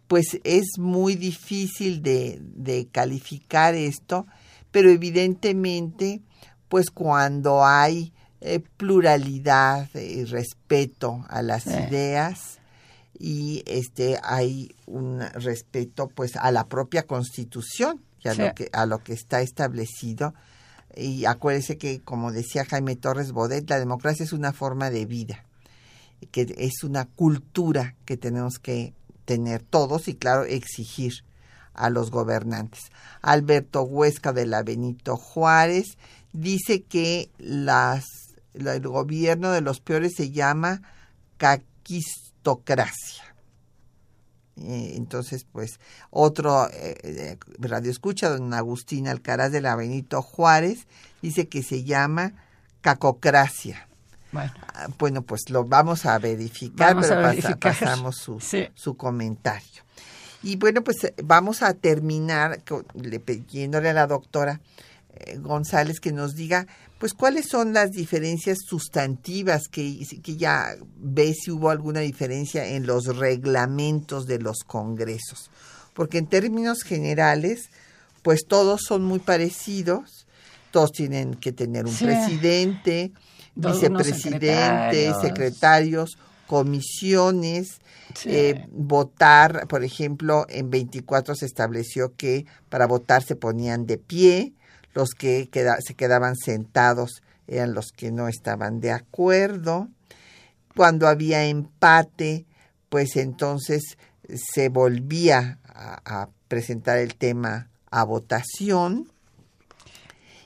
Pues 0.09 0.41
es 0.43 0.78
muy 0.78 1.14
difícil 1.14 2.03
de, 2.03 2.41
de 2.41 2.89
calificar 2.89 3.74
esto, 3.74 4.26
pero 4.70 4.91
evidentemente, 4.91 6.22
pues 6.68 6.91
cuando 6.91 7.64
hay 7.64 8.13
eh, 8.47 8.61
pluralidad 8.76 9.88
y 9.95 10.24
respeto 10.24 11.24
a 11.30 11.40
las 11.40 11.66
ideas 11.66 12.59
y 13.18 13.62
este 13.66 14.20
hay 14.22 14.74
un 14.84 15.22
respeto 15.32 16.09
pues 16.09 16.36
a 16.36 16.51
la 16.51 16.66
propia 16.66 17.05
constitución 17.05 18.03
y 18.22 18.28
a, 18.28 18.34
lo 18.34 18.55
que, 18.55 18.68
a 18.74 18.84
lo 18.84 18.99
que 18.99 19.14
está 19.14 19.40
establecido. 19.40 20.34
Y 20.95 21.24
acuérdese 21.24 21.78
que 21.78 22.03
como 22.03 22.32
decía 22.32 22.66
Jaime 22.66 22.97
Torres 22.97 23.32
Bodet 23.32 23.70
la 23.70 23.78
democracia 23.78 24.24
es 24.24 24.34
una 24.34 24.53
forma 24.53 24.90
de 24.90 25.07
vida 25.07 25.42
que 26.30 26.55
es 26.59 26.84
una 26.84 27.07
cultura 27.07 27.95
que 28.05 28.18
tenemos 28.18 28.59
que 28.59 28.92
tener 29.24 29.62
todos 29.62 30.07
y 30.07 30.16
claro 30.16 30.45
exigir 30.45 31.24
a 31.72 31.88
los 31.88 32.11
gobernantes. 32.11 32.90
Alberto 33.22 33.84
Huesca 33.84 34.34
de 34.34 34.45
la 34.45 34.62
Benito 34.62 35.16
Juárez 35.16 35.97
dice 36.34 36.82
que 36.82 37.30
las 37.38 38.05
el 38.55 38.88
gobierno 38.88 39.50
de 39.50 39.61
los 39.61 39.80
peores 39.80 40.14
se 40.16 40.30
llama 40.30 40.82
caquistocracia. 41.36 43.24
Eh, 44.57 44.94
entonces, 44.96 45.44
pues, 45.50 45.80
otro 46.11 46.68
eh, 46.70 46.96
eh, 47.02 47.38
radio 47.59 47.90
escucha, 47.90 48.28
don 48.28 48.55
Agustín 48.55 49.09
Alcaraz 49.09 49.50
de 49.50 49.61
la 49.61 49.74
Benito 49.74 50.22
Juárez, 50.22 50.86
dice 51.22 51.48
que 51.48 51.62
se 51.62 51.82
llama 51.84 52.32
cacocracia. 52.80 53.88
Bueno. 54.30 54.52
Ah, 54.74 54.88
bueno, 54.98 55.22
pues 55.22 55.50
lo 55.50 55.64
vamos 55.64 56.07
a 56.07 56.18
verificar, 56.18 56.96
pero 57.00 57.59
pasamos 57.59 58.16
su, 58.16 58.40
su 58.74 58.96
comentario. 58.96 59.84
Y 60.42 60.57
bueno, 60.57 60.84
pues 60.84 61.12
vamos 61.22 61.62
a 61.62 61.72
terminar 61.72 62.62
pidiéndole 63.24 63.88
a 63.88 63.94
la 63.94 64.07
doctora 64.07 64.52
eh, 64.55 64.59
González 65.38 66.00
que 66.00 66.12
nos 66.12 66.34
diga, 66.34 66.66
pues, 66.98 67.12
cuáles 67.12 67.48
son 67.48 67.74
las 67.74 67.90
diferencias 67.90 68.58
sustantivas 68.66 69.68
que, 69.68 69.98
que 70.22 70.36
ya 70.36 70.74
ve 70.96 71.34
si 71.34 71.50
hubo 71.50 71.68
alguna 71.68 72.00
diferencia 72.00 72.66
en 72.66 72.86
los 72.86 73.16
reglamentos 73.16 74.26
de 74.26 74.38
los 74.38 74.60
congresos. 74.66 75.50
Porque 75.92 76.16
en 76.18 76.26
términos 76.26 76.82
generales, 76.82 77.68
pues 78.22 78.46
todos 78.48 78.80
son 78.82 79.04
muy 79.04 79.18
parecidos, 79.18 80.26
todos 80.70 80.92
tienen 80.92 81.34
que 81.34 81.52
tener 81.52 81.84
un 81.84 81.94
presidente, 81.94 83.12
vicepresidente, 83.54 85.12
secretarios. 85.20 86.16
comisiones, 86.46 87.80
eh, 88.24 88.66
votar, 88.70 89.66
por 89.68 89.84
ejemplo, 89.84 90.46
en 90.48 90.70
24 90.70 91.34
se 91.34 91.46
estableció 91.46 92.14
que 92.16 92.46
para 92.70 92.86
votar 92.86 93.22
se 93.22 93.36
ponían 93.36 93.86
de 93.86 93.98
pie, 93.98 94.54
los 94.95 95.11
que 95.11 95.51
se 95.86 95.95
quedaban 95.95 96.36
sentados 96.36 97.22
eran 97.47 97.74
los 97.74 97.92
que 97.95 98.11
no 98.11 98.28
estaban 98.28 98.80
de 98.80 98.92
acuerdo. 98.92 99.88
Cuando 100.74 101.07
había 101.07 101.45
empate, 101.45 102.47
pues 102.88 103.16
entonces 103.16 103.82
se 104.34 104.68
volvía 104.68 105.59
a, 105.64 106.28
presentar 106.49 106.99
el 106.99 107.16
tema 107.16 107.68
a 107.90 108.05
votación. 108.05 109.11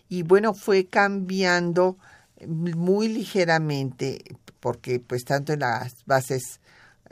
Y 0.09 0.22
bueno, 0.22 0.55
fue 0.55 0.86
cambiando 0.86 1.99
muy 2.46 3.09
ligeramente, 3.09 4.22
porque 4.61 5.01
pues 5.01 5.24
tanto 5.24 5.53
en 5.53 5.61
las 5.61 5.92
bases 6.07 6.61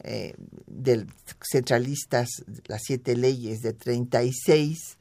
eh, 0.03 0.35
del 0.67 1.09
centralistas, 1.43 2.29
las 2.67 2.83
siete 2.85 3.17
leyes 3.17 3.61
de 3.61 3.75
36, 3.75 4.97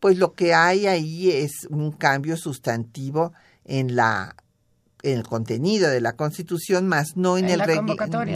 pues 0.00 0.18
lo 0.18 0.32
que 0.34 0.54
hay 0.54 0.86
ahí 0.86 1.30
es 1.30 1.66
un 1.70 1.92
cambio 1.92 2.36
sustantivo 2.36 3.32
en 3.64 3.94
la 3.94 4.34
en 5.02 5.18
el 5.18 5.26
contenido 5.26 5.88
de 5.88 6.00
la 6.00 6.14
Constitución, 6.14 6.86
más 6.86 7.16
no 7.16 7.38
en, 7.38 7.48
el, 7.48 7.62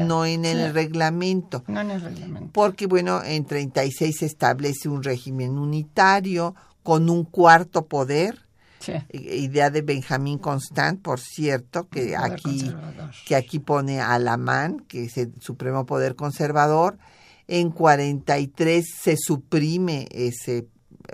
no 0.07 0.25
en 0.25 0.45
el 0.45 0.73
reglamento. 0.73 1.63
No 1.69 1.81
en 1.81 1.91
el 1.91 2.01
reglamento. 2.01 2.51
Porque, 2.53 2.87
bueno, 2.87 3.23
en 3.23 3.45
36 3.45 4.17
se 4.19 4.27
establece 4.27 4.89
un 4.89 5.03
régimen 5.03 5.59
unitario 5.59 6.55
con 6.83 7.11
un 7.11 7.25
cuarto 7.25 7.87
poder, 7.87 8.47
idea 9.13 9.71
de 9.71 9.83
Benjamín 9.83 10.39
Constant, 10.39 11.01
por 11.01 11.21
cierto, 11.21 11.89
que 11.89 12.17
aquí, 12.17 12.71
que 13.27 13.37
aquí 13.37 13.59
pone 13.59 14.01
a 14.01 14.15
Alamán, 14.15 14.81
que 14.89 15.05
es 15.05 15.17
el 15.17 15.35
supremo 15.41 15.87
poder 15.87 16.17
conservador. 16.17 16.99
En 17.47 17.71
43 17.71 18.87
se 19.03 19.17
suprime 19.19 20.09
ese 20.11 20.67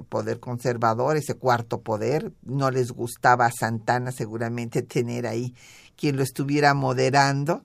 poder 0.08 0.40
conservador, 0.40 1.16
ese 1.16 1.34
cuarto 1.34 1.80
poder. 1.80 2.32
No 2.42 2.70
les 2.70 2.92
gustaba 2.92 3.46
a 3.46 3.52
Santana 3.52 4.12
seguramente 4.12 4.82
tener 4.82 5.26
ahí 5.26 5.54
quien 5.96 6.16
lo 6.16 6.22
estuviera 6.22 6.74
moderando. 6.74 7.64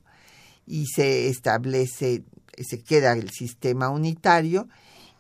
Y 0.68 0.88
se 0.88 1.30
establece, 1.30 2.24
se 2.58 2.82
queda 2.82 3.14
el 3.14 3.30
sistema 3.30 3.90
unitario. 3.90 4.68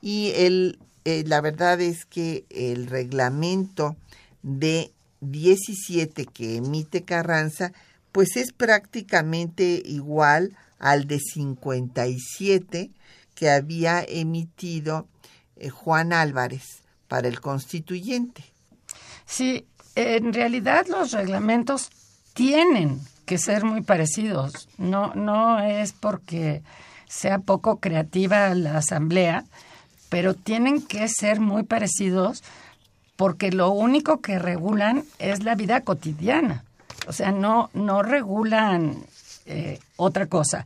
Y 0.01 0.31
el, 0.35 0.79
eh, 1.05 1.23
la 1.25 1.41
verdad 1.41 1.79
es 1.81 2.05
que 2.05 2.45
el 2.49 2.87
reglamento 2.87 3.95
de 4.41 4.91
17 5.21 6.25
que 6.25 6.57
emite 6.57 7.03
Carranza 7.03 7.71
pues 8.11 8.37
es 8.37 8.53
prácticamente 8.53 9.81
igual 9.83 10.55
al 10.79 11.05
de 11.05 11.19
57 11.19 12.91
que 13.33 13.49
había 13.49 14.03
emitido 14.07 15.07
eh, 15.57 15.69
Juan 15.69 16.13
Álvarez 16.13 16.84
para 17.07 17.27
el 17.27 17.39
constituyente. 17.41 18.43
Sí, 19.25 19.65
en 19.95 20.33
realidad 20.33 20.87
los 20.87 21.11
reglamentos 21.11 21.89
tienen 22.33 22.99
que 23.25 23.37
ser 23.37 23.63
muy 23.63 23.81
parecidos. 23.81 24.67
No, 24.77 25.13
no 25.15 25.59
es 25.59 25.93
porque 25.93 26.61
sea 27.07 27.39
poco 27.39 27.79
creativa 27.79 28.53
la 28.53 28.77
asamblea, 28.77 29.45
pero 30.09 30.33
tienen 30.33 30.81
que 30.81 31.07
ser 31.07 31.39
muy 31.39 31.63
parecidos 31.63 32.43
porque 33.15 33.51
lo 33.51 33.71
único 33.71 34.21
que 34.21 34.37
regulan 34.37 35.03
es 35.19 35.43
la 35.43 35.55
vida 35.55 35.81
cotidiana. 35.81 36.65
O 37.07 37.13
sea, 37.13 37.31
no, 37.31 37.69
no 37.73 38.03
regulan 38.03 38.97
eh, 39.45 39.79
otra 39.95 40.27
cosa. 40.27 40.65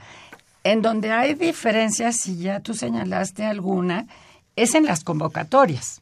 En 0.64 0.82
donde 0.82 1.12
hay 1.12 1.36
diferencias, 1.36 2.18
si 2.18 2.38
ya 2.38 2.60
tú 2.60 2.74
señalaste 2.74 3.46
alguna, 3.46 4.08
es 4.56 4.76
en 4.76 4.86
las 4.86 5.04
convocatorias 5.04 6.02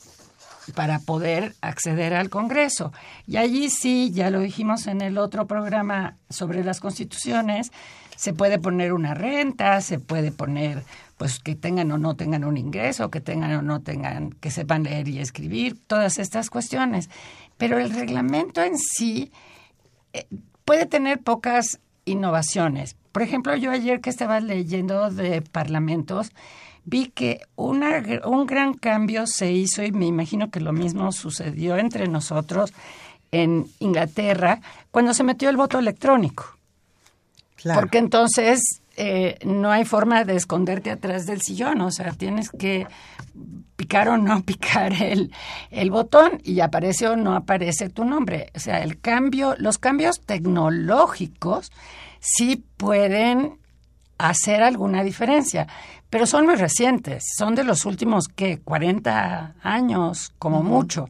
para 0.76 1.00
poder 1.00 1.56
acceder 1.62 2.14
al 2.14 2.30
Congreso. 2.30 2.92
Y 3.26 3.38
allí 3.38 3.70
sí, 3.70 4.12
ya 4.12 4.30
lo 4.30 4.40
dijimos 4.40 4.88
en 4.88 5.02
el 5.02 5.18
otro 5.18 5.48
programa 5.48 6.18
sobre 6.30 6.64
las 6.64 6.80
constituciones, 6.80 7.72
se 8.16 8.34
puede 8.34 8.60
poner 8.60 8.94
una 8.94 9.14
renta, 9.14 9.80
se 9.82 10.00
puede 10.00 10.32
poner 10.32 10.84
pues 11.18 11.40
que 11.40 11.56
tengan 11.56 11.92
o 11.92 11.98
no 11.98 12.16
tengan 12.16 12.44
un 12.44 12.58
ingreso, 12.58 13.10
que 13.10 13.22
tengan 13.22 13.52
o 13.54 13.62
no 13.62 13.82
tengan, 13.82 14.32
que 14.32 14.52
sepan 14.52 14.84
leer 14.84 15.08
y 15.08 15.20
escribir, 15.20 15.78
todas 15.88 16.20
estas 16.20 16.50
cuestiones. 16.50 17.10
Pero 17.58 17.80
el 17.80 17.92
reglamento 17.92 18.62
en 18.62 18.78
sí 18.78 19.32
eh, 20.14 20.28
puede 20.64 20.86
tener 20.86 21.20
pocas 21.20 21.80
innovaciones. 22.06 22.96
Por 23.12 23.24
ejemplo, 23.24 23.56
yo 23.56 23.72
ayer 23.72 24.00
que 24.00 24.12
estaba 24.12 24.40
leyendo 24.40 25.10
de 25.10 25.42
parlamentos, 25.42 26.32
vi 26.88 27.08
que 27.08 27.42
una, 27.58 28.02
un 28.24 28.46
gran 28.46 28.74
cambio 28.74 29.28
se 29.28 29.52
hizo 29.52 29.84
y 29.84 29.92
me 29.92 30.06
imagino 30.06 30.50
que 30.50 30.62
lo 30.62 30.72
mismo 30.72 31.12
sucedió 31.12 31.76
entre 31.76 32.08
nosotros 32.08 32.74
en 33.32 33.68
Inglaterra 33.80 34.62
cuando 34.90 35.14
se 35.14 35.26
metió 35.26 35.50
el 35.50 35.58
voto 35.58 35.80
electrónico. 35.80 36.58
Porque 37.74 37.98
entonces 37.98 38.62
eh, 38.96 39.38
no 39.44 39.70
hay 39.70 39.84
forma 39.84 40.24
de 40.24 40.38
esconderte 40.38 40.90
atrás 40.90 41.26
del 41.26 41.42
sillón, 41.42 41.82
o 41.82 41.92
sea, 41.92 42.14
tienes 42.14 42.50
que 42.52 42.88
picar 43.76 44.08
o 44.08 44.18
no 44.18 44.42
picar 44.46 44.94
el, 44.94 45.34
el 45.72 45.92
botón 45.92 46.40
y 46.46 46.62
aparece 46.62 47.10
o 47.10 47.18
no 47.18 47.36
aparece 47.36 47.90
tu 47.90 48.06
nombre. 48.06 48.50
O 48.56 48.60
sea, 48.60 48.82
el 48.82 49.02
cambio, 49.02 49.56
los 49.58 49.78
cambios 49.78 50.22
tecnológicos 50.22 51.70
sí 52.22 52.64
pueden 52.78 53.60
hacer 54.18 54.64
alguna 54.64 55.04
diferencia 55.04 55.68
pero 56.10 56.26
son 56.26 56.46
muy 56.46 56.56
recientes, 56.56 57.26
son 57.38 57.56
de 57.56 57.64
los 57.64 57.86
últimos, 57.86 58.28
¿qué? 58.28 58.60
40 58.60 59.56
años, 59.62 60.34
como 60.40 60.64
mucho. 60.64 61.10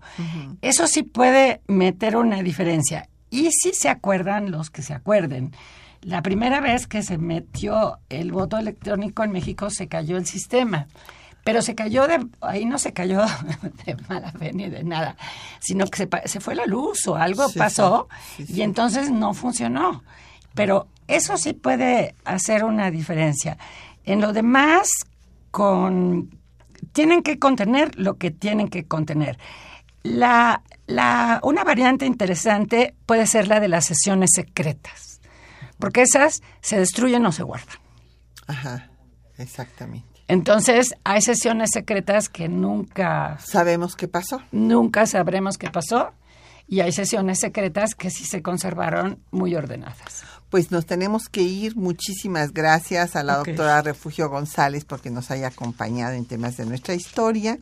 Eso 0.62 0.88
sí 0.88 1.04
puede 1.04 1.62
meter 1.68 2.18
una 2.18 2.41
diferencia. 2.41 3.08
Y 3.30 3.52
si 3.52 3.74
se 3.74 3.89
acuerdan 3.89 4.50
los 4.50 4.70
que 4.70 4.82
se 4.82 4.93
acuerden, 4.93 5.54
la 6.02 6.22
primera 6.22 6.62
vez 6.62 6.88
que 6.88 7.04
se 7.04 7.18
metió 7.18 8.00
el 8.10 8.32
voto 8.32 8.58
electrónico 8.58 9.24
en 9.24 9.32
México 9.32 9.70
se 9.70 9.88
cayó 9.88 10.18
el 10.18 10.26
sistema. 10.26 10.88
Pero 11.43 11.62
se 11.62 11.76
cayó 11.76 12.08
de, 12.08 12.26
ahí 12.41 12.66
no 12.66 12.78
se 12.78 12.91
cayó 12.91 13.22
de 13.86 13.95
mala 14.10 14.32
fe 14.32 14.52
ni 14.52 14.70
de 14.70 14.84
nada, 14.84 15.16
sino 15.60 15.86
que 15.88 15.98
se, 15.98 16.10
se 16.26 16.39
fue 16.39 16.56
la 16.56 16.66
luz 16.66 17.08
o 17.08 17.16
algo 17.16 17.48
pasó 17.54 18.08
y 18.38 18.62
entonces 18.62 19.12
no 19.12 19.34
funcionó. 19.34 20.04
Pero 20.56 20.88
eso 21.08 21.38
sí 21.38 21.54
puede 21.54 22.16
hacer 22.26 22.64
una 22.64 22.91
diferencia. 22.91 23.58
En 24.08 24.22
lo 24.22 24.32
demás, 24.32 24.89
con, 25.51 26.39
tienen 26.93 27.22
que 27.24 27.39
contener 27.39 27.99
lo 27.99 28.18
que 28.18 28.32
tienen 28.32 28.70
que 28.70 28.88
contener. 28.88 29.38
La, 30.01 30.64
la, 30.86 31.41
una 31.43 31.66
variante 31.66 32.05
interesante 32.05 32.95
puede 33.05 33.28
ser 33.28 33.49
la 33.49 33.60
de 33.60 33.68
las 33.68 33.86
sesiones 33.86 34.30
secretas, 34.34 35.20
porque 35.78 36.03
esas 36.03 36.41
se 36.62 36.80
destruyen 36.80 37.26
o 37.26 37.34
se 37.34 37.43
guardan. 37.43 37.76
Ajá, 38.47 38.89
exactamente. 39.38 40.08
Entonces, 40.30 40.95
hay 41.03 41.22
sesiones 41.22 41.72
secretas 41.74 42.30
que 42.30 42.47
nunca... 42.47 43.38
¿Sabemos 43.39 43.97
qué 43.97 44.08
pasó? 44.08 44.41
Nunca 44.53 45.05
sabremos 45.05 45.58
qué 45.58 45.70
pasó. 45.70 46.14
Y 46.66 46.80
hay 46.80 46.93
sesiones 46.93 47.39
secretas 47.39 47.93
que 47.93 48.10
sí 48.10 48.24
se 48.24 48.41
conservaron 48.41 49.20
muy 49.32 49.53
ordenadas 49.55 50.26
pues 50.50 50.72
nos 50.72 50.86
tenemos 50.86 51.30
que 51.30 51.41
ir. 51.41 51.76
Muchísimas 51.76 52.54
gracias 52.54 53.16
a 53.16 53.24
la 53.24 53.38
doctora 53.38 53.82
Refugio 53.82 54.30
González 54.30 54.86
porque 54.86 55.10
nos 55.10 55.32
haya 55.32 55.48
acompañado 55.48 56.14
en 56.14 56.26
temas 56.26 56.58
de 56.58 56.66
nuestra 56.66 56.93
historia. 56.93 57.60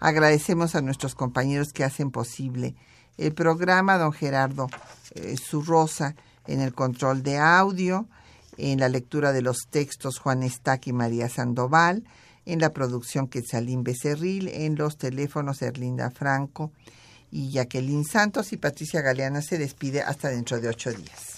Agradecemos 0.00 0.74
a 0.74 0.82
nuestros 0.82 1.14
compañeros 1.14 1.72
que 1.72 1.84
hacen 1.84 2.10
posible 2.10 2.74
el 3.16 3.34
programa, 3.34 3.98
don 3.98 4.12
Gerardo 4.12 4.68
eh, 5.14 5.36
Zurrosa 5.36 6.14
en 6.46 6.60
el 6.60 6.72
control 6.72 7.22
de 7.22 7.38
audio, 7.38 8.06
en 8.56 8.80
la 8.80 8.88
lectura 8.88 9.32
de 9.32 9.42
los 9.42 9.66
textos 9.68 10.18
Juan 10.18 10.42
Estac 10.42 10.86
y 10.86 10.92
María 10.92 11.28
Sandoval, 11.28 12.04
en 12.46 12.60
la 12.60 12.72
producción 12.72 13.28
Quetzalín 13.28 13.82
Becerril, 13.82 14.48
en 14.48 14.76
los 14.76 14.96
teléfonos 14.96 15.60
Erlinda 15.62 16.10
Franco 16.10 16.72
y 17.30 17.50
Jacqueline 17.50 18.04
Santos 18.04 18.52
y 18.52 18.56
Patricia 18.56 19.02
Galeana 19.02 19.42
se 19.42 19.58
despide 19.58 20.00
hasta 20.00 20.28
dentro 20.28 20.60
de 20.60 20.68
ocho 20.68 20.90
días. 20.92 21.37